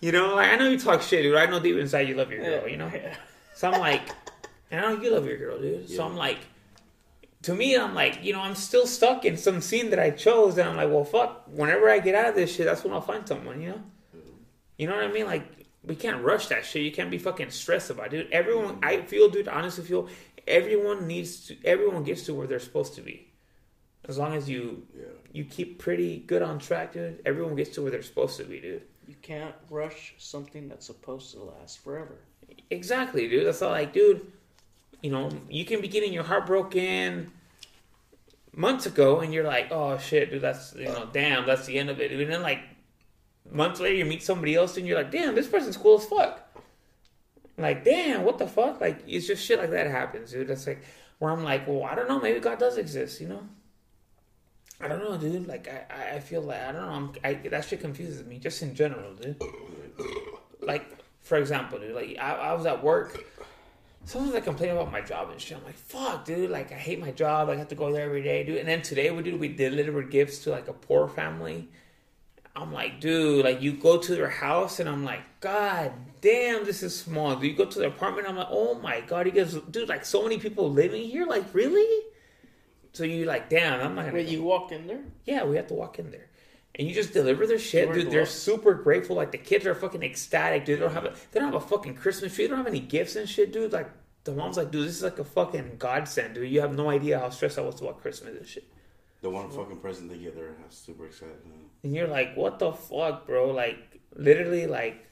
You 0.00 0.10
know, 0.10 0.34
like 0.34 0.50
I 0.50 0.56
know 0.56 0.68
you 0.68 0.78
talk 0.78 1.00
shit, 1.02 1.22
dude. 1.22 1.36
I 1.36 1.46
know 1.46 1.60
deep 1.60 1.76
inside 1.76 2.08
you 2.08 2.16
love 2.16 2.32
your 2.32 2.42
girl. 2.42 2.68
You 2.68 2.76
know, 2.76 2.90
so 3.54 3.70
I'm 3.70 3.80
like, 3.80 4.02
and 4.70 4.84
I 4.84 4.92
know 4.92 5.00
you 5.00 5.12
love 5.12 5.26
your 5.26 5.38
girl, 5.38 5.60
dude. 5.60 5.88
So 5.88 6.04
I'm 6.04 6.16
like, 6.16 6.38
to 7.42 7.54
me, 7.54 7.76
I'm 7.76 7.94
like, 7.94 8.24
you 8.24 8.32
know, 8.32 8.40
I'm 8.40 8.56
still 8.56 8.84
stuck 8.84 9.24
in 9.24 9.36
some 9.36 9.60
scene 9.60 9.90
that 9.90 10.00
I 10.00 10.10
chose, 10.10 10.58
and 10.58 10.68
I'm 10.68 10.76
like, 10.76 10.88
well, 10.90 11.04
fuck. 11.04 11.44
Whenever 11.46 11.88
I 11.88 12.00
get 12.00 12.16
out 12.16 12.28
of 12.28 12.34
this 12.34 12.52
shit, 12.52 12.66
that's 12.66 12.82
when 12.82 12.92
I'll 12.92 13.00
find 13.00 13.26
someone. 13.28 13.62
You 13.62 13.68
know, 13.68 13.82
you 14.82 14.88
know 14.88 14.96
what 14.96 15.04
I 15.04 15.12
mean? 15.12 15.26
Like, 15.26 15.44
we 15.84 15.94
can't 15.94 16.22
rush 16.24 16.48
that 16.48 16.64
shit. 16.64 16.82
You 16.82 16.92
can't 16.92 17.10
be 17.10 17.18
fucking 17.18 17.50
stressed 17.50 17.90
about 17.90 18.06
it, 18.06 18.10
dude. 18.10 18.32
Everyone, 18.32 18.78
I 18.82 19.02
feel, 19.02 19.28
dude. 19.28 19.48
Honestly, 19.48 19.84
feel 19.84 20.08
everyone 20.46 21.06
needs 21.06 21.46
to. 21.46 21.56
Everyone 21.64 22.02
gets 22.04 22.22
to 22.26 22.34
where 22.34 22.46
they're 22.46 22.58
supposed 22.60 22.94
to 22.96 23.00
be, 23.00 23.28
as 24.08 24.18
long 24.18 24.34
as 24.34 24.48
you 24.48 24.86
Yeah. 24.96 25.04
you 25.32 25.44
keep 25.44 25.78
pretty 25.78 26.18
good 26.18 26.42
on 26.42 26.58
track, 26.58 26.92
dude. 26.92 27.22
Everyone 27.24 27.54
gets 27.56 27.70
to 27.76 27.82
where 27.82 27.90
they're 27.90 28.02
supposed 28.02 28.36
to 28.38 28.44
be, 28.44 28.60
dude. 28.60 28.82
You 29.08 29.14
can't 29.22 29.54
rush 29.70 30.14
something 30.18 30.68
that's 30.68 30.86
supposed 30.86 31.32
to 31.32 31.42
last 31.42 31.82
forever. 31.82 32.16
Exactly, 32.70 33.28
dude. 33.28 33.46
That's 33.46 33.62
all 33.62 33.70
like, 33.70 33.92
dude, 33.92 34.26
you 35.02 35.10
know, 35.10 35.30
you 35.48 35.64
can 35.64 35.80
be 35.80 35.88
getting 35.88 36.12
your 36.12 36.22
heart 36.24 36.46
broken 36.46 37.32
months 38.54 38.86
ago 38.86 39.20
and 39.20 39.32
you're 39.32 39.44
like, 39.44 39.68
oh 39.70 39.98
shit, 39.98 40.30
dude, 40.30 40.42
that's 40.42 40.74
you 40.74 40.84
know, 40.84 41.08
damn, 41.12 41.46
that's 41.46 41.66
the 41.66 41.78
end 41.78 41.90
of 41.90 42.00
it. 42.00 42.12
And 42.12 42.30
then 42.30 42.42
like 42.42 42.60
months 43.52 43.80
later 43.80 43.96
you 43.96 44.04
meet 44.04 44.22
somebody 44.22 44.54
else 44.54 44.76
and 44.76 44.86
you're 44.86 44.96
like, 44.96 45.10
damn, 45.10 45.34
this 45.34 45.48
person's 45.48 45.76
cool 45.76 45.98
as 45.98 46.04
fuck. 46.06 46.48
Like, 47.58 47.84
damn, 47.84 48.24
what 48.24 48.38
the 48.38 48.46
fuck? 48.46 48.80
Like 48.80 49.02
it's 49.06 49.26
just 49.26 49.44
shit 49.44 49.58
like 49.58 49.70
that 49.70 49.86
happens, 49.86 50.32
dude. 50.32 50.48
That's 50.48 50.66
like 50.66 50.82
where 51.18 51.30
I'm 51.30 51.44
like, 51.44 51.66
well, 51.68 51.84
I 51.84 51.94
don't 51.94 52.08
know, 52.08 52.20
maybe 52.20 52.40
God 52.40 52.58
does 52.58 52.78
exist, 52.78 53.20
you 53.20 53.28
know? 53.28 53.46
I 54.80 54.88
don't 54.88 54.98
know, 54.98 55.16
dude. 55.16 55.46
Like 55.46 55.68
I, 55.68 56.16
I- 56.16 56.20
feel 56.20 56.42
like 56.42 56.60
I 56.60 56.72
don't 56.72 56.82
know. 56.82 56.88
I'm, 56.88 57.12
I, 57.22 57.34
that 57.48 57.64
shit 57.64 57.80
confuses 57.80 58.24
me, 58.26 58.38
just 58.38 58.62
in 58.62 58.74
general, 58.74 59.14
dude. 59.14 59.40
Like 60.60 60.86
for 61.20 61.38
example, 61.38 61.78
dude. 61.78 61.94
Like 61.94 62.16
I, 62.20 62.34
I 62.34 62.52
was 62.54 62.66
at 62.66 62.82
work. 62.82 63.22
Sometimes 64.04 64.34
I 64.34 64.40
complain 64.40 64.70
about 64.70 64.90
my 64.90 65.00
job 65.00 65.30
and 65.30 65.40
shit. 65.40 65.56
I'm 65.58 65.64
like, 65.64 65.76
fuck, 65.76 66.24
dude. 66.24 66.50
Like 66.50 66.72
I 66.72 66.76
hate 66.76 66.98
my 67.00 67.12
job. 67.12 67.48
I 67.48 67.56
have 67.56 67.68
to 67.68 67.76
go 67.76 67.92
there 67.92 68.04
every 68.04 68.22
day, 68.22 68.42
dude. 68.42 68.58
And 68.58 68.68
then 68.68 68.82
today 68.82 69.10
we 69.12 69.22
did 69.22 69.38
we 69.38 69.48
delivered 69.48 70.10
gifts 70.10 70.38
to 70.40 70.50
like 70.50 70.66
a 70.66 70.72
poor 70.72 71.06
family. 71.06 71.68
I'm 72.54 72.72
like, 72.72 73.00
dude, 73.00 73.44
like 73.44 73.62
you 73.62 73.72
go 73.72 73.98
to 73.98 74.14
their 74.14 74.28
house 74.28 74.78
and 74.78 74.88
I'm 74.88 75.04
like, 75.04 75.22
God 75.40 75.92
damn, 76.20 76.64
this 76.64 76.82
is 76.82 76.98
small. 76.98 77.34
Do 77.36 77.46
you 77.46 77.54
go 77.54 77.64
to 77.64 77.78
their 77.78 77.88
apartment? 77.88 78.28
I'm 78.28 78.36
like, 78.36 78.48
oh 78.50 78.74
my 78.74 79.00
god, 79.00 79.26
you 79.26 79.32
guys, 79.32 79.54
dude, 79.54 79.88
like 79.88 80.04
so 80.04 80.22
many 80.22 80.38
people 80.38 80.70
living 80.70 81.08
here. 81.08 81.26
Like 81.26 81.44
really? 81.54 82.06
So 82.92 83.04
you 83.04 83.24
like, 83.24 83.48
damn, 83.48 83.80
I'm 83.80 83.94
not 83.94 84.02
gonna. 84.02 84.14
Wait, 84.14 84.28
you 84.28 84.42
walked 84.42 84.72
in 84.72 84.86
there? 84.86 85.00
Yeah, 85.24 85.44
we 85.44 85.56
have 85.56 85.66
to 85.68 85.74
walk 85.74 85.98
in 85.98 86.10
there. 86.10 86.28
And 86.74 86.88
you 86.88 86.94
just 86.94 87.12
deliver 87.12 87.46
their 87.46 87.58
shit, 87.58 87.92
dude. 87.92 88.10
They're 88.10 88.24
super 88.24 88.74
grateful. 88.74 89.16
Like 89.16 89.30
the 89.30 89.38
kids 89.38 89.66
are 89.66 89.74
fucking 89.74 90.02
ecstatic, 90.02 90.64
dude. 90.64 90.78
They 90.78 90.82
don't 90.82 90.94
have 90.94 91.04
a 91.04 91.14
they 91.30 91.40
don't 91.40 91.52
have 91.52 91.62
a 91.62 91.66
fucking 91.66 91.96
Christmas 91.96 92.34
tree. 92.34 92.44
They 92.44 92.48
don't 92.48 92.58
have 92.58 92.66
any 92.66 92.80
gifts 92.80 93.16
and 93.16 93.28
shit, 93.28 93.52
dude. 93.52 93.72
Like 93.72 93.90
the 94.24 94.32
mom's 94.32 94.56
like, 94.56 94.70
dude, 94.70 94.86
this 94.86 94.96
is 94.96 95.02
like 95.02 95.18
a 95.18 95.24
fucking 95.24 95.76
godsend, 95.78 96.34
dude. 96.34 96.50
You 96.50 96.60
have 96.60 96.74
no 96.74 96.90
idea 96.90 97.18
how 97.18 97.30
stressed 97.30 97.58
I 97.58 97.62
was 97.62 97.80
about 97.80 98.00
Christmas 98.00 98.36
and 98.36 98.46
shit. 98.46 98.64
The 99.22 99.30
one 99.30 99.48
fucking 99.50 99.78
present 99.78 100.10
they 100.10 100.18
get, 100.18 100.34
there, 100.34 100.48
I'm 100.48 100.70
super 100.70 101.06
excited. 101.06 101.46
man. 101.46 101.58
And 101.84 101.94
you're 101.94 102.08
like, 102.08 102.36
what 102.36 102.58
the 102.58 102.72
fuck, 102.72 103.26
bro? 103.26 103.50
Like 103.52 104.00
literally, 104.14 104.66
like 104.66 105.06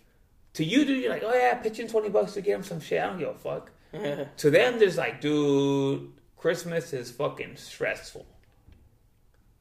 to 0.55 0.65
you, 0.65 0.85
dude, 0.85 1.03
you're 1.03 1.11
like, 1.13 1.23
oh 1.25 1.33
yeah, 1.33 1.55
pitch 1.55 1.79
in 1.79 1.89
twenty 1.89 2.09
bucks 2.09 2.33
to 2.35 2.43
get 2.43 2.53
them 2.53 2.65
some 2.65 2.81
shit. 2.81 3.01
I 3.01 3.07
don't 3.07 3.19
give 3.19 3.29
a 3.29 3.35
fuck. 3.35 3.71
to 3.93 4.51
them, 4.51 4.79
there's 4.79 4.97
like, 4.97 5.21
dude, 5.21 6.13
Christmas 6.37 6.93
is 6.93 7.11
fucking 7.11 7.57
stressful. 7.57 8.27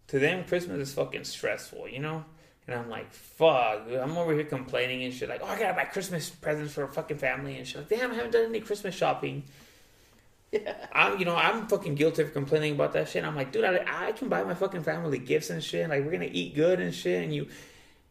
to 0.08 0.20
them 0.20 0.44
Christmas 0.46 0.90
is 0.90 0.94
fucking 0.94 1.24
stressful, 1.24 1.88
you 1.88 2.00
know. 2.00 2.26
And 2.68 2.78
I'm 2.78 2.90
like, 2.90 3.12
fuck, 3.14 3.88
dude, 3.88 3.98
I'm 3.98 4.18
over 4.18 4.34
here 4.34 4.44
complaining 4.44 5.04
and 5.04 5.14
shit. 5.14 5.30
Like, 5.30 5.42
oh, 5.44 5.48
I 5.48 5.60
gotta 5.60 5.74
buy 5.74 5.86
Christmas 5.86 6.30
presents 6.30 6.74
for 6.74 6.84
a 6.84 6.88
fucking 6.88 7.18
family 7.18 7.58
and 7.58 7.68
shit. 7.68 7.78
Like, 7.78 7.90
damn, 7.90 8.12
I 8.12 8.16
haven't 8.16 8.32
done 8.32 8.46
any 8.46 8.60
Christmas 8.62 8.94
shopping. 8.96 9.44
Yeah. 10.52 10.74
I'm, 10.92 11.20
you 11.20 11.26
know, 11.26 11.36
I'm 11.36 11.68
fucking 11.68 11.96
guilty 11.96 12.24
for 12.24 12.32
complaining 12.32 12.74
about 12.74 12.94
that 12.94 13.10
shit. 13.10 13.24
I'm 13.24 13.36
like, 13.36 13.52
dude, 13.52 13.64
I, 13.64 13.86
I 13.88 14.12
can 14.14 14.30
buy 14.30 14.44
my 14.44 14.56
fucking 14.56 14.84
family 14.84 15.20
gifts 15.20 15.50
and 15.52 15.64
shit. 15.64 15.88
Like, 15.90 16.04
we're 16.04 16.12
gonna 16.12 16.30
eat 16.32 16.56
good 16.56 16.80
and 16.80 16.94
shit. 16.94 17.24
And 17.24 17.34
you, 17.34 17.48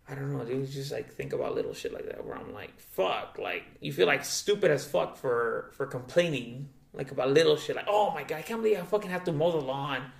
I 0.09 0.15
don't 0.15 0.37
know, 0.37 0.45
dude. 0.45 0.71
Just 0.71 0.93
like 0.93 1.13
think 1.13 1.33
about 1.33 1.55
little 1.55 1.75
shit 1.75 1.93
like 1.93 2.07
that, 2.07 2.25
where 2.25 2.37
I'm 2.37 2.55
like, 2.55 2.79
fuck, 2.79 3.39
like 3.43 3.65
you 3.81 3.93
feel 3.93 4.07
like 4.07 4.25
stupid 4.25 4.71
as 4.71 4.87
fuck 4.87 5.17
for 5.17 5.71
for 5.77 5.87
complaining 5.87 6.69
like 6.95 7.11
about 7.11 7.31
little 7.31 7.57
shit. 7.57 7.77
Like, 7.77 7.87
oh 7.89 8.13
my 8.13 8.23
god, 8.25 8.39
I 8.39 8.43
can't 8.43 8.63
believe 8.63 8.79
I 8.79 8.83
fucking 8.83 9.11
have 9.11 9.25
to 9.25 9.33
mow 9.33 9.51
the 9.51 9.59
lawn. 9.59 10.11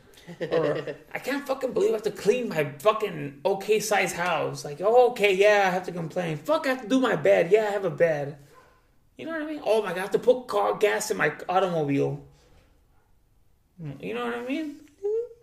or 0.51 0.97
I 1.15 1.19
can't 1.19 1.47
fucking 1.47 1.73
believe 1.73 1.91
I 1.91 1.95
have 1.95 2.03
to 2.03 2.11
clean 2.11 2.49
my 2.49 2.73
fucking 2.79 3.41
okay 3.45 3.81
size 3.81 4.13
house. 4.13 4.65
Like, 4.65 4.81
oh, 4.83 5.11
okay, 5.11 5.35
yeah, 5.35 5.65
I 5.67 5.71
have 5.71 5.87
to 5.87 5.93
complain. 5.93 6.37
Fuck, 6.37 6.67
I 6.67 6.71
have 6.71 6.83
to 6.83 6.89
do 6.89 7.01
my 7.01 7.17
bed. 7.17 7.51
Yeah, 7.51 7.67
I 7.69 7.71
have 7.71 7.85
a 7.85 7.91
bed. 7.91 8.37
You 9.19 9.27
know 9.27 9.33
what 9.33 9.43
I 9.43 9.47
mean? 9.47 9.61
Oh 9.65 9.83
my 9.83 9.89
god, 9.89 9.99
I 9.99 10.01
have 10.03 10.11
to 10.13 10.19
put 10.19 10.47
car 10.47 10.77
gas 10.77 11.11
in 11.11 11.17
my 11.17 11.33
automobile. 11.49 12.25
You 14.01 14.15
know 14.15 14.25
what 14.27 14.37
I 14.37 14.45
mean? 14.47 14.77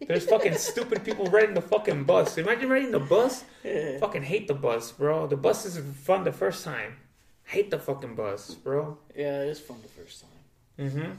There's 0.08 0.26
fucking 0.26 0.54
stupid 0.58 1.04
people 1.04 1.26
riding 1.26 1.56
the 1.56 1.62
fucking 1.62 2.06
bus. 2.06 2.38
Imagine 2.38 2.70
riding 2.70 2.92
the 2.92 3.00
bus. 3.00 3.44
Fucking 4.00 4.24
hate 4.24 4.48
the 4.48 4.54
bus, 4.54 4.94
bro. 4.94 5.28
The 5.28 5.36
bus 5.38 5.66
is 5.66 5.78
fun 6.04 6.24
the 6.24 6.32
first 6.32 6.64
time. 6.64 6.96
Hate 7.44 7.70
the 7.70 7.78
fucking 7.78 8.16
bus, 8.16 8.56
bro. 8.56 8.98
Yeah, 9.16 9.42
it 9.42 9.50
is 9.50 9.60
fun 9.60 9.78
the 9.82 9.90
first 9.90 10.22
time. 10.22 10.88
Mm-hmm. 10.88 11.12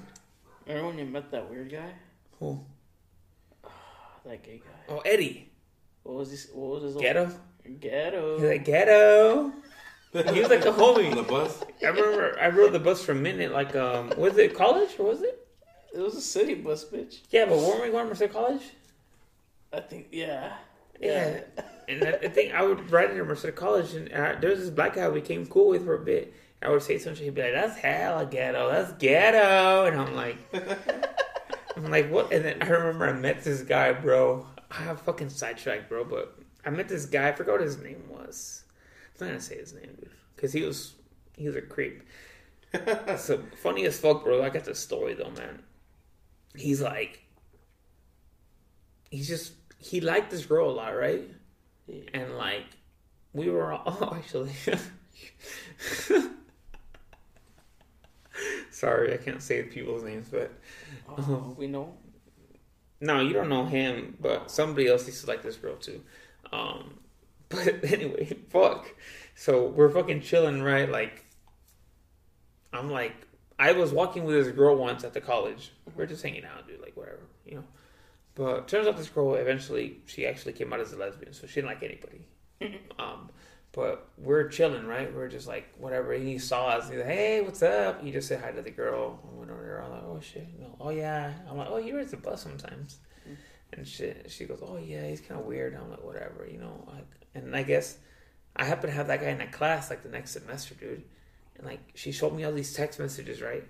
Remember 0.66 0.88
when 0.88 0.98
you 0.98 1.04
met 1.04 1.30
that 1.30 1.48
weird 1.50 1.70
guy? 1.70 1.92
Who? 2.40 2.64
That 4.24 4.42
gay 4.42 4.60
guy. 4.64 4.92
Oh, 4.94 4.98
Eddie. 5.04 5.52
What 6.02 6.16
was 6.16 6.30
this? 6.30 6.48
What 6.52 6.82
was 6.82 6.82
his? 6.82 6.96
Ghetto. 6.96 7.30
Ghetto. 7.80 8.38
He's 8.38 8.48
like 8.48 8.64
ghetto. 8.64 9.52
He 10.32 10.40
was 10.40 10.48
like 10.48 10.64
a 10.64 10.72
On 10.72 11.16
the 11.16 11.22
bus. 11.22 11.62
I 11.82 11.88
remember 11.88 12.38
I 12.40 12.48
rode 12.48 12.72
the 12.72 12.78
bus 12.78 13.02
for 13.02 13.12
a 13.12 13.16
minute. 13.16 13.52
Like, 13.52 13.76
um, 13.76 14.12
was 14.16 14.38
it 14.38 14.54
college 14.54 14.90
or 14.98 15.06
was 15.06 15.22
it? 15.22 15.46
It 15.96 16.00
was 16.00 16.14
a 16.14 16.20
city 16.20 16.54
bus, 16.54 16.84
bitch. 16.84 17.20
Yeah, 17.30 17.46
but 17.46 17.58
weren't 17.58 17.82
we 17.82 17.90
going 17.90 18.14
to 18.14 18.28
College? 18.28 18.62
I 19.72 19.80
think. 19.80 20.08
Yeah. 20.12 20.52
Yeah. 21.00 21.40
And 21.88 22.04
I, 22.04 22.10
I 22.12 22.28
think 22.28 22.52
I 22.52 22.62
would 22.62 22.90
ride 22.90 23.10
in 23.10 23.16
Merced 23.18 23.54
College, 23.54 23.94
and 23.94 24.12
I, 24.12 24.34
there 24.34 24.50
was 24.50 24.60
this 24.60 24.70
black 24.70 24.94
guy 24.94 25.08
we 25.08 25.20
came 25.20 25.46
cool 25.46 25.68
with 25.68 25.84
for 25.84 25.94
a 25.94 26.04
bit. 26.04 26.34
I 26.60 26.68
would 26.68 26.82
say 26.82 26.98
something, 26.98 27.22
he'd 27.22 27.34
be 27.34 27.42
like, 27.42 27.52
"That's 27.52 27.76
hella 27.76 28.26
ghetto. 28.26 28.70
That's 28.70 28.92
ghetto," 28.94 29.86
and 29.86 30.00
I'm 30.00 30.14
like, 30.14 30.36
I'm 31.76 31.90
like, 31.90 32.10
what? 32.10 32.32
And 32.32 32.44
then 32.44 32.62
I 32.62 32.66
remember 32.66 33.08
I 33.08 33.12
met 33.12 33.44
this 33.44 33.62
guy, 33.62 33.92
bro. 33.92 34.46
I 34.70 34.82
have 34.82 35.00
fucking 35.02 35.30
sidetracked, 35.30 35.88
bro, 35.88 36.04
but 36.04 36.38
I 36.64 36.70
met 36.70 36.88
this 36.88 37.06
guy. 37.06 37.28
I 37.28 37.32
forgot 37.32 37.52
what 37.52 37.60
his 37.60 37.78
name 37.78 38.02
was. 38.08 38.64
I'm 39.20 39.26
not 39.28 39.32
gonna 39.32 39.40
say 39.40 39.58
his 39.58 39.72
name, 39.74 39.94
dude, 39.98 40.10
because 40.34 40.52
he 40.52 40.62
was 40.62 40.94
he 41.36 41.46
was 41.46 41.56
a 41.56 41.62
creep. 41.62 42.02
so 43.16 43.42
funny 43.62 43.86
as 43.86 43.98
fuck, 43.98 44.24
bro. 44.24 44.42
I 44.42 44.50
got 44.50 44.64
the 44.64 44.74
story 44.74 45.14
though, 45.14 45.30
man. 45.30 45.62
He's 46.54 46.80
like, 46.80 47.22
he's 49.10 49.28
just 49.28 49.52
he 49.78 50.00
liked 50.00 50.30
this 50.30 50.44
girl 50.46 50.70
a 50.70 50.72
lot, 50.72 50.96
right? 50.96 51.28
And 52.12 52.36
like, 52.36 52.64
we 53.32 53.48
were 53.50 53.72
all 53.72 53.82
oh, 54.00 54.14
actually. 54.16 54.50
Sorry, 58.70 59.14
I 59.14 59.16
can't 59.16 59.42
say 59.42 59.62
people's 59.62 60.02
names, 60.04 60.28
but 60.30 60.52
Oh, 61.08 61.54
we 61.56 61.66
know. 61.66 61.94
no, 63.00 63.20
you 63.20 63.32
don't 63.32 63.48
know 63.48 63.64
him, 63.64 64.16
but 64.20 64.50
somebody 64.50 64.88
else 64.88 65.06
used 65.06 65.22
to 65.24 65.26
like 65.30 65.42
this 65.42 65.56
girl 65.56 65.76
too. 65.76 66.02
Um, 66.52 66.98
but 67.48 67.92
anyway, 67.92 68.36
fuck. 68.48 68.92
So 69.34 69.66
we're 69.66 69.90
fucking 69.90 70.22
chilling, 70.22 70.62
right? 70.62 70.90
Like, 70.90 71.24
I'm 72.72 72.90
like, 72.90 73.14
I 73.58 73.72
was 73.72 73.92
walking 73.92 74.24
with 74.24 74.34
this 74.34 74.54
girl 74.54 74.76
once 74.76 75.04
at 75.04 75.14
the 75.14 75.20
college. 75.20 75.72
We're 75.94 76.06
just 76.06 76.22
hanging 76.22 76.44
out, 76.44 76.66
dude, 76.66 76.80
like 76.80 76.96
whatever, 76.96 77.20
you 77.44 77.56
know. 77.56 77.64
But 78.34 78.68
turns 78.68 78.86
out 78.86 78.96
this 78.96 79.08
girl 79.08 79.34
eventually, 79.34 79.98
she 80.06 80.26
actually 80.26 80.52
came 80.52 80.72
out 80.72 80.80
as 80.80 80.92
a 80.92 80.96
lesbian, 80.96 81.32
so 81.32 81.46
she 81.46 81.56
didn't 81.56 81.68
like 81.68 81.82
anybody. 81.82 82.26
um, 82.98 83.30
but 83.72 84.08
we're 84.18 84.48
chilling, 84.48 84.86
right? 84.86 85.14
We're 85.14 85.28
just 85.28 85.46
like 85.46 85.72
whatever. 85.78 86.12
He 86.14 86.38
saw 86.38 86.68
us. 86.68 86.88
He's 86.88 86.98
like, 86.98 87.06
"Hey, 87.06 87.40
what's 87.40 87.62
up?" 87.62 88.02
He 88.02 88.10
just 88.10 88.28
said 88.28 88.40
hi 88.40 88.50
to 88.50 88.60
the 88.60 88.70
girl. 88.70 89.20
I 89.24 89.38
went 89.38 89.50
over 89.50 89.62
there. 89.62 89.82
I'm 89.82 89.90
like, 89.90 90.02
"Oh 90.04 90.20
shit, 90.20 90.48
no, 90.58 90.76
oh 90.80 90.90
yeah." 90.90 91.32
I'm 91.48 91.56
like, 91.56 91.68
"Oh, 91.70 91.76
he 91.76 91.92
rides 91.92 92.10
the 92.10 92.18
bus 92.18 92.42
sometimes." 92.42 92.98
and 93.72 93.86
shit. 93.86 94.30
She 94.30 94.44
goes, 94.44 94.60
"Oh 94.62 94.78
yeah, 94.78 95.06
he's 95.08 95.20
kind 95.20 95.40
of 95.40 95.46
weird." 95.46 95.74
I'm 95.74 95.90
like, 95.90 96.04
"Whatever, 96.04 96.46
you 96.50 96.58
know." 96.58 96.84
Like, 96.86 97.06
and 97.44 97.56
I 97.56 97.62
guess 97.62 97.98
I 98.54 98.64
happen 98.64 98.88
to 98.90 98.96
have 98.96 99.08
that 99.08 99.20
guy 99.20 99.28
in 99.28 99.40
a 99.40 99.46
class 99.46 99.90
like 99.90 100.02
the 100.02 100.08
next 100.08 100.32
semester, 100.32 100.74
dude. 100.74 101.02
And 101.56 101.66
like, 101.66 101.80
she 101.94 102.12
showed 102.12 102.34
me 102.34 102.44
all 102.44 102.52
these 102.52 102.72
text 102.74 102.98
messages, 102.98 103.40
right? 103.42 103.64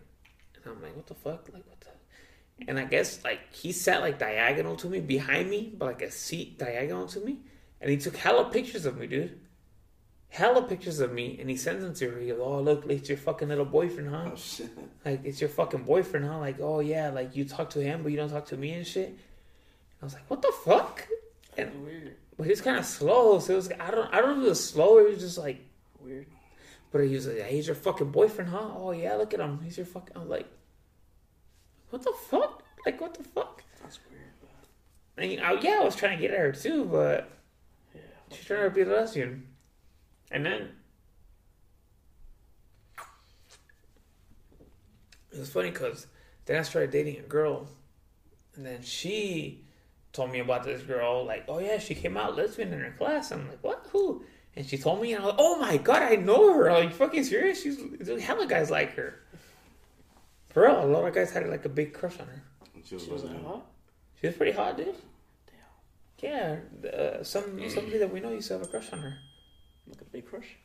And 0.55 0.65
I'm 0.75 0.83
like, 0.83 0.97
"What 0.97 1.07
the 1.07 1.15
fuck? 1.15 1.49
Like, 1.53 1.67
what 1.67 1.81
the?" 1.81 1.89
And 2.69 2.79
I 2.79 2.85
guess 2.85 3.23
like 3.23 3.53
he 3.53 3.73
sat 3.73 4.01
like 4.01 4.19
diagonal 4.19 4.77
to 4.77 4.89
me, 4.89 5.01
behind 5.01 5.51
me, 5.51 5.73
but 5.77 5.87
like 5.87 6.03
a 6.03 6.11
seat 6.11 6.59
diagonal 6.59 7.07
to 7.09 7.21
me, 7.21 7.39
and 7.81 7.91
he 7.91 7.97
took 7.97 8.17
hella 8.17 8.51
pictures 8.51 8.87
of 8.87 8.97
me, 8.97 9.07
dude. 9.07 9.39
Hella 10.29 10.63
pictures 10.63 11.01
of 11.01 11.13
me, 11.13 11.39
and 11.41 11.49
he 11.49 11.57
sends 11.57 11.85
them 11.85 11.95
to 11.95 12.11
her. 12.11 12.21
He 12.21 12.29
goes, 12.29 12.41
"Oh 12.43 12.61
look, 12.61 12.85
it's 12.89 13.09
your 13.09 13.19
fucking 13.19 13.49
little 13.49 13.65
boyfriend, 13.65 14.09
huh?" 14.09 14.31
Oh 14.33 14.37
shit. 14.37 14.71
Like 15.05 15.21
it's 15.25 15.41
your 15.41 15.51
fucking 15.51 15.85
boyfriend, 15.85 16.27
huh? 16.27 16.39
Like, 16.39 16.61
oh 16.61 16.81
yeah, 16.81 17.11
like 17.11 17.37
you 17.37 17.45
talk 17.45 17.71
to 17.71 17.83
him, 17.83 18.03
but 18.03 18.11
you 18.11 18.17
don't 18.17 18.31
talk 18.31 18.47
to 18.47 18.57
me 18.57 18.73
and 18.73 18.87
shit. 18.87 19.17
I 20.01 20.05
was 20.05 20.15
like, 20.15 20.29
what 20.29 20.43
the 20.43 20.53
fuck? 20.65 21.07
And 21.57 21.85
Weird. 21.85 22.17
But 22.37 22.47
he's 22.47 22.61
kind 22.61 22.77
of 22.79 22.85
slow, 22.85 23.39
so 23.39 23.53
it 23.53 23.57
was 23.57 23.71
I 23.81 23.91
don't 23.91 24.13
I 24.15 24.21
don't 24.21 24.37
know 24.37 24.41
if 24.43 24.47
it 24.47 24.51
was 24.51 24.69
slow 24.69 24.97
or 24.99 25.07
he 25.07 25.15
was 25.15 25.23
just 25.23 25.39
like, 25.39 25.61
Weird. 26.01 26.27
but 26.93 27.03
he 27.05 27.15
was 27.15 27.27
like, 27.27 27.39
yeah, 27.39 27.47
he's 27.47 27.67
your 27.67 27.77
fucking 27.77 28.11
boyfriend, 28.11 28.51
huh? 28.51 28.69
Oh 28.77 28.91
yeah, 28.93 29.15
look 29.15 29.33
at 29.35 29.41
him, 29.41 29.61
he's 29.63 29.77
your 29.77 29.87
fucking. 29.87 30.17
I'm 30.17 30.29
like, 30.29 30.47
what 31.91 32.03
the 32.03 32.13
fuck? 32.29 32.63
Like 32.85 33.01
what 33.01 33.15
the 33.15 33.25
fuck? 33.25 33.63
That's 33.83 33.99
weird. 34.11 34.23
I 35.19 35.21
mean, 35.23 35.41
I, 35.41 35.53
yeah, 35.61 35.79
I 35.81 35.85
was 35.85 35.97
trying 35.97 36.17
to 36.19 36.21
get 36.23 36.31
at 36.33 36.39
her 36.39 36.53
too, 36.53 36.85
but 36.85 37.31
Yeah. 37.95 38.01
she's 38.33 38.45
trying 38.47 38.65
to 38.65 38.71
be 38.71 38.83
a 38.83 38.87
lesbian, 38.87 39.47
and 40.31 40.45
then 40.45 40.71
it 45.33 45.39
was 45.39 45.51
funny 45.51 45.71
because 45.71 46.07
then 46.47 46.59
I 46.59 46.63
started 46.63 46.91
dating 46.91 47.17
a 47.19 47.23
girl, 47.23 47.67
and 48.55 48.65
then 48.65 48.83
she 48.83 49.65
told 50.17 50.33
me 50.33 50.41
about 50.41 50.65
this 50.65 50.83
girl. 50.83 51.25
Like, 51.25 51.45
oh 51.49 51.59
yeah, 51.59 51.79
she 51.79 51.95
came 51.95 52.17
out 52.17 52.37
lesbian 52.37 52.73
in 52.73 52.81
her 52.81 52.95
class. 52.99 53.31
I'm 53.31 53.49
like, 53.49 53.63
what? 53.63 53.87
Who? 53.93 54.25
And 54.57 54.67
she 54.67 54.79
told 54.79 55.03
me, 55.03 55.13
and 55.13 55.23
I 55.23 55.27
was 55.27 55.35
like, 55.35 55.41
oh 55.41 55.61
my 55.61 55.77
god, 55.77 56.03
I 56.03 56.17
know 56.17 56.55
her. 56.55 56.71
Are 56.71 56.83
you 56.83 56.91
fucking 56.91 57.25
serious? 57.25 57.63
She's 57.63 57.79
a 58.09 58.21
hella 58.21 58.47
guys 58.47 58.71
like 58.71 58.95
her. 58.95 59.21
For 60.49 60.63
real, 60.63 60.83
a 60.83 60.87
lot 60.87 61.07
of 61.07 61.15
guys 61.15 61.31
had 61.31 61.47
like 61.49 61.67
a 61.67 61.69
big 61.69 61.93
crush 61.93 62.19
on 62.19 62.27
her. 62.27 62.43
She 62.85 62.95
was 62.95 63.05
She 63.05 63.11
was 63.11 63.25
like, 63.25 63.35
like, 63.35 63.45
huh? 63.47 63.61
She 64.21 64.27
was 64.29 64.37
pretty 64.37 64.53
hot, 64.53 64.79
dude. 64.79 64.95
Yeah, 66.23 66.57
uh, 66.83 67.23
some 67.23 67.69
somebody 67.69 67.99
that 67.99 68.11
we 68.11 68.21
know 68.21 68.31
used 68.31 68.49
to 68.49 68.55
have 68.55 68.63
a 68.63 68.67
crush 68.67 68.91
on 68.93 69.01
her. 69.01 69.19
Like 69.87 70.01
a 70.01 70.05
big 70.05 70.25
crush. 70.27 70.57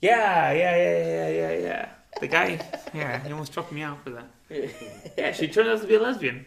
Yeah, 0.00 0.52
yeah, 0.52 0.76
yeah, 0.76 1.06
yeah, 1.06 1.28
yeah, 1.28 1.58
yeah. 1.58 1.88
The 2.20 2.28
guy, 2.28 2.60
yeah, 2.94 3.22
he 3.22 3.32
almost 3.32 3.52
struck 3.52 3.70
me 3.70 3.82
out 3.82 4.02
for 4.02 4.10
that. 4.10 4.28
Yeah, 5.18 5.32
she 5.32 5.48
turned 5.48 5.68
out 5.68 5.80
to 5.80 5.86
be 5.86 5.94
a 5.94 6.00
lesbian. 6.00 6.46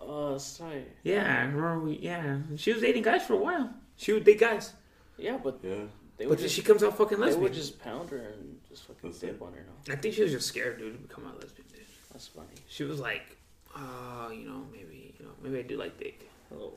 Uh, 0.00 0.38
sorry. 0.38 0.84
Yeah, 1.02 1.24
I 1.24 1.44
remember 1.44 1.80
we, 1.80 1.98
yeah, 1.98 2.38
she 2.56 2.72
was 2.72 2.80
dating 2.82 3.02
guys 3.02 3.22
for 3.26 3.34
a 3.34 3.38
while. 3.38 3.70
She 3.96 4.12
would 4.12 4.24
date 4.24 4.38
guys, 4.40 4.72
Yeah, 5.18 5.38
but 5.42 5.58
yeah. 5.62 5.84
they 6.16 6.26
but 6.26 6.38
just 6.38 6.54
she 6.54 6.62
comes 6.62 6.82
out 6.84 6.96
fucking 6.96 7.18
lesbian. 7.18 7.18
they 7.18 7.24
lesbian. 7.26 7.42
would 7.42 7.52
just 7.54 7.80
pound 7.82 8.10
her 8.10 8.18
and 8.18 8.58
just 8.68 8.84
fucking 8.86 9.10
That's 9.10 9.18
dip 9.20 9.36
it. 9.36 9.42
on 9.42 9.52
her. 9.54 9.64
No, 9.88 9.94
I 9.94 9.96
think 9.96 10.14
she 10.14 10.22
was 10.22 10.32
just 10.32 10.46
scared, 10.46 10.78
dude, 10.78 10.92
to 10.94 10.98
become 11.08 11.24
a 11.24 11.32
lesbian. 11.34 11.66
Dude. 11.74 11.80
that's 12.12 12.28
funny. 12.28 12.46
She 12.68 12.84
was 12.84 13.00
like, 13.00 13.36
uh, 13.74 14.28
you 14.30 14.48
know, 14.48 14.62
maybe, 14.72 15.14
you 15.18 15.24
know, 15.24 15.32
maybe 15.42 15.58
I 15.58 15.62
do 15.62 15.76
like 15.76 15.98
dick. 15.98 16.28
Oh, 16.54 16.72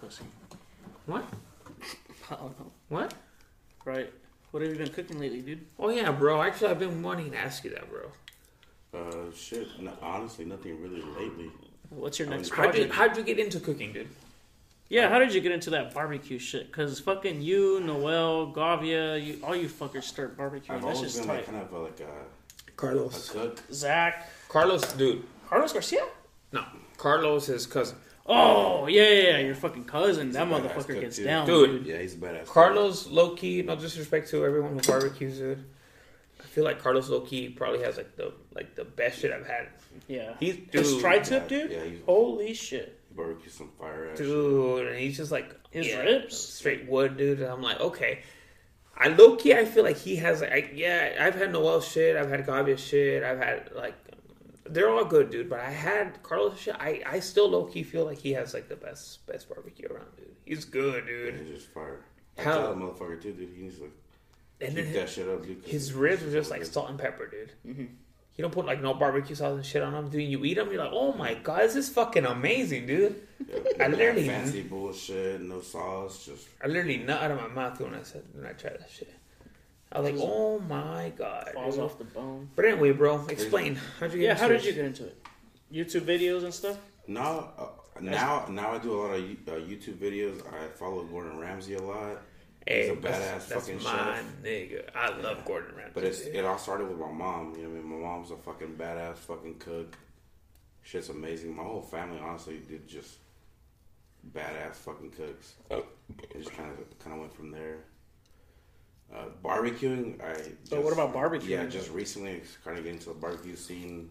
pussy. 0.00 0.24
What? 1.06 1.24
I 2.30 2.36
don't 2.36 2.58
know. 2.58 2.70
What? 2.88 3.14
Right. 3.84 4.10
What 4.52 4.62
have 4.62 4.72
you 4.72 4.78
been 4.78 4.88
cooking 4.92 5.18
lately, 5.18 5.42
dude? 5.42 5.66
Oh 5.78 5.90
yeah, 5.90 6.10
bro. 6.12 6.40
Actually, 6.42 6.70
I've 6.70 6.78
been 6.78 7.02
wanting 7.02 7.30
to 7.32 7.36
ask 7.36 7.62
you 7.64 7.70
that, 7.70 7.88
bro. 7.90 8.10
Uh, 8.92 9.30
shit. 9.34 9.68
No, 9.80 9.92
honestly, 10.02 10.44
nothing 10.44 10.80
really 10.82 11.02
lately. 11.18 11.50
What's 11.90 12.18
your 12.18 12.28
I 12.28 12.36
next 12.36 12.50
mean, 12.50 12.56
How'd 12.56 12.66
you, 12.76 12.86
project? 12.86 12.94
how'd 12.94 13.16
you 13.16 13.22
get 13.22 13.38
into 13.38 13.60
cooking, 13.60 13.92
dude? 13.92 14.08
Yeah, 14.88 15.08
how 15.08 15.20
did 15.20 15.32
you 15.32 15.40
get 15.40 15.52
into 15.52 15.70
that 15.70 15.94
barbecue 15.94 16.38
shit? 16.40 16.72
Cause 16.72 16.98
fucking 16.98 17.40
you, 17.42 17.78
Noel, 17.80 18.52
Gavia, 18.52 19.24
you, 19.24 19.38
all 19.44 19.54
you 19.54 19.68
fuckers 19.68 20.02
start 20.04 20.36
barbecuing. 20.36 20.70
I've 20.70 20.82
That's 20.82 20.96
always 20.96 21.00
just 21.14 21.18
been 21.20 21.28
like 21.28 21.46
tight. 21.46 21.52
kind 21.52 21.62
of 21.66 21.72
a, 21.72 21.78
like 21.78 22.00
a, 22.00 22.04
a 22.04 22.70
Carlos. 22.76 23.30
cook. 23.30 23.62
Zach, 23.72 24.28
Carlos, 24.48 24.92
dude. 24.94 25.22
Carlos 25.48 25.72
Garcia. 25.72 26.04
No, 26.52 26.64
Carlos, 26.96 27.46
his 27.46 27.66
cousin. 27.66 27.96
Oh 28.26 28.86
yeah, 28.88 29.02
yeah, 29.08 29.22
yeah, 29.30 29.38
your 29.38 29.54
fucking 29.54 29.84
cousin. 29.84 30.32
That 30.32 30.48
motherfucker 30.48 31.00
gets 31.00 31.16
dude. 31.16 31.26
down, 31.26 31.46
Dude. 31.46 31.84
dude. 31.84 31.86
Yeah, 31.86 31.98
he's 31.98 32.14
a 32.14 32.18
badass. 32.18 32.46
Carlos, 32.46 33.06
low 33.06 33.36
key, 33.36 33.62
no 33.62 33.76
disrespect 33.76 34.28
to 34.30 34.44
everyone 34.44 34.72
who 34.74 34.80
barbecues, 34.80 35.38
dude. 35.38 35.64
Feel 36.50 36.64
like 36.64 36.82
Carlos 36.82 37.08
low 37.08 37.20
key 37.20 37.48
probably 37.48 37.82
has 37.84 37.96
like 37.96 38.16
the 38.16 38.32
like 38.54 38.74
the 38.74 38.84
best 38.84 39.20
shit 39.20 39.32
I've 39.32 39.46
had. 39.46 39.68
Yeah. 40.08 40.34
He's- 40.40 40.56
his 40.72 40.90
dude. 40.92 41.00
tri-tip, 41.00 41.50
Yeah, 41.50 41.58
dude. 41.58 41.70
yeah, 41.70 41.84
he's- 41.84 42.02
Holy 42.06 42.54
shit. 42.54 42.96
Barbecue 43.16 43.50
some 43.50 43.70
fire 43.78 44.10
ass. 44.10 44.18
dude, 44.18 44.86
and 44.86 44.96
he's 44.98 45.16
just 45.16 45.32
like 45.32 45.54
His 45.70 45.86
yeah, 45.88 46.00
ribs? 46.00 46.36
straight 46.38 46.86
wood, 46.88 47.16
dude. 47.16 47.40
And 47.40 47.50
I'm 47.50 47.62
like, 47.62 47.80
okay. 47.80 48.20
I 48.96 49.08
low 49.08 49.36
key, 49.36 49.54
I 49.54 49.64
feel 49.64 49.82
like 49.84 49.96
he 49.96 50.16
has 50.16 50.40
like, 50.42 50.52
I, 50.52 50.70
yeah. 50.74 51.16
I've 51.20 51.34
had 51.34 51.52
Noel 51.52 51.80
shit, 51.80 52.16
I've 52.16 52.28
had 52.28 52.44
Gavia 52.46 52.76
shit, 52.76 53.22
I've 53.22 53.38
had 53.38 53.70
like, 53.74 53.94
they're 54.64 54.90
all 54.90 55.04
good, 55.04 55.30
dude. 55.30 55.48
But 55.50 55.60
I 55.60 55.70
had 55.70 56.22
Carlos 56.22 56.58
shit. 56.58 56.76
I, 56.78 57.02
I 57.06 57.20
still 57.20 57.48
low 57.48 57.64
key 57.64 57.82
feel 57.82 58.04
like 58.04 58.18
he 58.18 58.32
has 58.34 58.54
like 58.54 58.68
the 58.68 58.76
best 58.76 59.26
best 59.26 59.48
barbecue 59.48 59.88
around, 59.88 60.06
dude. 60.16 60.34
He's 60.44 60.64
good, 60.64 61.06
dude. 61.06 61.34
He's 61.40 61.48
just 61.60 61.68
fire. 61.72 62.00
I 62.38 62.42
How- 62.42 62.58
tell 62.58 62.74
that 62.74 62.80
motherfucker 62.80 63.20
too, 63.22 63.32
dude. 63.32 63.50
He 63.56 63.62
needs 63.62 63.76
to 63.78 63.90
And 64.60 64.74
keep 64.74 64.84
then 64.84 64.92
that 64.94 65.08
shit 65.08 65.28
up, 65.28 65.42
dude. 65.44 65.62
'cause 65.62 65.70
his 65.70 65.92
ribs 65.92 66.22
are 66.22 66.26
it's 66.26 66.34
just 66.34 66.50
like 66.50 66.64
salt 66.64 66.90
and 66.90 66.98
pepper, 66.98 67.26
dude. 67.26 67.52
You 68.36 68.42
don't 68.44 68.52
put 68.52 68.64
like 68.66 68.80
no 68.80 68.94
barbecue 68.94 69.34
sauce 69.34 69.54
and 69.56 69.64
shit 69.66 69.82
on 69.82 69.92
them, 69.92 70.08
dude. 70.08 70.22
You 70.22 70.44
eat 70.44 70.54
them, 70.54 70.70
you're 70.72 70.82
like, 70.82 70.92
oh 70.94 71.12
my 71.12 71.34
god, 71.34 71.60
this 71.62 71.76
is 71.76 71.88
fucking 71.90 72.24
amazing, 72.24 72.86
dude. 72.86 73.20
Yeah, 73.48 73.84
I 73.84 73.88
literally- 73.88 74.26
fancy 74.26 74.62
bullshit, 74.62 75.40
no 75.42 75.60
sauce, 75.60 76.24
just 76.26 76.48
I 76.62 76.66
literally 76.68 76.98
nut 76.98 77.22
out 77.22 77.30
of 77.32 77.38
my 77.38 77.48
mouth 77.48 77.80
when 77.80 77.94
I 77.94 78.02
said 78.02 78.22
when 78.32 78.46
I 78.46 78.52
tried 78.52 78.78
that 78.80 78.90
shit. 78.90 79.12
I 79.92 80.00
was 80.00 80.12
like, 80.12 80.20
oh 80.22 80.58
my 80.60 81.12
god. 81.16 81.50
Falls 81.54 81.74
dude. 81.74 81.84
off 81.84 81.98
the 81.98 82.04
bone. 82.04 82.48
But 82.54 82.64
anyway, 82.66 82.92
bro, 82.92 83.26
explain. 83.26 83.78
How'd 83.98 84.12
you 84.12 84.20
get 84.20 84.24
Yeah, 84.24 84.30
into 84.32 84.42
how 84.42 84.48
did 84.48 84.58
this? 84.60 84.66
you 84.66 84.72
get 84.74 84.84
into 84.84 85.04
it? 85.06 85.22
YouTube 85.72 86.02
videos 86.02 86.44
and 86.44 86.54
stuff? 86.54 86.78
now. 87.08 87.52
Uh, 87.58 87.66
now, 88.00 88.46
now 88.48 88.70
I 88.72 88.78
do 88.78 88.92
a 88.94 88.96
lot 88.98 89.10
of 89.14 89.20
uh, 89.20 89.52
YouTube 89.66 89.96
videos. 89.96 90.40
I 90.54 90.68
follow 90.68 91.02
Gordon 91.04 91.38
Ramsay 91.38 91.74
a 91.74 91.82
lot. 91.82 92.22
Hey, 92.66 92.88
He's 92.88 92.90
a 92.98 93.00
that's, 93.00 93.18
badass 93.18 93.48
that's 93.48 93.66
fucking 93.68 93.82
my 93.82 94.14
chef. 94.14 94.24
nigga. 94.42 94.82
I 94.94 95.16
love 95.18 95.44
Gordon 95.44 95.74
Ramsay. 95.76 95.92
But 95.94 96.04
it's 96.04 96.20
it 96.20 96.44
all 96.44 96.58
started 96.58 96.88
with 96.88 96.98
my 96.98 97.10
mom. 97.10 97.54
You 97.56 97.62
know, 97.64 97.68
what 97.70 97.78
I 97.78 97.82
mean, 97.82 98.00
my 98.02 98.08
mom's 98.08 98.30
a 98.30 98.36
fucking 98.36 98.76
badass 98.76 99.16
fucking 99.16 99.56
cook. 99.58 99.96
Shit's 100.82 101.08
amazing. 101.08 101.56
My 101.56 101.62
whole 101.62 101.82
family, 101.82 102.18
honestly, 102.22 102.60
did 102.68 102.86
just 102.86 103.18
badass 104.34 104.74
fucking 104.76 105.10
cooks. 105.10 105.54
Oh. 105.70 105.84
It 106.22 106.38
just 106.42 106.52
kind 106.52 106.70
of 106.70 106.98
kind 106.98 107.14
of 107.14 107.20
went 107.20 107.34
from 107.34 107.50
there. 107.50 107.78
Uh, 109.14 109.24
barbecuing, 109.44 110.22
I. 110.22 110.34
Just, 110.34 110.68
So 110.68 110.80
what 110.80 110.92
about 110.92 111.12
barbecuing? 111.14 111.48
Yeah, 111.48 111.66
just 111.66 111.90
recently 111.90 112.42
kind 112.64 112.78
of 112.78 112.84
getting 112.84 112.98
into 112.98 113.08
the 113.08 113.14
barbecue 113.14 113.56
scene. 113.56 114.10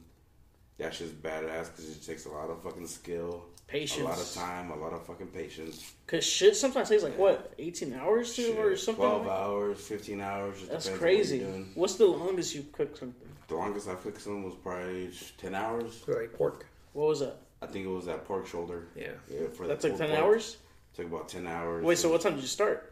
That's 0.77 0.97
just 0.97 1.21
badass 1.21 1.67
because 1.75 1.89
it 1.89 2.05
takes 2.05 2.25
a 2.25 2.29
lot 2.29 2.49
of 2.49 2.63
fucking 2.63 2.87
skill, 2.87 3.45
Patience. 3.69 4.01
a 4.01 4.09
lot 4.09 4.19
of 4.19 4.33
time, 4.33 4.71
a 4.71 4.75
lot 4.75 4.93
of 4.93 5.05
fucking 5.05 5.27
patience. 5.27 5.93
Cause 6.07 6.23
shit 6.25 6.55
sometimes 6.55 6.89
takes 6.89 7.03
like 7.03 7.17
what, 7.19 7.53
eighteen 7.59 7.93
hours 7.93 8.33
to 8.35 8.53
or 8.57 8.75
something. 8.75 9.03
Twelve 9.05 9.27
like- 9.27 9.37
hours, 9.37 9.79
fifteen 9.79 10.21
hours. 10.21 10.55
That's 10.67 10.85
depends 10.85 10.87
on 10.87 10.91
what 10.93 10.99
you're 11.01 11.15
crazy. 11.17 11.39
doing. 11.39 11.71
What's 11.75 11.95
the 11.95 12.05
longest 12.07 12.55
you 12.55 12.65
cooked 12.71 12.97
something? 12.97 13.29
The 13.47 13.55
longest 13.55 13.87
I 13.87 13.93
cooked 13.95 14.21
something 14.21 14.43
was 14.43 14.55
probably 14.55 15.11
ten 15.37 15.53
hours. 15.53 16.03
like 16.07 16.33
pork. 16.33 16.65
What 16.93 17.09
was 17.09 17.19
that? 17.19 17.37
I 17.61 17.67
think 17.67 17.85
it 17.85 17.89
was 17.89 18.05
that 18.07 18.25
pork 18.25 18.47
shoulder. 18.47 18.87
Yeah. 18.95 19.09
Yeah, 19.31 19.47
for 19.55 19.67
That's 19.67 19.83
the 19.83 19.89
like 19.89 19.97
ten 19.99 20.09
pork. 20.09 20.19
hours. 20.21 20.57
Took 20.95 21.05
about 21.05 21.29
ten 21.29 21.45
hours. 21.45 21.83
Wait, 21.85 21.97
so 21.99 22.09
what 22.09 22.21
time 22.21 22.33
did 22.33 22.41
you 22.41 22.47
start? 22.47 22.91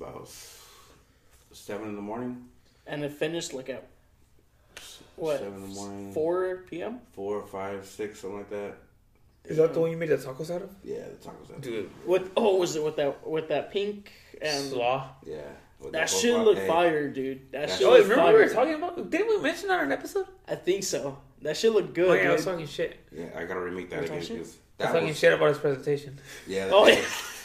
About 0.00 0.28
seven 1.52 1.88
in 1.90 1.94
the 1.94 2.02
morning. 2.02 2.44
And 2.88 3.04
it 3.04 3.12
finished 3.12 3.52
like 3.54 3.68
at 3.68 3.86
what? 5.14 5.38
Seven 5.38 5.54
in 5.54 5.62
the 5.62 5.74
morning. 5.74 6.12
Four 6.12 6.64
p.m. 6.68 6.98
Four, 7.12 7.46
five, 7.46 7.86
six, 7.86 8.18
something 8.20 8.38
like 8.38 8.50
that. 8.50 8.74
Is 9.48 9.56
that 9.56 9.72
the 9.74 9.80
one 9.80 9.90
you 9.90 9.96
made 9.96 10.10
the 10.10 10.16
tacos 10.16 10.54
out 10.54 10.62
of? 10.62 10.70
Yeah, 10.84 10.96
the 11.08 11.16
tacos. 11.28 11.50
Out. 11.52 11.60
Dude, 11.60 11.90
What? 12.04 12.26
Oh, 12.36 12.56
was 12.56 12.76
it 12.76 12.84
with 12.84 12.96
that 12.96 13.26
with 13.26 13.48
that 13.48 13.70
pink 13.72 14.12
and 14.42 14.68
slaw. 14.68 15.08
Yeah. 15.24 15.40
with 15.80 15.92
that 15.92 16.08
the 16.08 16.14
shit 16.16 16.36
looked 16.38 16.60
hey, 16.60 16.66
fire, 16.68 17.08
dude. 17.08 17.50
That 17.52 17.68
That 17.68 17.70
shit 17.70 17.78
shit- 17.78 17.86
Oh, 17.88 17.92
remember 17.94 18.14
fire. 18.16 18.32
we 18.34 18.40
were 18.44 18.48
talking 18.50 18.74
about? 18.74 19.10
Didn't 19.10 19.28
we 19.28 19.38
mention 19.42 19.68
that 19.68 19.78
on 19.80 19.86
an 19.86 19.92
episode? 19.92 20.26
I 20.46 20.54
think 20.54 20.84
so. 20.84 21.18
That 21.42 21.56
shit 21.56 21.72
looked 21.72 21.94
good. 21.94 22.08
Oh 22.08 22.14
yeah, 22.14 22.30
I 22.30 22.32
was 22.32 22.44
talking 22.44 22.66
shit. 22.66 22.96
Yeah, 23.12 23.26
I 23.36 23.44
gotta 23.44 23.60
remake 23.60 23.90
that 23.90 24.04
again 24.04 24.20
talking 24.20 24.36
because 24.38 24.56
I 24.80 24.84
was 24.84 24.92
talking 24.92 25.14
shit 25.14 25.32
about 25.32 25.48
his 25.48 25.58
presentation. 25.58 26.18
Yeah. 26.46 26.68
Oh, 26.72 26.86
yeah. 26.86 27.00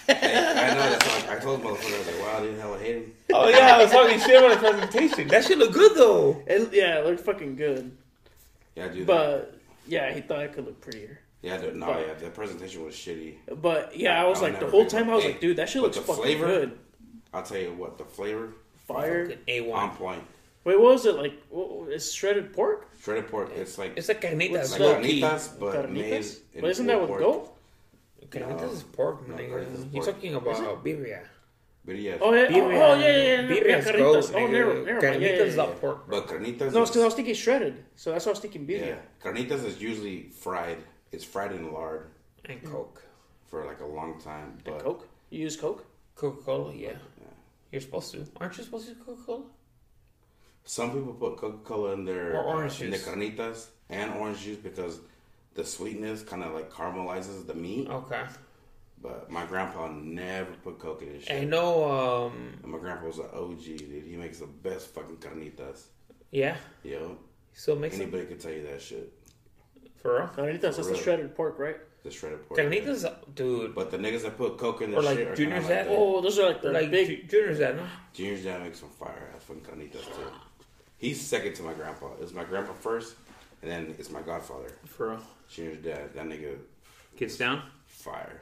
Hey, 0.06 0.16
I 0.38 0.74
know 0.74 0.90
that's 0.90 1.08
like 1.30 1.30
I 1.38 1.40
told 1.42 1.62
the 1.62 1.66
motherfucker 1.70 1.96
I 1.96 1.98
was 2.00 2.08
like, 2.08 2.20
wow, 2.20 2.40
dude, 2.42 2.60
hella 2.60 2.78
hating. 2.78 3.14
Oh 3.34 3.48
yeah, 3.48 3.76
I 3.78 3.84
was 3.84 3.90
talking 3.92 4.20
shit 4.20 4.36
about 4.38 4.52
his 4.52 4.70
presentation. 4.70 5.28
That 5.30 5.46
shit 5.46 5.58
looked 5.58 5.74
good 5.74 5.96
though. 5.96 6.44
It, 6.46 6.74
yeah, 6.74 7.00
it 7.00 7.06
looked 7.06 7.22
fucking 7.22 7.56
good. 7.56 7.96
Yeah, 8.76 8.90
dude. 8.90 9.08
that. 9.08 9.08
But 9.08 9.60
yeah, 9.88 10.12
he 10.14 10.20
thought 10.20 10.42
it 10.42 10.52
could 10.54 10.66
look 10.66 10.82
prettier. 10.82 11.20
Yeah, 11.44 11.58
dude, 11.58 11.76
no, 11.76 11.86
but- 11.88 12.08
yeah, 12.08 12.14
the 12.16 12.30
presentation 12.32 12.84
was 12.86 12.96
shitty. 12.96 13.36
But 13.62 13.96
yeah, 13.96 14.20
I 14.20 14.28
was 14.28 14.42
I'll 14.42 14.50
like 14.50 14.60
the 14.60 14.68
whole 14.68 14.86
time 14.88 15.10
I 15.10 15.16
was 15.16 15.26
it. 15.26 15.32
like, 15.34 15.42
dude, 15.42 15.58
that 15.58 15.70
shit 15.70 15.82
looks 15.84 15.98
fucking 15.98 16.16
flavor- 16.16 16.48
good. 16.48 16.80
I'll 17.34 17.44
tell 17.44 17.58
you 17.60 17.74
what, 17.74 17.98
the 17.98 18.06
flavor 18.06 18.54
Fire. 18.88 19.26
Fucking 19.28 19.42
A 19.48 19.72
on 19.72 19.96
point. 19.96 20.24
Wait, 20.66 20.80
what 20.80 20.94
was 20.94 21.06
it 21.06 21.16
like? 21.16 21.34
What, 21.50 21.70
what- 21.72 21.90
it's 21.92 22.12
shredded 22.12 22.54
pork. 22.54 22.88
Shredded 23.02 23.28
pork, 23.28 23.52
it's 23.56 23.78
like 23.78 23.94
It's 23.98 24.08
like 24.08 24.22
carnitas. 24.22 24.52
What's 24.52 24.72
like 24.72 24.80
that? 24.80 24.86
low 24.86 25.02
key. 25.02 25.22
carnitas, 25.22 25.60
but. 25.60 25.76
Carnitas? 25.76 26.40
in 26.54 26.62
But 26.62 26.70
isn't 26.72 26.88
that 26.88 27.00
with 27.02 27.10
pork. 27.10 27.20
goat? 27.22 27.50
Carnitas 28.30 28.74
is 28.74 28.84
pork, 28.84 29.28
No, 29.28 29.36
nigga. 29.36 29.50
carnitas 29.52 29.74
is 29.74 29.86
You're 29.92 30.04
pork. 30.04 30.16
talking 30.16 30.36
about 30.36 30.84
birria. 30.86 31.20
But 31.86 31.98
yeah, 31.98 32.16
Oh 32.22 32.34
yeah, 32.34 32.46
oh, 32.50 32.52
Birria. 32.54 32.82
oh, 32.82 32.96
yeah, 32.96 33.00
yeah, 33.00 33.18
yeah, 33.18 33.42
yeah, 33.42 33.48
Birria 33.50 33.78
is 33.80 33.86
carnitas. 33.86 33.98
goat, 33.98 34.32
Oh, 34.36 34.48
never, 34.48 34.74
never. 34.86 35.02
Carnitas 35.02 35.22
Yeah, 35.22 35.28
yeah, 35.28 35.44
is 35.44 35.56
not 35.58 35.82
pork. 35.82 36.10
but 36.10 36.28
carnitas. 36.28 36.72
No, 36.72 36.80
because 36.86 36.98
I 36.98 37.06
was 37.06 37.14
thinking 37.14 37.34
shredded, 37.36 37.84
so 37.98 38.12
that's 38.12 38.26
why 38.26 38.30
I 38.30 38.34
was 38.34 38.40
thinking 38.40 38.66
birria. 38.66 38.88
yeah, 38.88 38.96
carnitas 39.22 39.66
is 39.66 39.82
usually 39.82 40.30
fried. 40.30 40.78
It's 41.14 41.24
fried 41.24 41.52
in 41.54 41.72
lard 41.72 42.08
And 42.46 42.62
Coke. 42.64 43.02
for 43.46 43.66
like 43.66 43.80
a 43.82 43.86
long 43.86 44.20
time. 44.20 44.58
But 44.66 44.80
Coke. 44.80 45.08
You 45.30 45.40
use 45.42 45.56
Coke. 45.56 45.86
Coca 46.16 46.42
Cola, 46.44 46.74
yeah. 46.74 46.98
You're 47.72 47.82
supposed 47.82 48.12
to. 48.14 48.26
Aren't 48.40 48.58
you 48.58 48.64
supposed 48.64 48.86
to 48.88 48.94
use 48.94 49.02
Coca 49.06 49.22
Cola? 49.26 49.44
some 50.66 50.92
people 50.92 51.14
put 51.14 51.38
Coca 51.38 51.58
Cola 51.64 51.92
in 51.94 52.06
their 52.06 52.38
Or 52.38 52.44
orange 52.46 52.82
in 52.82 52.90
the 52.90 52.98
juice. 52.98 53.06
carnitas 53.08 53.66
and 53.90 54.14
orange 54.14 54.42
juice 54.42 54.58
because 54.58 55.00
the 55.56 55.64
sweetness 55.66 56.24
kind 56.24 56.42
of 56.44 56.54
like 56.54 56.72
caramelizes 56.72 57.46
the 57.46 57.54
meat. 57.54 57.90
Okay. 57.90 58.24
But 59.02 59.30
my 59.30 59.46
grandpa 59.46 59.90
never 59.92 60.52
put 60.64 60.80
Coke 60.80 61.02
in 61.02 61.14
his 61.16 61.24
shit. 61.26 61.42
I 61.42 61.44
know, 61.44 61.92
um, 61.92 62.54
And 62.64 62.72
my 62.72 62.78
grandpa 62.80 63.06
was 63.08 63.20
an 63.20 63.26
OG, 63.34 63.64
dude. 63.78 64.06
He 64.08 64.16
makes 64.16 64.40
the 64.40 64.48
best 64.48 64.88
fucking 64.96 65.18
carnitas. 65.18 65.88
yeah. 66.32 66.56
Yo, 66.84 67.18
He 67.52 67.58
still 67.60 67.76
makes 67.76 67.96
anybody 67.98 68.26
could 68.26 68.40
tell 68.40 68.54
you 68.54 68.64
that 68.64 68.82
shit. 68.82 69.12
For 70.04 70.16
real? 70.20 70.28
Carnitas. 70.28 70.62
That's 70.62 70.78
the 70.78 70.84
Really? 70.84 71.00
shredded 71.02 71.36
pork, 71.36 71.58
right? 71.58 71.78
The 72.04 72.12
shredded 72.12 72.48
pork. 72.48 72.60
Carnitas, 72.60 73.10
dude. 73.34 73.74
But 73.74 73.90
the 73.90 73.98
niggas 73.98 74.22
that 74.24 74.38
put 74.38 74.58
Coke 74.58 74.82
in 74.82 74.92
their 74.92 75.00
Or 75.00 75.04
like 75.04 75.18
shit 75.18 75.28
are 75.30 75.36
Junior's 75.36 75.62
kinda 75.66 75.76
like 75.76 75.86
Dad? 75.86 75.92
that. 75.94 75.98
Oh, 75.98 76.22
those 76.22 76.38
are 76.40 76.46
like 76.48 76.62
the 76.62 76.72
Like 76.72 76.92
big. 76.92 77.08
Ju- 77.08 77.24
Junior's 77.28 77.60
that, 77.60 77.76
no? 77.78 77.84
Junior's 78.14 78.44
dad 78.44 78.62
makes 78.62 78.80
some 78.82 78.90
fire 78.90 79.30
ass 79.36 79.44
fucking 79.44 79.64
carnitas 79.64 80.06
too. 80.06 80.30
He's 80.98 81.20
second 81.22 81.54
to 81.56 81.64
my 81.64 81.74
grandpa. 81.74 82.10
It's 82.22 82.34
my 82.34 82.44
grandpa 82.44 82.74
first, 82.74 83.16
and 83.62 83.72
then 83.72 83.96
it's 83.98 84.10
my 84.12 84.22
godfather. 84.22 84.72
For 84.86 85.12
real. 85.12 85.20
Junior's 85.50 85.78
dad. 85.84 86.14
That 86.14 86.26
nigga 86.26 86.58
Gets 87.16 87.38
down? 87.38 87.62
fire. 87.88 88.42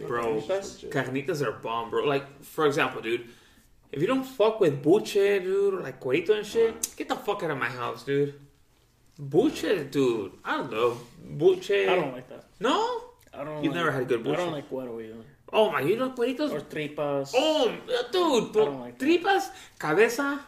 Bro, 0.00 0.40
Carnitas? 0.40 0.88
carnitas 0.90 1.46
are 1.46 1.52
bomb, 1.52 1.90
bro. 1.90 2.04
Like, 2.04 2.42
for 2.42 2.66
example, 2.66 3.00
dude, 3.02 3.28
if 3.92 4.00
you 4.00 4.08
don't 4.08 4.24
fuck 4.24 4.58
with 4.58 4.82
buche, 4.82 5.12
dude, 5.14 5.74
or 5.74 5.80
like 5.80 6.00
cuerito 6.00 6.30
and 6.30 6.44
shit, 6.46 6.70
uh-huh. 6.70 6.80
get 6.96 7.08
the 7.08 7.14
fuck 7.16 7.42
out 7.44 7.50
of 7.52 7.58
my 7.58 7.68
house, 7.68 8.02
dude. 8.02 8.34
Buche, 9.30 9.88
dude, 9.90 10.32
I 10.44 10.60
love 10.62 10.98
buche. 11.38 11.70
I 11.70 11.94
don't 11.94 12.12
like 12.12 12.28
that. 12.28 12.44
No? 12.60 13.02
I 13.32 13.44
don't. 13.44 13.62
You've 13.62 13.72
like, 13.74 13.84
never 13.84 13.92
had 13.92 14.08
good 14.08 14.24
buche. 14.24 14.34
I 14.34 14.36
don't 14.36 14.52
like 14.52 14.68
guaro 14.70 15.02
either. 15.02 15.24
Oh 15.52 15.70
my, 15.70 15.80
you 15.80 15.96
know 15.96 16.10
cueritos? 16.10 16.50
Or 16.50 16.60
tripas. 16.60 17.32
Oh, 17.34 17.72
dude, 18.10 18.52
bro. 18.52 18.64
don't 18.64 18.80
like 18.80 18.98
that. 18.98 19.04
tripas, 19.06 19.50
cabeza. 19.78 20.40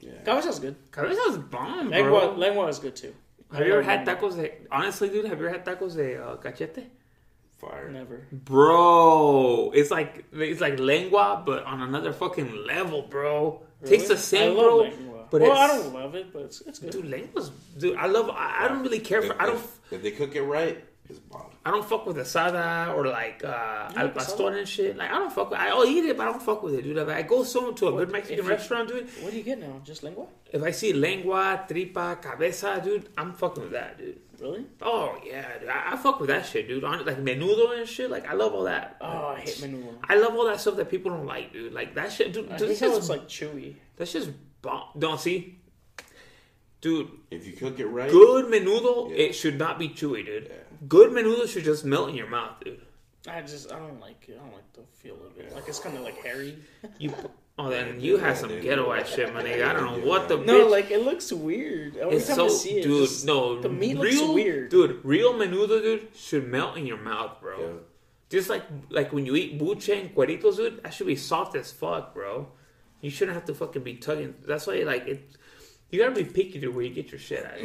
Yeah. 0.00 0.12
Cabeza's 0.24 0.58
good. 0.58 0.76
Cabeza's 0.90 1.38
bomb, 1.38 1.88
bro. 1.88 1.98
Lengua, 1.98 2.34
lengua 2.36 2.66
is 2.66 2.78
good 2.78 2.94
too. 2.94 3.14
Have 3.52 3.66
you 3.66 3.72
ever 3.72 3.82
Lengua- 3.82 4.04
had 4.06 4.06
tacos 4.20 4.36
de, 4.36 4.52
honestly, 4.70 5.08
dude, 5.08 5.24
have 5.24 5.40
you 5.40 5.46
ever 5.46 5.56
had 5.56 5.64
tacos 5.64 5.96
de 5.96 6.22
uh, 6.22 6.36
cachete? 6.36 6.84
Fire. 7.58 7.88
Never. 7.90 8.26
Bro, 8.32 9.70
it's 9.74 9.90
like 9.90 10.26
it's 10.32 10.60
like 10.60 10.78
lengua, 10.78 11.42
but 11.46 11.64
on 11.64 11.80
another 11.80 12.12
fucking 12.12 12.66
level, 12.66 13.02
bro. 13.02 13.62
Tastes 13.84 14.08
the 14.08 14.16
same, 14.16 14.52
I 14.52 14.54
bro. 14.54 14.76
love. 14.78 14.92
But 15.30 15.40
well, 15.42 15.52
it's, 15.52 15.60
I 15.60 15.66
don't 15.76 15.94
love 15.94 16.14
it, 16.14 16.32
but 16.32 16.42
it's, 16.42 16.60
it's 16.62 16.78
good. 16.78 16.90
dude, 16.92 17.06
lengua's, 17.10 17.50
dude. 17.76 17.96
I 17.96 18.06
love. 18.06 18.30
I, 18.30 18.64
I 18.64 18.68
don't 18.68 18.82
really 18.82 19.00
care 19.00 19.20
for. 19.22 19.32
If, 19.32 19.40
I 19.40 19.46
don't. 19.46 19.56
if, 19.56 19.92
if 19.92 20.02
they 20.02 20.12
cook 20.12 20.34
it 20.36 20.42
right, 20.42 20.84
it's 21.08 21.18
bomb. 21.18 21.50
I 21.64 21.70
don't 21.72 21.84
fuck 21.84 22.06
with 22.06 22.16
asada 22.16 22.94
or 22.94 23.06
like 23.08 23.42
uh, 23.44 23.90
al 23.96 24.10
pastor 24.10 24.56
and 24.56 24.68
shit. 24.68 24.96
Like 24.96 25.10
I 25.10 25.14
don't 25.18 25.32
fuck 25.32 25.50
with. 25.50 25.58
I'll 25.58 25.84
eat 25.84 26.04
it, 26.04 26.16
but 26.16 26.28
I 26.28 26.30
don't 26.30 26.40
fuck 26.42 26.62
with 26.62 26.74
it, 26.74 26.82
dude. 26.82 26.96
If 26.96 27.08
I 27.08 27.22
go 27.22 27.42
so 27.42 27.72
to 27.72 27.88
a 27.88 27.90
What- 27.92 27.98
good 27.98 28.12
Mexican 28.12 28.44
you- 28.44 28.50
restaurant, 28.50 28.88
dude, 28.88 29.08
What 29.20 29.32
do 29.32 29.36
you 29.36 29.42
get 29.42 29.58
now? 29.58 29.80
Just 29.84 30.04
lengua? 30.04 30.26
if 30.52 30.62
I 30.62 30.70
see 30.70 30.92
lengua, 30.92 31.64
tripa, 31.68 32.18
cabeza, 32.22 32.80
dude, 32.82 33.08
I'm 33.18 33.32
fucking 33.32 33.64
with 33.64 33.72
that, 33.72 33.98
dude. 33.98 34.20
Really? 34.40 34.66
Oh 34.82 35.18
yeah, 35.24 35.58
dude. 35.58 35.68
I, 35.68 35.92
I 35.92 35.96
fuck 35.96 36.20
with 36.20 36.28
that 36.28 36.44
shit, 36.46 36.68
dude. 36.68 36.84
On 36.84 37.04
like 37.06 37.18
menudo 37.18 37.78
and 37.78 37.88
shit. 37.88 38.10
Like 38.10 38.28
I 38.28 38.34
love 38.34 38.52
all 38.54 38.64
that. 38.64 38.96
Oh, 39.00 39.28
I 39.28 39.40
hate 39.40 39.54
menudo. 39.56 39.94
I 40.04 40.16
love 40.16 40.34
all 40.34 40.46
that 40.46 40.60
stuff 40.60 40.76
that 40.76 40.90
people 40.90 41.10
don't 41.10 41.26
like, 41.26 41.52
dude. 41.52 41.72
Like 41.72 41.94
that 41.94 42.12
shit, 42.12 42.32
dude. 42.32 42.50
I 42.50 42.56
dude 42.56 42.68
hate 42.68 42.78
this 42.78 42.80
how 42.80 42.90
is 42.92 42.98
it's 42.98 43.08
like 43.08 43.28
chewy. 43.28 43.76
That's 43.96 44.12
just 44.12 44.30
bomb. 44.62 44.88
Don't 44.98 45.18
see, 45.20 45.58
dude. 46.80 47.08
If 47.30 47.46
you 47.46 47.52
cook 47.54 47.78
it 47.80 47.86
right, 47.86 48.10
Good 48.10 48.46
menudo, 48.46 49.10
Yeah. 49.10 49.16
it 49.16 49.32
should 49.34 49.58
not 49.58 49.78
be 49.78 49.88
chewy, 49.88 50.24
dude. 50.24 50.48
Yeah. 50.48 50.56
Good 50.88 51.10
menudo 51.12 51.48
should 51.48 51.64
just 51.64 51.84
melt 51.84 52.08
in 52.10 52.14
your 52.14 52.28
mouth, 52.28 52.60
dude. 52.64 52.80
I 53.28 53.40
just 53.42 53.72
I 53.72 53.78
don't 53.78 54.00
like 54.00 54.28
it. 54.28 54.38
I 54.40 54.44
don't 54.44 54.54
like 54.54 54.72
the 54.74 54.82
feel 54.98 55.16
of 55.26 55.36
it. 55.38 55.52
Like 55.54 55.66
it's 55.68 55.80
kind 55.80 55.96
of 55.96 56.02
like 56.04 56.22
hairy. 56.22 56.58
You, 56.98 57.12
Oh, 57.58 57.70
then 57.70 58.00
you 58.00 58.16
yeah, 58.18 58.26
had 58.26 58.36
some 58.36 58.50
they 58.50 58.60
ghetto 58.60 58.92
ass 58.92 59.08
shit, 59.08 59.32
my 59.32 59.42
nigga. 59.42 59.66
I 59.66 59.72
don't 59.72 59.84
know 59.86 60.00
do, 60.00 60.06
what 60.06 60.28
the 60.28 60.36
yeah. 60.38 60.44
No, 60.46 60.66
bitch. 60.66 60.70
like 60.70 60.90
it 60.90 61.02
looks 61.02 61.32
weird. 61.32 61.96
Every 61.96 62.16
it's 62.16 62.26
time 62.26 62.36
so, 62.36 62.44
I 62.46 62.48
see 62.48 62.78
it, 62.80 62.82
dude. 62.82 63.08
just- 63.08 63.24
no, 63.24 63.60
the 63.60 63.70
meat 63.70 63.98
real, 63.98 64.26
looks 64.26 64.34
weird. 64.34 64.70
dude. 64.70 65.00
Real 65.04 65.32
menudo, 65.32 65.80
dude, 65.80 66.08
should 66.14 66.46
melt 66.48 66.76
in 66.76 66.86
your 66.86 66.98
mouth, 66.98 67.40
bro. 67.40 67.58
Yeah. 67.60 67.72
Just 68.28 68.50
like 68.50 68.64
like 68.90 69.12
when 69.12 69.24
you 69.24 69.36
eat 69.36 69.58
buche 69.58 69.88
and 69.88 70.14
cueritos, 70.14 70.56
dude, 70.56 70.82
that 70.82 70.92
should 70.92 71.06
be 71.06 71.16
soft 71.16 71.56
as 71.56 71.72
fuck, 71.72 72.12
bro. 72.12 72.48
You 73.00 73.08
shouldn't 73.10 73.36
have 73.36 73.46
to 73.46 73.54
fucking 73.54 73.82
be 73.82 73.94
tugging. 73.94 74.34
That's 74.46 74.66
why, 74.66 74.82
like, 74.82 75.06
it. 75.06 75.30
You 75.90 76.00
gotta 76.00 76.14
be 76.14 76.24
picky, 76.24 76.58
dude, 76.58 76.74
where 76.74 76.84
you 76.84 76.92
get 76.92 77.10
your 77.12 77.20
shit 77.20 77.44
at. 77.44 77.58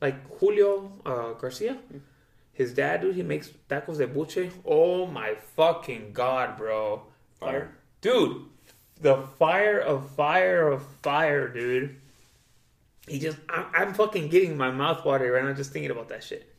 like 0.00 0.38
Julio 0.38 0.92
uh, 1.04 1.32
Garcia, 1.32 1.76
his 2.52 2.72
dad, 2.72 3.00
dude, 3.02 3.14
he 3.16 3.22
makes 3.22 3.50
tacos 3.68 3.98
de 3.98 4.06
buche. 4.06 4.50
Oh 4.64 5.06
my 5.06 5.34
fucking 5.56 6.12
god, 6.12 6.56
bro, 6.56 7.02
Fire. 7.40 7.74
dude, 8.00 8.46
the 9.02 9.16
fire 9.38 9.78
of 9.78 10.10
fire 10.12 10.68
of 10.68 10.82
fire, 11.02 11.48
dude. 11.48 11.96
He 13.08 13.18
just, 13.18 13.36
I'm, 13.48 13.66
I'm 13.74 13.94
fucking 13.94 14.28
getting 14.28 14.56
my 14.56 14.70
mouth 14.70 15.04
watery 15.04 15.28
right 15.30 15.44
now 15.44 15.52
just 15.52 15.72
thinking 15.72 15.90
about 15.90 16.08
that 16.10 16.22
shit. 16.22 16.54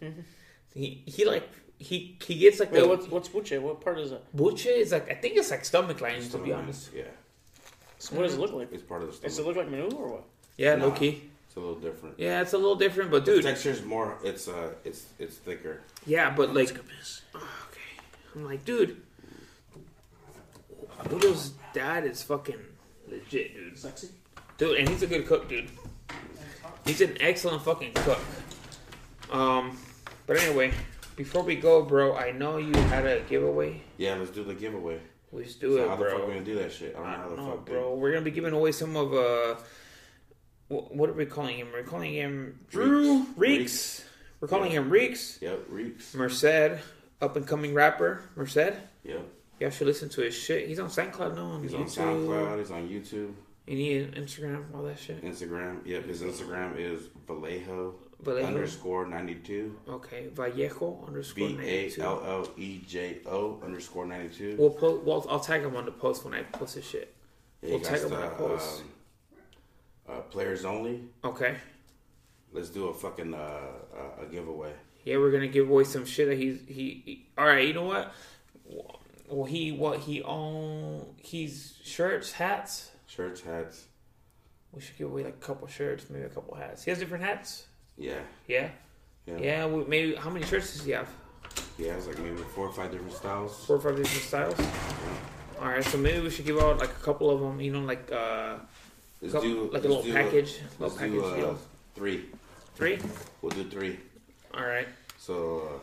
He 0.75 1.01
he 1.05 1.25
like 1.25 1.49
he 1.79 2.17
he 2.23 2.35
gets 2.35 2.59
like 2.59 2.71
Wait, 2.71 2.81
the 2.81 2.87
what's 2.87 3.07
what's 3.07 3.29
buche? 3.29 3.53
What 3.61 3.79
part 3.81 3.97
is 3.99 4.11
that? 4.11 4.35
buche 4.35 4.65
is 4.67 4.91
like 4.91 5.09
I 5.09 5.15
think 5.15 5.37
it's 5.37 5.51
like 5.51 5.63
stomach 5.65 6.01
lines 6.01 6.29
to 6.29 6.37
be 6.37 6.51
honest. 6.51 6.89
Yeah. 6.93 7.03
So 7.99 8.15
what 8.17 8.23
does 8.23 8.33
it 8.33 8.39
look 8.39 8.51
like? 8.53 8.71
It's 8.73 8.83
part 8.83 9.01
of 9.01 9.07
the 9.07 9.13
stomach. 9.13 9.29
Does 9.29 9.39
it 9.39 9.45
look 9.45 9.55
like 9.55 9.69
menudo 9.69 9.97
or 9.97 10.07
what? 10.13 10.23
Yeah, 10.57 10.75
Nah, 10.75 10.85
low 10.85 10.91
key. 10.91 11.29
It's 11.47 11.55
a 11.55 11.59
little 11.59 11.75
different. 11.75 12.15
Yeah, 12.19 12.41
it's 12.41 12.53
a 12.53 12.57
little 12.57 12.75
different, 12.75 13.11
but 13.11 13.23
The 13.25 13.35
dude, 13.35 13.43
texture's 13.43 13.83
more. 13.83 14.17
It's 14.23 14.47
uh. 14.47 14.73
It's 14.83 15.05
it's 15.19 15.37
thicker. 15.37 15.81
yeah, 16.05 16.29
but 16.35 16.53
like, 16.53 16.75
oh, 17.35 17.37
okay, 17.69 18.03
I'm 18.35 18.43
like, 18.45 18.65
dude, 18.65 19.01
Julio's 21.09 21.53
dad 21.73 22.05
is 22.05 22.21
fucking 22.23 22.59
legit, 23.09 23.55
dude. 23.55 23.77
Sexy. 23.77 24.09
Dude, 24.57 24.77
and 24.79 24.87
he's 24.89 25.01
a 25.03 25.07
good 25.07 25.25
cook, 25.27 25.47
dude. 25.49 25.69
He's 26.85 27.01
an 27.01 27.17
excellent 27.19 27.63
fucking 27.63 27.93
cook. 27.93 28.19
Um, 29.31 29.77
but 30.27 30.37
anyway, 30.37 30.71
before 31.15 31.43
we 31.43 31.55
go, 31.55 31.81
bro, 31.83 32.15
I 32.15 32.31
know 32.31 32.57
you 32.57 32.73
had 32.83 33.05
a 33.05 33.21
giveaway. 33.21 33.81
Yeah. 33.97 34.15
Let's 34.15 34.31
do 34.31 34.43
the 34.43 34.53
giveaway. 34.53 34.99
Let's 35.31 35.55
do 35.55 35.77
so 35.77 35.83
it, 35.83 35.89
how 35.89 35.95
the 35.95 36.05
fuck 36.05 36.13
bro. 36.17 36.27
we 36.27 36.33
gonna 36.33 36.45
do 36.45 36.55
that 36.55 36.71
shit? 36.71 36.95
I 36.95 36.99
don't 36.99 37.07
know 37.07 37.09
I 37.09 37.17
how 37.17 37.29
the 37.29 37.35
know, 37.37 37.51
fuck, 37.51 37.65
bro. 37.65 37.95
We're 37.95 38.11
gonna 38.11 38.23
be 38.25 38.31
giving 38.31 38.53
away 38.53 38.71
some 38.71 38.95
of 38.95 39.13
uh, 39.13 39.55
what 40.67 41.09
are 41.09 41.13
we 41.13 41.25
calling 41.25 41.57
him? 41.57 41.69
We're 41.73 41.83
calling 41.83 42.13
him 42.13 42.59
Drew 42.69 43.23
Reeks. 43.35 43.37
Reeks. 43.37 44.05
We're 44.39 44.47
calling 44.47 44.71
Yeah. 44.71 44.79
him 44.81 44.89
Reeks. 44.91 45.39
Yep. 45.41 45.59
Reeks. 45.69 46.13
Merced, 46.13 46.79
up 47.21 47.35
and 47.35 47.47
coming 47.47 47.73
rapper. 47.73 48.21
Merced. 48.35 48.73
Yep. 49.03 49.25
You 49.63 49.71
should 49.71 49.87
listen 49.87 50.09
to 50.09 50.21
his 50.21 50.35
shit. 50.35 50.67
He's 50.67 50.79
on 50.79 50.89
SoundCloud 50.89 51.35
now. 51.35 51.45
On 51.45 51.63
He's 51.63 51.71
YouTube. 51.71 51.79
on 51.79 51.87
SoundCloud. 51.87 52.59
He's 52.59 52.71
on 52.71 52.89
YouTube, 52.89 53.33
And 53.65 53.77
he 53.77 53.91
Instagram, 54.13 54.65
all 54.75 54.83
that 54.83 54.99
shit. 54.99 55.23
Instagram. 55.23 55.85
Yep. 55.85 56.05
His 56.05 56.21
Instagram 56.21 56.77
is 56.77 57.07
Vallejo, 57.25 57.95
Vallejo. 58.21 58.45
underscore 58.45 59.07
ninety 59.07 59.35
two. 59.35 59.79
Okay, 59.87 60.27
Vallejo 60.33 61.05
underscore 61.07 61.47
V 61.47 61.53
A 61.53 61.57
92. 61.85 62.01
L 62.01 62.23
L 62.25 62.49
E 62.57 62.81
J 62.85 63.19
O 63.25 63.61
underscore 63.63 64.05
ninety 64.05 64.35
two. 64.35 64.55
We'll 64.59 64.71
post. 64.71 65.05
Well, 65.05 65.25
I'll 65.29 65.39
tag 65.39 65.61
him 65.61 65.77
on 65.77 65.85
the 65.85 65.91
post 65.91 66.25
when 66.25 66.33
I 66.33 66.43
post 66.43 66.75
his 66.75 66.83
shit. 66.85 67.15
Yeah, 67.61 67.69
we'll 67.71 67.79
tag 67.79 68.01
him 68.01 68.11
on 68.11 68.19
the 68.21 68.27
the, 68.29 68.35
post. 68.35 68.81
um, 70.09 70.17
uh, 70.17 70.21
players 70.23 70.65
only. 70.65 71.03
Okay. 71.23 71.55
Let's 72.51 72.67
do 72.69 72.89
a 72.89 72.93
fucking 72.93 73.33
uh, 73.33 73.37
uh, 73.37 74.23
a 74.23 74.25
giveaway. 74.25 74.73
Yeah, 75.05 75.17
we're 75.19 75.31
gonna 75.31 75.47
give 75.47 75.69
away 75.69 75.85
some 75.85 76.03
shit 76.05 76.27
that 76.27 76.37
he's 76.37 76.59
he. 76.67 77.01
he 77.05 77.25
all 77.37 77.45
right, 77.45 77.65
you 77.65 77.73
know 77.73 77.83
what? 77.85 78.13
Well, 79.33 79.45
he 79.45 79.71
what 79.71 79.99
he 79.99 80.21
own? 80.21 81.15
He's 81.17 81.79
shirts, 81.83 82.31
hats. 82.31 82.91
Shirts, 83.07 83.41
hats. 83.41 83.85
We 84.71 84.81
should 84.81 84.97
give 84.97 85.09
away 85.09 85.23
like 85.23 85.33
a 85.33 85.45
couple 85.45 85.67
shirts, 85.67 86.05
maybe 86.09 86.25
a 86.25 86.29
couple 86.29 86.55
hats. 86.55 86.83
He 86.83 86.91
has 86.91 86.99
different 86.99 87.23
hats. 87.23 87.65
Yeah. 87.97 88.19
Yeah, 88.47 88.69
Yeah. 89.25 89.37
yeah. 89.39 89.65
we, 89.65 89.85
maybe 89.85 90.15
how 90.15 90.29
many 90.29 90.45
shirts 90.45 90.73
does 90.73 90.85
he 90.85 90.91
have? 90.91 91.07
He 91.77 91.85
has 91.85 92.05
like 92.07 92.19
maybe 92.19 92.37
four 92.55 92.67
or 92.67 92.73
five 92.73 92.91
different 92.91 93.13
styles. 93.13 93.65
Four 93.65 93.77
or 93.77 93.81
five 93.81 93.95
different 93.95 94.23
styles. 94.23 94.59
All 95.59 95.67
right, 95.67 95.83
so 95.83 95.97
maybe 95.97 96.19
we 96.19 96.29
should 96.29 96.45
give 96.45 96.59
out 96.59 96.79
like 96.79 96.89
a 96.89 97.03
couple 97.03 97.29
of 97.31 97.39
them. 97.39 97.59
You 97.59 97.73
know, 97.73 97.81
like 97.81 98.11
uh, 98.11 98.57
couple, 99.31 99.41
do 99.41 99.69
like 99.71 99.83
a 99.83 99.87
little 99.87 100.03
do 100.03 100.13
package, 100.13 100.59
let's 100.79 100.99
little 100.99 101.09
do, 101.09 101.21
package 101.21 101.33
uh, 101.33 101.35
deal. 101.35 101.59
Three. 101.95 102.25
Three. 102.75 102.99
We'll 103.41 103.51
do 103.51 103.63
three. 103.63 103.99
All 104.53 104.65
right. 104.65 104.87
So 105.17 105.69
uh, 105.75 105.79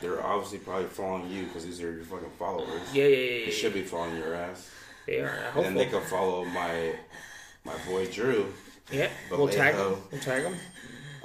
they're 0.00 0.24
obviously 0.24 0.58
probably 0.58 0.86
following 0.86 1.30
you 1.30 1.44
because 1.44 1.64
these 1.64 1.80
are 1.82 1.92
your 1.92 2.04
fucking 2.04 2.30
followers. 2.38 2.80
Yeah, 2.92 3.04
yeah, 3.04 3.16
yeah. 3.38 3.44
They 3.46 3.50
should 3.50 3.74
be 3.74 3.82
following 3.82 4.16
your 4.16 4.34
ass. 4.34 4.70
They 5.06 5.20
are. 5.20 5.52
And 5.54 5.64
then 5.64 5.74
they 5.74 5.86
can 5.86 6.02
follow 6.02 6.44
my 6.44 6.94
my 7.64 7.74
boy 7.88 8.06
Drew 8.10 8.52
Yeah, 8.90 9.08
we'll 9.30 9.48
tag 9.48 9.74
him. 9.74 9.96
We'll 10.12 10.20
tag 10.20 10.44
him. 10.44 10.54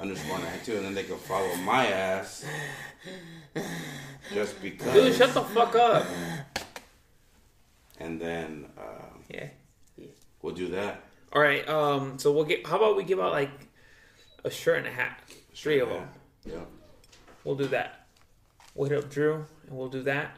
underscore 0.00 0.38
nine 0.38 0.58
two, 0.64 0.76
and 0.76 0.84
then 0.86 0.94
they 0.94 1.04
can 1.04 1.18
follow 1.18 1.54
my 1.56 1.86
ass. 1.86 2.44
Just 4.32 4.60
because. 4.62 4.92
Dude, 4.92 5.14
shut 5.14 5.34
the 5.34 5.42
fuck 5.42 5.74
up. 5.76 6.06
and 8.00 8.20
then 8.20 8.66
uh, 8.78 9.04
Yeah. 9.28 9.48
we'll 10.40 10.54
do 10.54 10.68
that. 10.68 11.02
All 11.32 11.42
right. 11.42 11.68
Um. 11.68 12.18
So 12.18 12.32
we'll 12.32 12.44
get. 12.44 12.66
How 12.66 12.76
about 12.76 12.96
we 12.96 13.04
give 13.04 13.20
out 13.20 13.32
like 13.32 13.50
a 14.44 14.50
shirt 14.50 14.78
and 14.78 14.86
a 14.86 14.90
hat? 14.90 15.20
Three 15.54 15.80
of 15.80 15.88
them. 15.88 16.08
Yeah. 16.44 16.64
We'll 17.44 17.56
do 17.56 17.66
that. 17.68 18.01
We'll 18.74 18.88
hit 18.88 18.98
up 18.98 19.10
Drew 19.10 19.44
and 19.66 19.76
we'll 19.76 19.88
do 19.88 20.02
that. 20.04 20.36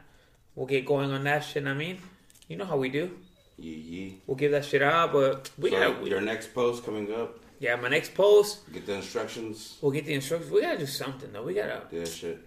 We'll 0.55 0.67
get 0.67 0.87
going 0.87 1.11
on 1.11 1.25
that 1.25 1.41
shit. 1.41 1.67
I 1.67 1.75
mean, 1.75 1.99
you 2.49 2.57
know 2.57 2.65
how 2.65 2.77
we 2.77 2.89
do. 2.89 3.17
Yee 3.57 3.71
yee. 3.73 4.23
We'll 4.27 4.37
give 4.37 4.53
that 4.53 4.65
shit 4.65 4.83
out, 4.83 5.13
but 5.13 5.51
we 5.59 5.71
so 5.71 5.79
gotta. 5.79 6.03
We, 6.03 6.11
your 6.11 6.21
next 6.21 6.55
post 6.55 6.85
coming 6.85 7.13
up. 7.15 7.39
yeah, 7.61 7.77
my 7.77 7.89
next 7.89 8.15
post. 8.15 8.71
Get 8.73 8.87
the 8.87 8.95
instructions. 8.95 9.79
We'll 9.81 9.93
get 9.93 10.07
the 10.07 10.15
instructions. 10.15 10.51
We 10.51 10.61
gotta 10.63 10.79
do 10.79 10.87
something 10.87 11.33
though. 11.33 11.43
We 11.45 11.55
gotta. 11.55 11.83
Do 11.91 12.01
that 12.01 12.09
shit. 12.09 12.45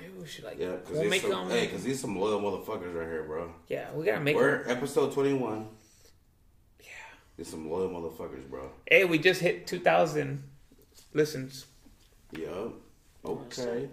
Maybe 0.00 0.12
we 0.20 0.26
should 0.26 0.44
like. 0.44 0.58
Yeah, 0.58 0.72
because 0.72 0.92
we'll 0.92 1.02
these 1.02 1.10
make 1.10 1.22
some, 1.22 1.48
them. 1.48 1.50
hey, 1.50 1.66
because 1.66 1.84
these 1.84 2.00
some 2.00 2.18
loyal 2.18 2.40
motherfuckers 2.40 2.94
right 2.94 3.06
here, 3.08 3.24
bro. 3.24 3.52
yeah, 3.68 3.92
we 3.92 4.04
gotta 4.04 4.20
make. 4.20 4.36
We're 4.36 4.62
Them. 4.64 4.76
episode 4.76 5.12
twenty 5.12 5.32
one. 5.32 5.68
Yeah. 6.80 6.86
These 7.36 7.48
some 7.48 7.68
loyal 7.70 7.88
motherfuckers, 7.90 8.48
bro. 8.48 8.70
Hey, 8.88 9.04
we 9.04 9.18
just 9.18 9.40
hit 9.40 9.66
two 9.66 9.80
thousand 9.80 10.42
listens. 11.12 11.66
Yup. 12.32 12.74
Okay. 13.24 13.88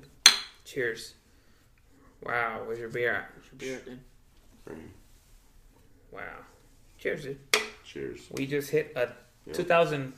Cheers. 0.66 1.16
Wow, 2.24 2.64
where's 2.66 2.80
your 2.80 2.90
beer 2.90 3.14
at? 3.14 3.30
Should 3.50 3.58
be 3.58 3.72
right 3.74 3.86
then. 3.86 4.00
Wow. 6.12 6.22
Cheers, 6.98 7.24
dude. 7.24 7.40
Cheers. 7.84 8.20
We 8.32 8.46
just 8.46 8.70
hit 8.70 8.94
a 8.96 9.10
Yeah. 9.46 9.54
2000 9.54 10.14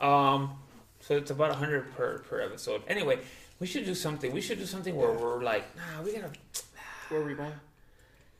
um 0.00 0.58
so 1.00 1.16
it's 1.16 1.30
about 1.30 1.50
100 1.50 1.94
per 1.94 2.18
per 2.20 2.40
episode. 2.40 2.82
Anyway, 2.88 3.18
we 3.58 3.66
should 3.66 3.84
do 3.84 3.94
something. 3.94 4.32
We 4.32 4.40
should 4.40 4.58
do 4.58 4.66
something 4.66 4.94
where 4.96 5.12
we're 5.12 5.42
like, 5.42 5.64
nah, 5.76 6.02
we 6.02 6.12
got 6.12 6.32
to 6.32 6.62
Where 7.08 7.20
are 7.20 7.24
we 7.24 7.34
going? 7.34 7.52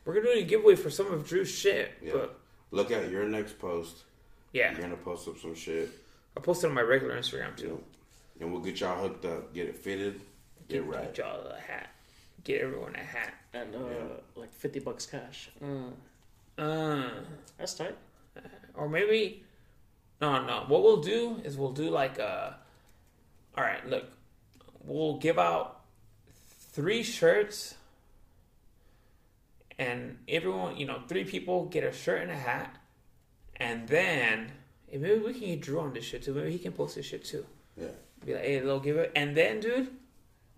we're 0.05 0.15
going 0.15 0.27
to 0.27 0.35
do 0.35 0.41
a 0.41 0.45
giveaway 0.45 0.75
for 0.77 0.91
some 0.91 1.13
of 1.13 1.27
Drew's 1.29 1.51
shit. 1.51 1.93
Yeah. 2.03 2.13
But 2.15 2.39
Look 2.73 2.91
at 2.91 3.11
your 3.11 3.25
next 3.25 3.59
post. 3.59 4.05
yeah, 4.53 4.71
You're 4.73 4.81
gonna 4.83 4.97
post 4.97 5.27
up 5.29 5.39
some 5.39 5.55
shit. 5.57 5.91
I 6.37 6.41
posted 6.41 6.71
on 6.71 6.75
my 6.77 6.83
regular 6.83 7.17
Instagram 7.19 7.59
You 7.61 7.67
know, 7.69 7.75
too. 7.77 7.85
and 8.41 8.53
we'll 8.53 8.63
get 8.63 8.79
y'all 8.81 9.01
hooked 9.03 9.25
up. 9.25 9.53
Get 9.53 9.67
it 9.69 9.77
fitted. 9.77 10.21
Get 10.69 10.85
right. 10.87 11.13
Get 11.15 11.19
y'all 11.19 11.47
a 11.49 11.59
hat. 11.61 11.89
Get 12.45 12.61
everyone 12.63 12.95
a 12.97 12.99
hat. 13.05 13.35
And 13.53 13.75
uh, 13.75 13.79
Yeah. 13.79 14.03
like 14.37 14.53
fifty 14.53 14.81
bucks 14.81 15.07
cash. 15.07 15.51
Uh, 15.63 15.91
Uh, 16.63 17.11
that's 17.59 17.75
tight. 17.75 17.97
or 18.75 18.89
maybe 18.89 19.43
no, 20.21 20.45
no. 20.45 20.65
What 20.69 20.83
we'll 20.83 21.01
do 21.03 21.41
is 21.45 21.57
we'll 21.57 21.73
do 21.73 21.91
like 21.91 22.19
a 22.19 22.59
All 23.57 23.65
right, 23.65 23.87
look. 23.89 24.05
We'll 24.85 25.19
give 25.19 25.39
out 25.39 25.81
three 26.73 27.03
shirts 27.03 27.75
and 29.79 30.19
everyone, 30.29 30.77
you 30.77 30.87
know, 30.87 31.03
three 31.09 31.25
people 31.25 31.65
get 31.67 31.85
a 31.85 31.93
shirt 31.93 32.23
and 32.23 32.31
a 32.31 32.37
hat. 32.37 32.77
And 33.57 33.89
then 33.89 34.53
eh, 34.93 34.99
maybe 34.99 35.19
we 35.21 35.33
can 35.33 35.43
get 35.49 35.61
Drew 35.63 35.81
on 35.81 35.93
this 35.93 36.05
shit 36.05 36.23
too. 36.23 36.35
Maybe 36.35 36.53
he 36.53 36.59
can 36.59 36.73
post 36.73 36.97
this 36.97 37.07
shit 37.07 37.25
too. 37.25 37.45
Yeah. 37.77 37.89
Be 38.25 38.35
like, 38.35 38.43
hey, 38.45 38.59
they'll 38.61 38.81
give 38.81 38.97
it. 38.97 39.13
And 39.17 39.37
then, 39.37 39.61
dude, 39.61 39.89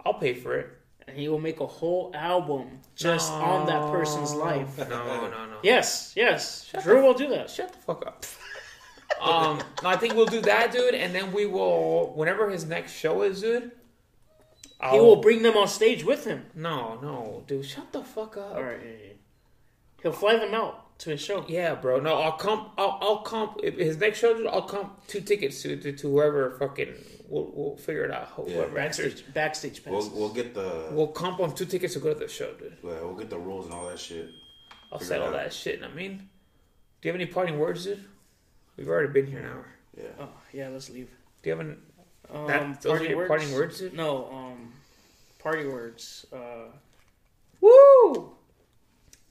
I'll 0.04 0.14
pay 0.14 0.34
for 0.34 0.56
it. 0.56 0.68
And 1.08 1.16
he 1.16 1.28
will 1.28 1.40
make 1.40 1.60
a 1.60 1.66
whole 1.66 2.12
album 2.14 2.78
just 2.94 3.30
on 3.32 3.66
that 3.66 3.90
person's 3.90 4.32
life. 4.34 4.78
No, 4.78 4.86
no, 4.86 5.28
no. 5.28 5.56
Yes, 5.62 6.12
yes. 6.16 6.66
Shut 6.66 6.82
Drew 6.82 7.00
the- 7.00 7.02
will 7.06 7.14
do 7.14 7.28
that. 7.28 7.50
Shut 7.50 7.72
the 7.72 7.78
fuck 7.78 8.06
up. 8.06 8.24
um, 9.20 9.60
no, 9.82 9.88
I 9.88 9.96
think 9.96 10.14
we'll 10.14 10.26
do 10.26 10.40
that, 10.42 10.72
dude, 10.72 10.94
and 10.94 11.14
then 11.14 11.32
we 11.32 11.46
will. 11.46 12.12
Whenever 12.14 12.48
his 12.50 12.64
next 12.64 12.92
show 12.92 13.22
is, 13.22 13.40
dude, 13.40 13.72
I'll, 14.80 14.94
He 14.94 15.00
will 15.00 15.16
bring 15.16 15.42
them 15.42 15.56
on 15.56 15.68
stage 15.68 16.04
with 16.04 16.24
him. 16.24 16.46
No, 16.54 16.98
no, 17.00 17.44
dude, 17.46 17.64
shut 17.64 17.92
the 17.92 18.02
fuck 18.02 18.36
up. 18.36 18.54
All 18.54 18.62
right. 18.62 18.80
yeah, 18.82 18.90
yeah. 18.90 19.12
He'll 20.02 20.12
fly 20.12 20.36
them 20.36 20.52
out 20.54 20.98
to 21.00 21.10
his 21.10 21.20
show. 21.20 21.44
Yeah, 21.48 21.76
bro. 21.76 22.00
No, 22.00 22.18
I'll 22.18 22.32
comp. 22.32 22.72
I'll, 22.76 22.98
I'll 23.00 23.18
comp. 23.22 23.62
His 23.62 23.96
next 23.98 24.18
show, 24.18 24.36
dude, 24.36 24.48
I'll 24.48 24.62
comp 24.62 25.06
two 25.06 25.20
tickets 25.20 25.62
to 25.62 25.76
to, 25.76 25.92
to 25.92 26.10
whoever 26.10 26.56
fucking. 26.58 26.94
We'll, 27.32 27.50
we'll 27.54 27.76
figure 27.78 28.04
it 28.04 28.10
out. 28.10 28.28
Whoever 28.36 28.78
answers. 28.78 29.22
Backstage, 29.22 29.32
backstage 29.80 29.82
We'll 29.86 30.00
passes. 30.02 30.12
we'll 30.18 30.28
get 30.34 30.52
the 30.52 30.88
We'll 30.92 31.06
comp 31.06 31.40
on 31.40 31.54
two 31.54 31.64
tickets 31.64 31.94
to 31.94 32.00
go 32.00 32.12
to 32.12 32.18
the 32.18 32.28
show, 32.28 32.52
dude. 32.52 32.76
well, 32.82 33.06
we'll 33.06 33.14
get 33.14 33.30
the 33.30 33.38
rules 33.38 33.64
and 33.64 33.74
all 33.74 33.88
that 33.88 33.98
shit. 33.98 34.28
I'll 34.92 34.98
Figure 34.98 35.14
settle 35.14 35.28
it 35.28 35.30
out. 35.30 35.44
that 35.44 35.52
shit. 35.54 35.82
I 35.82 35.88
mean, 35.94 36.18
Do 37.00 37.08
you 37.08 37.12
have 37.12 37.18
any 37.20 37.24
parting 37.30 37.58
words, 37.58 37.84
dude? 37.84 38.04
We've 38.76 38.86
already 38.86 39.12
been 39.14 39.26
here 39.26 39.38
an 39.38 39.46
hour. 39.46 39.66
Yeah. 39.96 40.04
Oh 40.20 40.28
yeah, 40.52 40.68
let's 40.68 40.90
leave. 40.90 41.08
Do 41.42 41.48
you 41.50 41.56
have 41.56 41.66
an, 41.66 41.82
Um, 42.30 42.46
that, 42.48 42.80
those 42.82 43.00
are 43.00 43.04
your 43.04 43.26
parting 43.26 43.50
words, 43.54 43.78
dude? 43.78 43.94
No, 43.94 44.30
um, 44.30 44.72
party 45.38 45.66
words. 45.66 46.26
Uh, 46.30 46.66
Woo! 47.62 48.32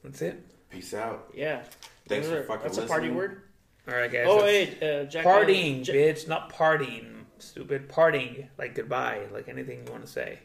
That's 0.04 0.22
it. 0.24 0.43
Peace 0.72 0.93
out. 0.95 1.30
yeah. 1.36 1.62
Thanks 2.08 2.28
Those 2.28 2.36
for 2.36 2.39
are- 2.39 2.43
fucking 2.45 2.64
That's 2.64 2.78
a 2.80 2.88
party 2.88 3.10
word. 3.12 3.43
All 3.88 3.93
right, 3.95 4.12
guys. 4.12 4.26
Oh 4.28 4.41
that's- 4.41 4.80
wait, 4.82 4.84
uh, 4.84 5.04
Jack. 5.06 5.24
partying, 5.26 5.86
Ja- 5.86 5.93
bitch, 5.93 6.28
not 6.28 6.52
partying. 6.52 7.20
Stupid 7.42 7.89
parting, 7.89 8.48
like 8.58 8.76
goodbye, 8.76 9.22
like 9.34 9.48
anything 9.50 9.84
you 9.86 9.92
want 9.92 10.06
to 10.06 10.12
say. 10.12 10.39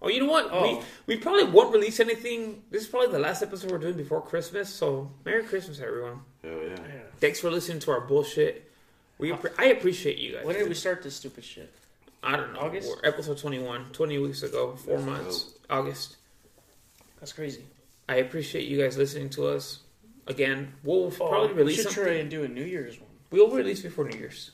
Oh, 0.00 0.08
you 0.08 0.20
know 0.20 0.30
what? 0.30 0.48
Oh. 0.52 0.84
We 1.06 1.14
we 1.14 1.20
probably 1.20 1.44
won't 1.44 1.72
release 1.72 1.98
anything. 2.00 2.62
This 2.70 2.82
is 2.82 2.88
probably 2.88 3.10
the 3.10 3.18
last 3.18 3.42
episode 3.42 3.70
we're 3.72 3.78
doing 3.78 3.96
before 3.96 4.22
Christmas. 4.22 4.68
So 4.68 5.10
Merry 5.24 5.42
Christmas, 5.44 5.80
everyone. 5.80 6.20
Hell 6.42 6.52
yeah. 6.52 6.68
Yeah. 6.70 7.00
Thanks 7.18 7.40
for 7.40 7.50
listening 7.50 7.80
to 7.80 7.90
our 7.90 8.00
bullshit. 8.00 8.70
We 9.18 9.32
uh, 9.32 9.36
appre- 9.36 9.54
I 9.58 9.66
appreciate 9.66 10.18
you 10.18 10.34
guys. 10.34 10.44
When 10.44 10.54
did 10.56 10.68
we 10.68 10.74
start 10.74 11.02
this 11.02 11.16
stupid 11.16 11.42
shit? 11.44 11.72
I 12.22 12.36
don't 12.36 12.52
know. 12.52 12.60
August? 12.60 12.88
We're 12.88 13.08
episode 13.08 13.38
21, 13.38 13.86
20 13.92 14.18
weeks 14.18 14.42
ago, 14.42 14.74
four 14.76 14.96
That's 14.96 15.06
months, 15.06 15.54
August. 15.70 16.16
That's 17.20 17.32
crazy. 17.32 17.64
I 18.08 18.16
appreciate 18.16 18.66
you 18.68 18.78
guys 18.80 18.96
listening 18.96 19.30
to 19.30 19.46
us. 19.48 19.80
Again, 20.26 20.72
we'll 20.84 21.06
oh, 21.06 21.10
probably 21.10 21.48
Oh, 21.48 21.52
we 21.52 21.52
release 21.54 21.76
should 21.76 21.84
something. 21.86 22.04
try 22.04 22.12
and 22.14 22.30
do 22.30 22.44
a 22.44 22.48
New 22.48 22.64
Year's 22.64 22.98
one. 22.98 23.08
We'll 23.30 23.50
release 23.50 23.80
before 23.82 24.04
New 24.08 24.18
Year's. 24.18 24.50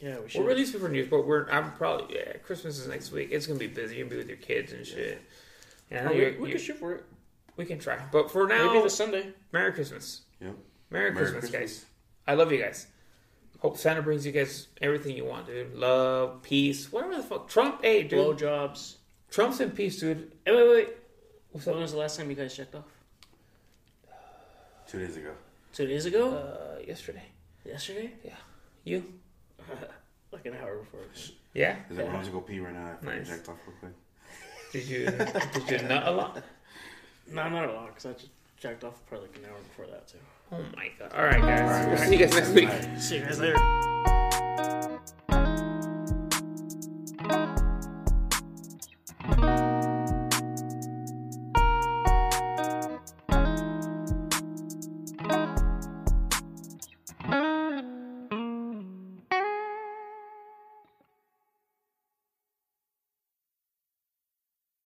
Yeah, 0.00 0.20
we 0.20 0.28
should. 0.28 0.40
We'll 0.40 0.48
release 0.48 0.70
before 0.72 0.88
New 0.88 0.96
Year's, 0.96 1.08
but 1.08 1.26
we're 1.26 1.48
I'm 1.50 1.72
probably 1.72 2.16
yeah. 2.16 2.34
Christmas 2.38 2.78
is 2.78 2.86
next 2.86 3.10
week. 3.12 3.28
It's 3.32 3.46
gonna 3.46 3.58
be 3.58 3.66
busy. 3.66 3.96
You're 3.96 4.04
gonna 4.06 4.14
be 4.16 4.18
with 4.18 4.28
your 4.28 4.36
kids 4.38 4.72
and 4.72 4.86
shit. 4.86 5.20
Yeah, 5.90 6.04
I 6.04 6.06
Oh, 6.06 6.12
we, 6.12 6.16
you're- 6.18 6.30
we 6.32 6.38
you're- 6.38 6.52
can 6.52 6.60
shoot 6.60 6.76
for 6.78 6.92
it. 6.94 7.04
we 7.56 7.64
can 7.64 7.78
try, 7.78 7.98
but 8.12 8.30
for 8.30 8.46
now, 8.46 8.68
Maybe 8.72 8.82
the 8.84 8.90
Sunday. 8.90 9.32
Merry 9.52 9.72
Christmas. 9.72 10.22
Yep. 10.40 10.54
Merry, 10.90 11.10
Merry 11.10 11.16
Christmas, 11.16 11.50
Christmas. 11.50 11.80
guys. 11.80 11.86
I 12.26 12.34
love 12.34 12.52
you 12.52 12.58
guys. 12.62 12.86
Hope 13.60 13.76
Santa 13.76 14.02
brings 14.02 14.24
you 14.24 14.30
guys 14.30 14.68
everything 14.80 15.16
you 15.16 15.24
want, 15.24 15.46
dude. 15.46 15.74
Love, 15.74 16.42
peace, 16.42 16.92
whatever 16.92 17.16
the 17.16 17.22
fuck. 17.24 17.48
Trump, 17.48 17.82
hey, 17.82 18.04
dude. 18.04 18.38
Blowjobs. 18.38 18.96
Trump's 19.30 19.58
in 19.60 19.72
peace, 19.72 19.98
dude. 19.98 20.30
Hey, 20.46 20.54
wait, 20.54 20.68
wait. 20.68 20.88
What's 21.50 21.66
When 21.66 21.74
up? 21.76 21.82
was 21.82 21.90
the 21.92 21.98
last 21.98 22.16
time 22.16 22.30
you 22.30 22.36
guys 22.36 22.54
checked 22.54 22.74
off? 22.76 22.84
Two 24.86 24.98
days 25.00 25.16
ago. 25.16 25.32
Two 25.72 25.86
days 25.86 26.06
ago? 26.06 26.30
Uh, 26.34 26.78
yesterday. 26.86 27.24
Yesterday? 27.64 28.12
Yeah. 28.24 28.36
You? 28.84 29.04
Like 30.32 30.44
an 30.44 30.54
hour 30.62 30.76
before. 30.76 31.00
Yeah. 31.54 31.76
Is 31.90 31.98
everyone 31.98 32.22
to 32.22 32.30
go 32.30 32.40
pee 32.42 32.60
right 32.60 32.74
now? 32.74 32.84
I 32.90 32.94
fucking 32.96 33.08
Nice. 33.08 33.28
jacked 33.28 33.48
off 33.48 33.56
real 33.66 33.76
quick. 33.80 33.92
Did 34.72 34.86
you? 34.86 35.06
did 35.66 35.80
you 35.82 35.88
nut 35.88 36.02
a 36.06 36.10
lot? 36.10 36.42
No, 37.30 37.48
not 37.48 37.68
a 37.68 37.72
lot, 37.72 37.88
because 37.88 38.06
I 38.06 38.12
just 38.12 38.28
jacked 38.58 38.84
off 38.84 38.94
probably 39.06 39.28
like 39.28 39.36
an 39.38 39.44
hour 39.46 39.58
before 39.58 39.86
that, 39.86 40.06
too. 40.08 40.18
Oh 40.52 40.58
my 40.76 40.90
god. 40.98 41.12
All 41.14 41.24
right, 41.24 41.40
guys. 41.42 41.86
We'll 41.86 41.96
see 41.98 42.16
you 42.16 42.26
guys 42.26 42.34
next 42.34 42.50
week. 42.50 42.70
See 43.00 43.16
you 43.16 43.22
guys 43.24 43.38
later. 43.40 43.94